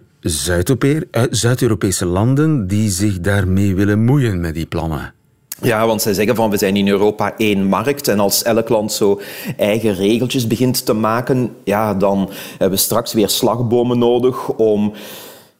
Zuid-Europese 1.29 2.05
landen 2.05 2.67
die 2.67 2.89
zich 2.89 3.19
daarmee 3.19 3.75
willen 3.75 4.03
moeien 4.03 4.39
met 4.41 4.53
die 4.53 4.65
plannen. 4.65 5.13
Ja, 5.61 5.87
want 5.87 6.01
zij 6.01 6.13
zeggen 6.13 6.35
van 6.35 6.49
we 6.49 6.57
zijn 6.57 6.75
in 6.75 6.87
Europa 6.87 7.37
één 7.37 7.65
markt 7.65 8.07
en 8.07 8.19
als 8.19 8.43
elk 8.43 8.69
land 8.69 8.91
zo 8.91 9.21
eigen 9.57 9.93
regeltjes 9.93 10.47
begint 10.47 10.85
te 10.85 10.93
maken, 10.93 11.55
ja, 11.63 11.93
dan 11.93 12.29
hebben 12.49 12.69
we 12.69 12.83
straks 12.83 13.13
weer 13.13 13.29
slagbomen 13.29 13.97
nodig 13.97 14.49
om 14.49 14.93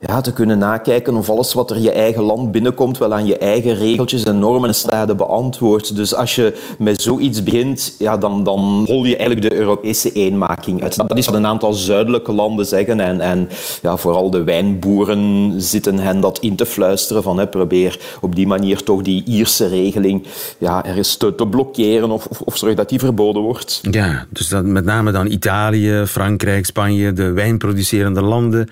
ja, 0.07 0.21
te 0.21 0.33
kunnen 0.33 0.57
nakijken 0.57 1.15
of 1.15 1.29
alles 1.29 1.53
wat 1.53 1.71
er 1.71 1.79
je 1.79 1.91
eigen 1.91 2.23
land 2.23 2.51
binnenkomt 2.51 2.97
wel 2.97 3.13
aan 3.13 3.25
je 3.25 3.37
eigen 3.37 3.75
regeltjes 3.75 4.23
en 4.23 4.39
normen 4.39 4.69
en 4.69 4.75
staden 4.75 5.17
beantwoordt. 5.17 5.95
Dus 5.95 6.15
als 6.15 6.35
je 6.35 6.57
met 6.77 7.01
zoiets 7.01 7.43
begint, 7.43 7.95
ja, 7.97 8.17
dan, 8.17 8.43
dan 8.43 8.83
hol 8.87 9.05
je 9.05 9.17
eigenlijk 9.17 9.49
de 9.49 9.55
Europese 9.55 10.11
eenmaking 10.11 10.83
uit. 10.83 10.95
Dat 10.95 11.17
is 11.17 11.25
wat 11.25 11.35
een 11.35 11.45
aantal 11.45 11.73
zuidelijke 11.73 12.31
landen 12.31 12.65
zeggen 12.65 12.99
en, 12.99 13.19
en 13.19 13.49
ja, 13.81 13.97
vooral 13.97 14.29
de 14.29 14.43
wijnboeren 14.43 15.53
zitten 15.61 15.99
hen 15.99 16.19
dat 16.19 16.39
in 16.39 16.55
te 16.55 16.65
fluisteren 16.65 17.23
van 17.23 17.37
hè, 17.37 17.47
probeer 17.47 17.99
op 18.21 18.35
die 18.35 18.47
manier 18.47 18.83
toch 18.83 19.01
die 19.01 19.23
Ierse 19.25 19.67
regeling 19.67 20.27
ja, 20.57 20.85
ergens 20.85 21.15
te, 21.15 21.35
te 21.35 21.47
blokkeren 21.47 22.11
of, 22.11 22.25
of, 22.25 22.41
of 22.41 22.57
zorg 22.57 22.75
dat 22.75 22.89
die 22.89 22.99
verboden 22.99 23.41
wordt. 23.41 23.79
Ja, 23.91 24.25
dus 24.29 24.47
dat 24.47 24.65
met 24.65 24.85
name 24.85 25.11
dan 25.11 25.27
Italië, 25.27 26.03
Frankrijk, 26.07 26.65
Spanje, 26.65 27.13
de 27.13 27.31
wijnproducerende 27.31 28.21
landen 28.21 28.69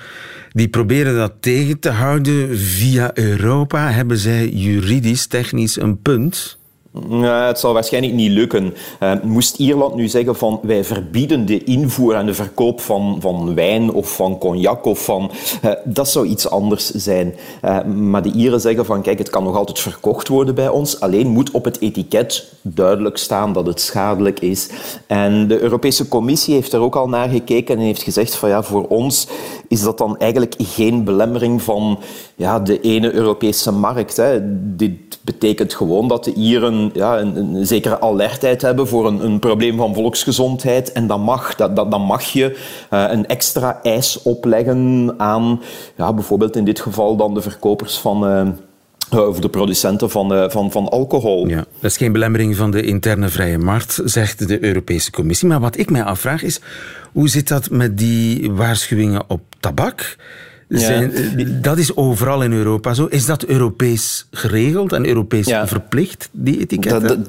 die 0.60 0.68
proberen 0.68 1.16
dat 1.16 1.34
tegen 1.40 1.80
te 1.80 1.90
houden 1.90 2.58
via 2.58 3.12
Europa. 3.14 3.92
Hebben 3.92 4.18
zij 4.18 4.50
juridisch, 4.50 5.26
technisch 5.26 5.76
een 5.82 6.02
punt? 6.02 6.59
Het 7.22 7.60
zal 7.60 7.74
waarschijnlijk 7.74 8.14
niet 8.14 8.32
lukken. 8.32 8.74
Uh, 9.00 9.12
moest 9.24 9.58
Ierland 9.58 9.96
nu 9.96 10.08
zeggen 10.08 10.36
van 10.36 10.60
wij 10.62 10.84
verbieden 10.84 11.46
de 11.46 11.64
invoer 11.64 12.16
en 12.16 12.26
de 12.26 12.34
verkoop 12.34 12.82
van, 12.82 13.18
van 13.20 13.56
wijn 13.56 13.94
of 13.94 14.16
van 14.16 14.38
cognac 14.38 14.86
of 14.86 15.04
van... 15.04 15.32
Uh, 15.66 15.72
dat 15.84 16.10
zou 16.10 16.26
iets 16.26 16.50
anders 16.50 16.90
zijn. 16.90 17.36
Uh, 17.66 17.84
maar 17.84 18.22
de 18.22 18.32
Ieren 18.32 18.62
zeggen 18.62 18.86
van 18.86 19.02
kijk, 19.02 19.18
het 19.18 19.30
kan 19.30 19.44
nog 19.44 19.56
altijd 19.56 19.80
verkocht 19.80 20.28
worden 20.28 20.56
bij 20.56 20.70
ons. 20.70 21.00
Alleen 21.00 21.28
moet 21.28 21.52
op 21.52 21.66
het 21.66 21.80
etiket 21.80 22.54
duidelijk 22.62 23.18
staan 23.18 23.54
dat 23.54 23.66
het 23.66 23.82
schadelijk 23.82 24.40
is. 24.40 24.70
En 25.08 25.48
de 25.48 25.60
Europese 25.60 26.08
Commissie 26.08 26.54
heeft 26.54 26.74
er 26.74 26.80
ook 26.80 26.96
al 26.96 27.10
naar 27.10 27.30
gekeken 27.30 27.78
en 27.78 27.82
heeft 27.82 28.04
gezegd 28.04 28.36
van 28.36 28.50
ja, 28.50 28.64
voor 28.64 28.88
ons 28.88 29.28
is 29.68 29.82
dat 29.82 29.98
dan 29.98 30.18
eigenlijk 30.18 30.56
geen 30.58 31.04
belemmering 31.04 31.62
van 31.62 32.00
ja, 32.40 32.60
de 32.60 32.82
ene 32.82 33.14
Europese 33.14 33.72
markt. 33.72 34.18
Hè. 34.18 34.40
Dit 34.76 35.20
betekent 35.22 35.74
gewoon 35.74 36.08
dat 36.08 36.24
de 36.24 36.34
Ieren 36.34 36.90
ja, 36.94 37.20
een, 37.20 37.68
zekere 37.68 38.02
alertheid 38.02 38.62
hebben 38.62 38.88
voor 38.88 39.08
een, 39.08 39.26
een, 39.26 39.40
probleem 39.40 39.78
van 39.78 39.94
volksgezondheid. 39.94 40.92
En 40.92 41.08
dat 41.08 41.20
mag, 41.20 41.56
dat, 41.56 41.76
dat, 41.76 41.92
dan 41.92 42.02
mag 42.02 42.24
je 42.24 42.58
uh, 42.94 43.06
een 43.10 43.28
extra 43.28 43.80
eis 43.84 44.22
opleggen 44.22 45.14
aan 45.18 45.62
ja, 45.96 46.14
bijvoorbeeld 46.14 46.56
in 46.56 46.66
dit 46.66 46.80
geval 46.80 47.16
dan 47.16 47.34
de 47.34 47.42
verkopers 47.42 47.98
van... 47.98 48.28
Uh, 48.28 48.48
de 49.40 49.50
producenten 49.52 50.10
van, 50.10 50.52
van, 50.52 50.72
van 50.72 50.90
alcohol. 50.90 51.48
Ja, 51.48 51.56
dat 51.56 51.92
is 51.92 51.98
geen 51.98 52.12
belemmering 52.12 52.56
van 52.56 52.72
de 52.72 52.82
interne 52.82 53.30
vrije 53.30 53.58
markt, 53.58 54.02
zegt 54.04 54.48
de 54.48 54.64
Europese 54.64 55.12
Commissie. 55.12 55.48
Maar 55.48 55.60
wat 55.60 55.78
ik 55.78 55.90
mij 55.90 56.04
afvraag 56.04 56.44
is, 56.44 56.60
hoe 57.12 57.30
zit 57.30 57.48
dat 57.48 57.70
met 57.70 57.98
die 57.98 58.52
waarschuwingen 58.52 59.24
op 59.28 59.42
tabak? 59.60 60.18
Zijn, 60.70 61.12
ja. 61.38 61.60
Dat 61.62 61.78
is 61.78 61.96
overal 61.96 62.44
in 62.44 62.52
Europa 62.52 62.94
zo. 62.94 63.06
Is 63.06 63.26
dat 63.26 63.44
Europees 63.44 64.28
geregeld 64.32 64.94
en 64.94 65.08
Europees 65.08 65.46
ja. 65.48 65.68
verplicht, 65.68 66.30
die 66.32 66.60
etiketten? 66.60 67.08
Dat, 67.08 67.18
dat, 67.18 67.28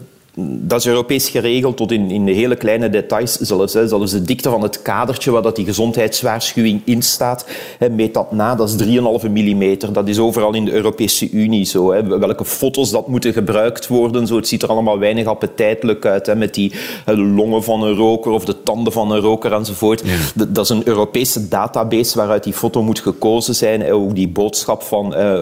dat 0.60 0.78
is 0.78 0.86
Europees 0.86 1.28
geregeld 1.28 1.76
tot 1.76 1.92
in, 1.92 2.10
in 2.10 2.24
de 2.24 2.32
hele 2.32 2.56
kleine 2.56 2.90
details. 2.90 3.36
Zelfs, 3.36 3.74
hè, 3.74 3.88
zelfs 3.88 4.12
de 4.12 4.22
dikte 4.22 4.50
van 4.50 4.62
het 4.62 4.82
kadertje 4.82 5.30
waar 5.30 5.42
dat 5.42 5.56
die 5.56 5.64
gezondheidswaarschuwing 5.64 6.82
in 6.84 7.02
staat, 7.02 7.46
hè, 7.78 7.88
meet 7.88 8.14
dat 8.14 8.32
na. 8.32 8.54
Dat 8.54 8.68
is 8.68 8.86
3,5 9.22 9.30
mm. 9.30 9.76
Dat 9.92 10.08
is 10.08 10.18
overal 10.18 10.54
in 10.54 10.64
de 10.64 10.72
Europese 10.72 11.30
Unie 11.30 11.64
zo. 11.64 11.92
Hè. 11.92 12.18
Welke 12.18 12.44
foto's 12.44 12.90
dat 12.90 13.08
moeten 13.08 13.32
gebruikt 13.32 13.86
worden. 13.86 14.26
Zo. 14.26 14.36
Het 14.36 14.48
ziet 14.48 14.62
er 14.62 14.68
allemaal 14.68 14.98
weinig 14.98 15.26
appetijtelijk 15.26 16.06
uit. 16.06 16.26
Hè, 16.26 16.36
met 16.36 16.54
die 16.54 16.72
hè, 17.04 17.16
longen 17.16 17.62
van 17.62 17.82
een 17.82 17.94
roker 17.94 18.30
of 18.30 18.44
de 18.44 18.62
tanden 18.62 18.92
van 18.92 19.10
een 19.10 19.20
roker 19.20 19.52
enzovoort. 19.52 20.02
Ja. 20.04 20.44
Dat 20.48 20.64
is 20.64 20.70
een 20.70 20.88
Europese 20.88 21.48
database 21.48 22.16
waaruit 22.16 22.44
die 22.44 22.52
foto 22.52 22.82
moet 22.82 23.00
gekozen 23.00 23.54
zijn. 23.54 23.80
Hè. 23.80 23.94
Ook 23.94 24.14
die 24.14 24.28
boodschap 24.28 24.82
van 24.82 25.14
eh, 25.14 25.32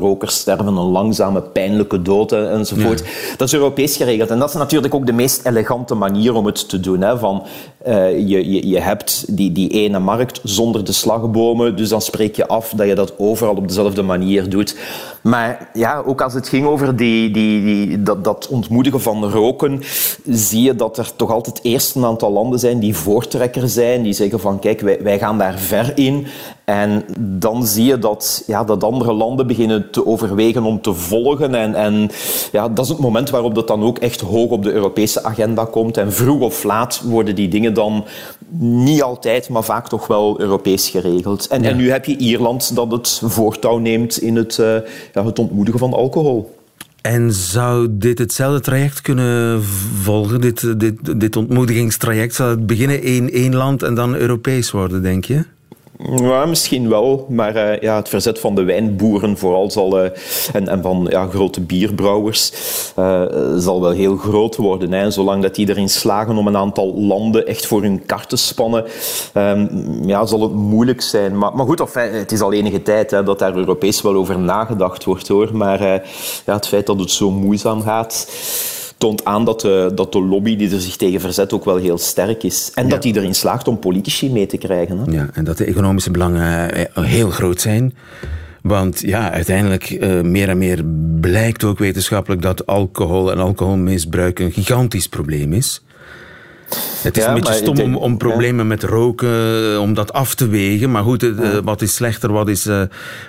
rokers 0.00 0.34
sterven 0.34 0.66
een 0.66 0.74
langzame, 0.74 1.40
pijnlijke 1.40 2.02
dood 2.02 2.32
enzovoort. 2.32 2.98
Ja. 2.98 3.36
Dat 3.36 3.48
is 3.48 3.54
Europees 3.54 3.96
geregeld. 3.96 4.27
En 4.30 4.38
dat 4.38 4.48
is 4.48 4.54
natuurlijk 4.54 4.94
ook 4.94 5.06
de 5.06 5.12
meest 5.12 5.46
elegante 5.46 5.94
manier 5.94 6.34
om 6.34 6.46
het 6.46 6.68
te 6.68 6.80
doen. 6.80 7.00
Hè? 7.00 7.18
Van, 7.18 7.42
uh, 7.86 8.28
je, 8.28 8.50
je, 8.50 8.68
je 8.68 8.80
hebt 8.80 9.36
die, 9.36 9.52
die 9.52 9.70
ene 9.70 9.98
markt 9.98 10.40
zonder 10.42 10.84
de 10.84 10.92
slagbomen, 10.92 11.76
dus 11.76 11.88
dan 11.88 12.02
spreek 12.02 12.36
je 12.36 12.48
af 12.48 12.72
dat 12.76 12.86
je 12.86 12.94
dat 12.94 13.18
overal 13.18 13.54
op 13.54 13.68
dezelfde 13.68 14.02
manier 14.02 14.48
doet. 14.48 14.76
Maar 15.22 15.70
ja, 15.72 16.02
ook 16.06 16.20
als 16.20 16.34
het 16.34 16.48
ging 16.48 16.66
over 16.66 16.96
die, 16.96 17.30
die, 17.30 17.64
die, 17.64 18.02
dat, 18.02 18.24
dat 18.24 18.48
ontmoedigen 18.48 19.00
van 19.00 19.30
roken, 19.30 19.80
zie 20.24 20.62
je 20.62 20.74
dat 20.74 20.98
er 20.98 21.16
toch 21.16 21.30
altijd 21.30 21.60
eerst 21.62 21.94
een 21.94 22.04
aantal 22.04 22.32
landen 22.32 22.58
zijn 22.58 22.78
die 22.78 22.96
voortrekker 22.96 23.68
zijn, 23.68 24.02
die 24.02 24.12
zeggen 24.12 24.40
van 24.40 24.58
kijk, 24.58 24.80
wij, 24.80 25.02
wij 25.02 25.18
gaan 25.18 25.38
daar 25.38 25.58
ver 25.58 25.92
in. 25.94 26.26
En 26.64 27.04
dan 27.18 27.66
zie 27.66 27.84
je 27.84 27.98
dat, 27.98 28.42
ja, 28.46 28.64
dat 28.64 28.84
andere 28.84 29.12
landen 29.12 29.46
beginnen 29.46 29.90
te 29.90 30.06
overwegen 30.06 30.64
om 30.64 30.80
te 30.80 30.92
volgen. 30.94 31.54
En, 31.54 31.74
en 31.74 32.10
ja, 32.52 32.68
dat 32.68 32.84
is 32.84 32.90
het 32.90 33.00
moment 33.00 33.30
waarop 33.30 33.54
dat 33.54 33.68
dan 33.68 33.82
ook 33.82 33.98
echt 33.98 34.20
hoog 34.20 34.50
op 34.50 34.62
de 34.62 34.72
Europese 34.72 35.24
agenda 35.24 35.64
komt. 35.64 35.96
En 35.96 36.12
vroeg 36.12 36.40
of 36.40 36.64
laat 36.64 37.02
worden 37.04 37.34
die 37.34 37.48
dingen 37.48 37.67
dan 37.72 38.04
niet 38.58 39.02
altijd, 39.02 39.48
maar 39.48 39.64
vaak 39.64 39.88
toch 39.88 40.06
wel 40.06 40.40
Europees 40.40 40.88
geregeld. 40.88 41.46
En, 41.46 41.62
ja. 41.62 41.68
en 41.68 41.76
nu 41.76 41.90
heb 41.90 42.04
je 42.04 42.16
Ierland 42.16 42.74
dat 42.74 42.92
het 42.92 43.20
voortouw 43.24 43.78
neemt 43.78 44.18
in 44.18 44.36
het, 44.36 44.58
uh, 44.58 44.66
ja, 45.12 45.24
het 45.24 45.38
ontmoedigen 45.38 45.80
van 45.80 45.92
alcohol. 45.92 46.56
En 47.00 47.32
zou 47.32 47.88
dit 47.90 48.18
hetzelfde 48.18 48.60
traject 48.60 49.00
kunnen 49.00 49.62
volgen, 50.02 50.40
dit, 50.40 50.80
dit, 50.80 51.20
dit 51.20 51.36
ontmoedigingstraject? 51.36 52.34
Zou 52.34 52.50
het 52.50 52.66
beginnen 52.66 53.02
in 53.02 53.32
één 53.32 53.54
land 53.54 53.82
en 53.82 53.94
dan 53.94 54.14
Europees 54.14 54.70
worden, 54.70 55.02
denk 55.02 55.24
je? 55.24 55.44
Ja, 56.06 56.46
misschien 56.46 56.88
wel, 56.88 57.26
maar 57.28 57.56
uh, 57.56 57.80
ja, 57.80 57.96
het 57.96 58.08
verzet 58.08 58.38
van 58.38 58.54
de 58.54 58.62
wijnboeren 58.62 59.38
vooral 59.38 59.70
zal, 59.70 60.04
uh, 60.04 60.10
en, 60.52 60.68
en 60.68 60.82
van 60.82 61.06
ja, 61.10 61.26
grote 61.26 61.60
bierbrouwers 61.60 62.52
uh, 62.98 63.22
zal 63.56 63.80
wel 63.80 63.90
heel 63.90 64.16
groot 64.16 64.56
worden. 64.56 64.92
Hè. 64.92 65.10
Zolang 65.10 65.42
dat 65.42 65.54
die 65.54 65.68
erin 65.68 65.88
slagen 65.88 66.36
om 66.36 66.46
een 66.46 66.56
aantal 66.56 66.94
landen 66.94 67.46
echt 67.46 67.66
voor 67.66 67.82
hun 67.82 68.06
kart 68.06 68.28
te 68.28 68.36
spannen, 68.36 68.84
um, 69.34 69.68
ja, 70.06 70.26
zal 70.26 70.42
het 70.42 70.52
moeilijk 70.52 71.00
zijn. 71.00 71.38
Maar, 71.38 71.54
maar 71.54 71.66
goed, 71.66 71.80
enfin, 71.80 72.12
het 72.12 72.32
is 72.32 72.40
al 72.40 72.52
enige 72.52 72.82
tijd 72.82 73.10
hè, 73.10 73.22
dat 73.22 73.38
daar 73.38 73.56
Europees 73.56 74.02
wel 74.02 74.14
over 74.14 74.38
nagedacht 74.38 75.04
wordt. 75.04 75.28
hoor. 75.28 75.56
Maar 75.56 75.82
ja, 76.46 76.54
het 76.54 76.68
feit 76.68 76.86
dat 76.86 77.00
het 77.00 77.10
zo 77.10 77.30
moeizaam 77.30 77.82
gaat 77.82 78.26
toont 78.98 79.24
aan 79.24 79.44
dat 79.44 79.60
de, 79.60 79.90
dat 79.94 80.12
de 80.12 80.22
lobby 80.22 80.56
die 80.56 80.70
er 80.70 80.80
zich 80.80 80.96
tegen 80.96 81.20
verzet 81.20 81.52
ook 81.52 81.64
wel 81.64 81.76
heel 81.76 81.98
sterk 81.98 82.42
is. 82.42 82.70
En 82.74 82.84
ja. 82.84 82.90
dat 82.90 83.02
die 83.02 83.16
erin 83.16 83.34
slaagt 83.34 83.68
om 83.68 83.78
politici 83.78 84.30
mee 84.30 84.46
te 84.46 84.56
krijgen. 84.56 84.98
Hè? 84.98 85.12
Ja, 85.12 85.28
en 85.32 85.44
dat 85.44 85.56
de 85.56 85.64
economische 85.64 86.10
belangen 86.10 86.70
heel 86.94 87.30
groot 87.30 87.60
zijn. 87.60 87.94
Want 88.62 89.00
ja, 89.00 89.32
uiteindelijk 89.32 89.90
uh, 89.90 90.20
meer 90.20 90.48
en 90.48 90.58
meer 90.58 90.84
blijkt 91.20 91.64
ook 91.64 91.78
wetenschappelijk 91.78 92.42
dat 92.42 92.66
alcohol 92.66 93.30
en 93.30 93.38
alcoholmisbruik 93.38 94.38
een 94.38 94.52
gigantisch 94.52 95.08
probleem 95.08 95.52
is. 95.52 95.82
Het 97.02 97.16
is 97.16 97.22
ja, 97.22 97.28
een 97.28 97.34
beetje 97.34 97.54
stom 97.54 97.74
denk, 97.74 97.88
om, 97.88 97.96
om, 97.96 98.16
problemen 98.16 98.60
ja. 98.60 98.64
met 98.64 98.82
roken, 98.82 99.80
om 99.80 99.94
dat 99.94 100.12
af 100.12 100.34
te 100.34 100.48
wegen. 100.48 100.90
Maar 100.90 101.02
goed, 101.02 101.22
uh, 101.22 101.58
wat 101.64 101.82
is 101.82 101.94
slechter, 101.94 102.32
wat 102.32 102.48
is... 102.48 102.66
Uh, 102.66 102.82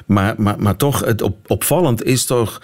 maar, 0.05 0.33
maar, 0.37 0.55
maar 0.57 0.75
toch, 0.75 1.05
het 1.05 1.21
op, 1.21 1.37
opvallend 1.47 2.03
is 2.03 2.25
toch 2.25 2.61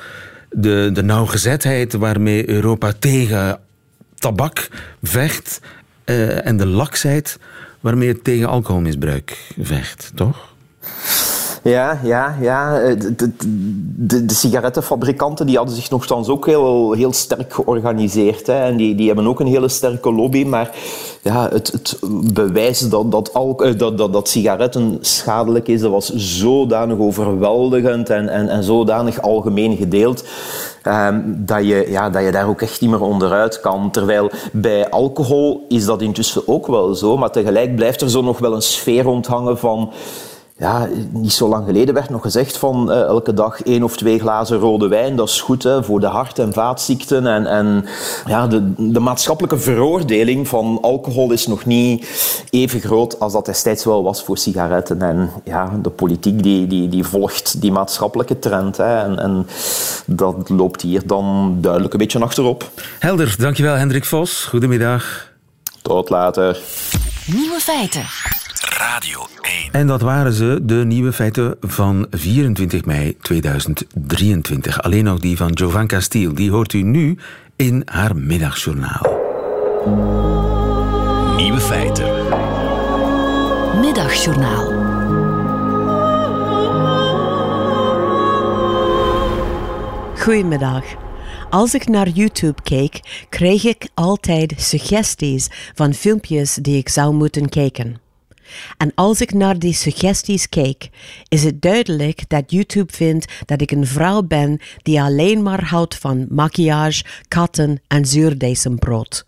de, 0.56 0.90
de 0.94 1.04
nauwgezetheid 1.04 1.94
waarmee 1.94 2.50
Europa 2.50 2.94
tegen 3.00 3.60
tabak 4.16 4.70
vecht 5.04 5.60
uh, 6.06 6.46
en 6.46 6.58
de 6.58 6.66
laksheid 6.66 7.40
waarmee 7.80 8.08
het 8.08 8.24
tegen 8.24 8.48
alcoholmisbruik 8.48 9.54
vecht, 9.60 10.12
toch? 10.16 10.55
Ja, 11.70 12.00
ja, 12.04 12.36
ja. 12.42 12.80
De, 12.80 13.16
de, 13.16 13.32
de, 13.96 14.26
de, 14.26 14.34
sigarettenfabrikanten 14.34 15.46
die 15.46 15.58
hadden 15.58 15.76
zich 15.76 15.90
nogthans 15.90 16.30
ook 16.30 16.46
heel, 16.46 16.92
heel 16.92 17.14
sterk 17.14 17.54
georganiseerd. 17.54 18.48
Hè. 18.48 18.64
En 18.64 18.78
die, 18.78 18.96
die 18.96 19.08
hebben 19.08 19.28
ook 19.28 19.40
een 19.40 19.48
hele 19.48 19.68
sterke 19.68 20.12
lobby. 20.12 20.44
Maar 20.44 20.76
ja, 21.22 21.50
het, 21.50 21.72
het 21.72 22.00
bewijs 22.34 22.80
dat, 22.80 23.12
dat, 23.12 23.34
al, 23.34 23.56
dat, 23.78 23.98
dat, 23.98 24.30
sigaretten 24.30 24.98
schadelijk 25.02 25.68
is, 25.68 25.82
dat 25.82 25.92
was 25.92 26.14
zodanig 26.16 26.98
overweldigend 26.98 28.10
en, 28.10 28.30
en, 28.30 28.50
en 28.50 28.64
zodanig 28.64 29.22
algemeen 29.22 29.78
gedeeld. 29.78 30.24
Um, 30.88 31.36
dat, 31.38 31.68
je, 31.68 31.86
ja, 31.90 32.10
dat 32.10 32.24
je 32.24 32.32
daar 32.32 32.48
ook 32.48 32.62
echt 32.62 32.82
niet 32.82 32.90
meer 32.90 33.02
onderuit 33.02 33.60
kan. 33.60 33.92
Terwijl 33.92 34.32
bij 34.52 34.90
alcohol 34.90 35.66
is 35.70 35.86
dat 35.86 36.02
intussen 36.02 36.48
ook 36.48 36.68
wel 36.68 36.96
zo. 36.96 37.18
Maar 37.18 37.32
tegelijk 37.32 37.76
blijft 37.76 38.02
er 38.02 38.10
zo 38.10 38.22
nog 38.22 38.40
wel 38.40 38.54
een 38.54 38.62
sfeer 38.62 39.04
rondhangen 39.04 39.58
van 39.58 39.92
ja, 40.58 40.88
niet 41.10 41.34
zo 41.34 41.48
lang 41.48 41.66
geleden 41.66 41.94
werd 41.94 42.10
nog 42.10 42.22
gezegd 42.22 42.58
van 42.58 42.92
uh, 42.92 43.02
elke 43.02 43.34
dag 43.34 43.62
één 43.62 43.84
of 43.84 43.98
twee 43.98 44.20
glazen 44.20 44.58
rode 44.58 44.88
wijn, 44.88 45.16
dat 45.16 45.30
is 45.30 45.42
goed 45.42 45.64
hè, 45.64 45.84
voor 45.84 46.00
de 46.00 46.06
hart- 46.08 46.40
en 46.40 46.54
vaatziekten. 46.54 47.28
En, 47.28 47.46
en 47.46 47.86
ja, 48.26 48.48
de, 48.48 48.92
de 48.92 49.00
maatschappelijke 49.00 49.58
veroordeling 49.58 50.48
van 50.48 50.78
alcohol 50.82 51.32
is 51.32 51.48
nog 51.48 51.66
niet 51.66 52.08
even 52.50 52.80
groot 52.80 53.20
als 53.20 53.34
dat 53.34 53.46
destijds 53.46 53.86
wel 53.86 54.04
was 54.04 54.24
voor 54.24 54.38
sigaretten. 54.38 55.02
En 55.02 55.30
ja, 55.44 55.80
de 55.82 55.90
politiek 55.90 56.44
die, 56.44 56.68
die, 56.68 56.90
die 56.90 57.04
volgt 57.04 57.62
die 57.62 57.72
maatschappelijke 57.72 58.40
trend. 58.40 58.78
Hè, 58.78 59.00
en, 59.00 59.20
en 59.20 59.48
dat 60.06 60.50
loopt 60.50 60.82
hier 60.82 61.08
dan 61.08 61.58
duidelijk 61.62 61.94
een 61.94 62.00
beetje 62.00 62.20
achterop. 62.20 62.70
Helder, 63.00 63.36
dankjewel 63.38 63.76
Hendrik 63.76 64.06
Vos. 64.06 64.46
Goedemiddag. 64.46 65.32
Tot 65.82 66.10
later. 66.10 66.60
Nieuwe 67.26 67.60
feiten. 67.60 68.06
Radio 68.78 69.26
1. 69.42 69.72
En 69.72 69.88
dat 69.88 70.02
waren 70.02 70.34
ze, 70.34 70.60
de 70.64 70.76
nieuwe 70.86 71.14
feiten 71.14 71.58
van 71.62 72.08
24 72.10 72.86
mei 72.86 73.18
2023. 73.22 74.82
Alleen 74.82 75.04
nog 75.04 75.20
die 75.20 75.38
van 75.38 75.52
Jovan 75.52 75.90
Stiel. 75.98 76.34
Die 76.34 76.52
hoort 76.52 76.74
u 76.74 76.82
nu 76.82 77.18
in 77.56 77.82
haar 77.86 78.16
middagjournaal. 78.16 79.02
Nieuwe 81.36 81.60
feiten. 81.60 82.14
Middagjournaal. 83.80 84.66
Goedemiddag. 90.20 90.84
Als 91.50 91.74
ik 91.74 91.88
naar 91.88 92.08
YouTube 92.08 92.62
keek, 92.64 93.26
kreeg 93.30 93.64
ik 93.64 93.88
altijd 93.94 94.54
suggesties 94.58 95.48
van 95.74 95.94
filmpjes 95.94 96.54
die 96.54 96.78
ik 96.78 96.90
zou 96.90 97.14
moeten 97.14 97.50
kijken. 97.50 98.04
En 98.78 98.92
als 98.96 99.22
ik 99.22 99.34
naar 99.34 99.60
die 99.60 99.74
suggesties 99.74 100.50
keek, 100.50 100.90
is 101.28 101.44
het 101.44 101.62
duidelijk 101.62 102.30
dat 102.30 102.52
YouTube 102.52 102.94
vindt 102.94 103.34
dat 103.46 103.62
ik 103.62 103.72
een 103.72 103.88
vrouw 103.88 104.22
ben 104.22 104.60
die 104.82 105.02
alleen 105.02 105.44
maar 105.44 105.64
houdt 105.64 105.96
van 105.96 106.26
maquillage, 106.30 107.04
katten 107.28 107.82
en 107.88 108.06
zuurdesembrood. 108.06 109.26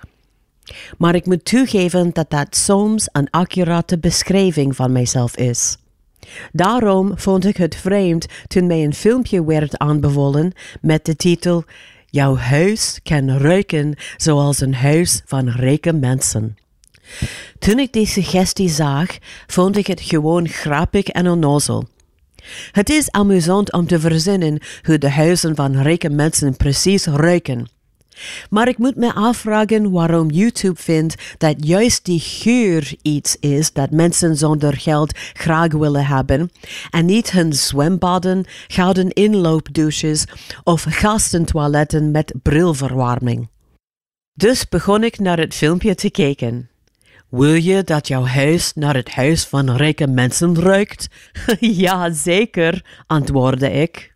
Maar 0.98 1.16
ik 1.16 1.26
moet 1.26 1.46
toegeven 1.46 2.10
dat 2.14 2.30
dat 2.30 2.56
soms 2.56 3.10
een 3.12 3.30
accurate 3.30 4.00
beschrijving 4.00 4.76
van 4.76 4.92
mijzelf 4.92 5.38
is. 5.38 5.78
Daarom 6.52 7.12
vond 7.16 7.46
ik 7.46 7.58
het 7.58 7.76
vreemd 7.76 8.26
toen 8.48 8.68
mij 8.68 8.84
een 8.84 8.94
filmpje 8.94 9.46
werd 9.46 9.78
aanbevolen 9.78 10.52
met 10.82 11.06
de 11.06 11.16
titel 11.16 11.64
Jouw 12.10 12.36
huis 12.36 13.00
kan 13.04 13.30
ruiken 13.30 13.96
zoals 14.18 14.60
een 14.60 14.74
huis 14.74 15.22
van 15.26 15.50
rijke 15.50 15.94
mensen. 15.94 16.58
Toen 17.60 17.80
ik 17.80 17.94
die 17.94 18.08
suggestie 18.08 18.70
zag, 18.70 19.18
vond 19.48 19.78
ik 19.78 19.88
het 19.88 20.02
gewoon 20.02 20.48
grappig 20.48 21.08
en 21.08 21.30
onnozel. 21.30 21.88
Het 22.72 22.90
is 22.90 23.12
amusant 23.12 23.74
om 23.74 23.88
te 23.88 24.00
verzinnen 24.00 24.60
hoe 24.82 24.98
de 24.98 25.10
huizen 25.10 25.56
van 25.56 25.82
rijke 25.82 26.10
mensen 26.10 26.58
precies 26.58 27.06
ruiken. 27.06 27.68
Maar 28.50 28.68
ik 28.68 28.78
moet 28.78 28.96
me 28.96 29.14
afvragen 29.14 29.92
waarom 29.92 30.30
YouTube 30.30 30.82
vindt 30.82 31.36
dat 31.38 31.56
juist 31.66 32.06
die 32.06 32.20
geur 32.20 32.94
iets 33.02 33.38
is 33.40 33.74
dat 33.74 33.92
mensen 33.92 34.36
zonder 34.36 34.78
geld 34.78 35.18
graag 35.34 35.72
willen 35.72 36.06
hebben 36.06 36.52
en 36.90 37.06
niet 37.06 37.32
hun 37.32 37.54
zwembaden, 37.54 38.46
gouden 38.68 39.10
inloopdouches 39.10 40.26
of 40.64 40.86
gastentoiletten 40.90 42.12
met 42.12 42.34
brilverwarming. 42.42 43.50
Dus 44.34 44.70
begon 44.70 45.04
ik 45.04 45.20
naar 45.20 45.38
het 45.38 45.54
filmpje 45.54 45.96
te 45.96 46.12
kijken. 46.12 46.70
Wil 47.30 47.54
je 47.54 47.84
dat 47.84 48.08
jouw 48.08 48.26
huis 48.26 48.72
naar 48.76 48.96
het 48.96 49.12
huis 49.12 49.46
van 49.46 49.76
rijke 49.76 50.08
mensen 50.08 50.60
ruikt? 50.60 51.08
ja, 51.60 52.12
zeker, 52.12 52.86
antwoordde 53.08 53.72
ik. 53.72 54.16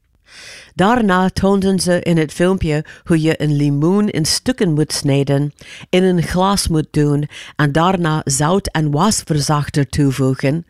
Daarna 0.75 1.29
toonden 1.29 1.79
ze 1.79 2.01
in 2.01 2.17
het 2.17 2.33
filmpje 2.33 2.85
hoe 3.03 3.21
je 3.21 3.41
een 3.41 3.55
limoen 3.55 4.09
in 4.09 4.25
stukken 4.25 4.73
moet 4.73 4.93
snijden, 4.93 5.53
in 5.89 6.03
een 6.03 6.21
glas 6.21 6.67
moet 6.67 6.87
doen 6.91 7.27
en 7.55 7.71
daarna 7.71 8.21
zout 8.23 8.67
en 8.67 8.91
wasverzachter 8.91 9.89
toevoegen. 9.89 10.65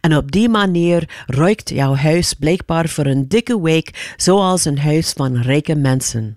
En 0.00 0.16
op 0.16 0.32
die 0.32 0.48
manier 0.48 1.24
ruikt 1.26 1.70
jouw 1.70 1.94
huis 1.94 2.32
blijkbaar 2.32 2.88
voor 2.88 3.06
een 3.06 3.28
dikke 3.28 3.60
week 3.60 4.14
zoals 4.16 4.64
een 4.64 4.78
huis 4.78 5.12
van 5.12 5.36
rijke 5.36 5.74
mensen. 5.74 6.36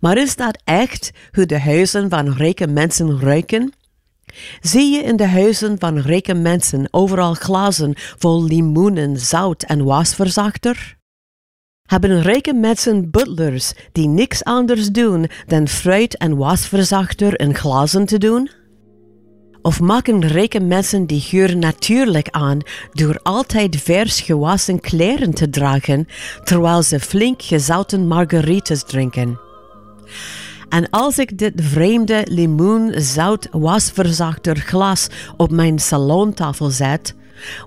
Maar 0.00 0.16
is 0.16 0.36
dat 0.36 0.62
echt 0.64 1.10
hoe 1.32 1.46
de 1.46 1.60
huizen 1.60 2.10
van 2.10 2.32
rijke 2.32 2.66
mensen 2.66 3.20
ruiken? 3.20 3.72
Zie 4.60 4.92
je 4.92 5.02
in 5.02 5.16
de 5.16 5.26
huizen 5.26 5.78
van 5.78 5.98
rijke 5.98 6.34
mensen 6.34 6.88
overal 6.90 7.34
glazen 7.34 7.92
vol 7.96 8.44
limoenen, 8.44 9.18
zout 9.18 9.62
en 9.62 9.84
wasverzachter? 9.84 10.96
Hebben 11.84 12.22
rijke 12.22 12.54
mensen 12.54 13.10
butlers 13.10 13.72
die 13.92 14.08
niks 14.08 14.44
anders 14.44 14.88
doen 14.88 15.28
dan 15.46 15.68
fruit 15.68 16.16
en 16.16 16.36
wasverzachter 16.36 17.40
in 17.40 17.54
glazen 17.54 18.06
te 18.06 18.18
doen? 18.18 18.50
Of 19.62 19.80
maken 19.80 20.26
rijke 20.26 20.60
mensen 20.60 21.06
die 21.06 21.20
geur 21.20 21.56
natuurlijk 21.56 22.28
aan 22.30 22.58
door 22.92 23.20
altijd 23.22 23.76
vers 23.76 24.20
gewassen 24.20 24.80
kleren 24.80 25.34
te 25.34 25.50
dragen 25.50 26.06
terwijl 26.42 26.82
ze 26.82 27.00
flink 27.00 27.42
gezouten 27.42 28.06
margaritas 28.06 28.84
drinken? 28.84 29.40
En 30.74 30.90
als 30.90 31.18
ik 31.18 31.38
dit 31.38 31.52
vreemde 31.56 32.26
limoen-zout-wasverzachter 32.30 34.56
glas 34.56 35.08
op 35.36 35.50
mijn 35.50 35.78
salontafel 35.78 36.70
zet, 36.70 37.14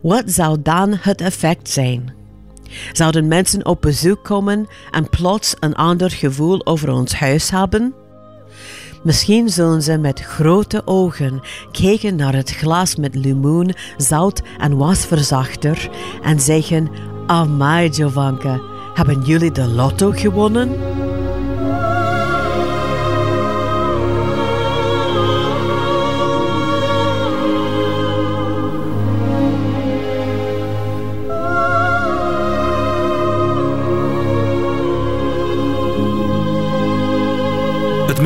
wat 0.02 0.24
zou 0.26 0.58
dan 0.62 0.98
het 1.00 1.22
effect 1.22 1.70
zijn? 1.70 2.14
Zouden 2.92 3.28
mensen 3.28 3.66
op 3.66 3.82
bezoek 3.82 4.24
komen 4.24 4.68
en 4.92 5.10
plots 5.10 5.56
een 5.60 5.76
ander 5.76 6.12
gevoel 6.12 6.66
over 6.66 6.92
ons 6.92 7.16
huis 7.16 7.50
hebben? 7.50 7.94
Misschien 9.04 9.50
zullen 9.50 9.82
ze 9.82 9.98
met 9.98 10.20
grote 10.20 10.82
ogen 10.86 11.42
kijken 11.72 12.16
naar 12.16 12.36
het 12.36 12.52
glas 12.52 12.96
met 12.96 13.16
limoen, 13.16 13.74
zout 13.98 14.42
en 14.58 14.78
wasverzachter 14.78 15.90
en 16.24 16.40
zeggen: 16.40 16.90
Amai, 17.28 17.90
Jovanka, 17.90 18.60
hebben 18.94 19.22
jullie 19.22 19.52
de 19.52 19.68
lotto 19.68 20.12
gewonnen? 20.12 20.70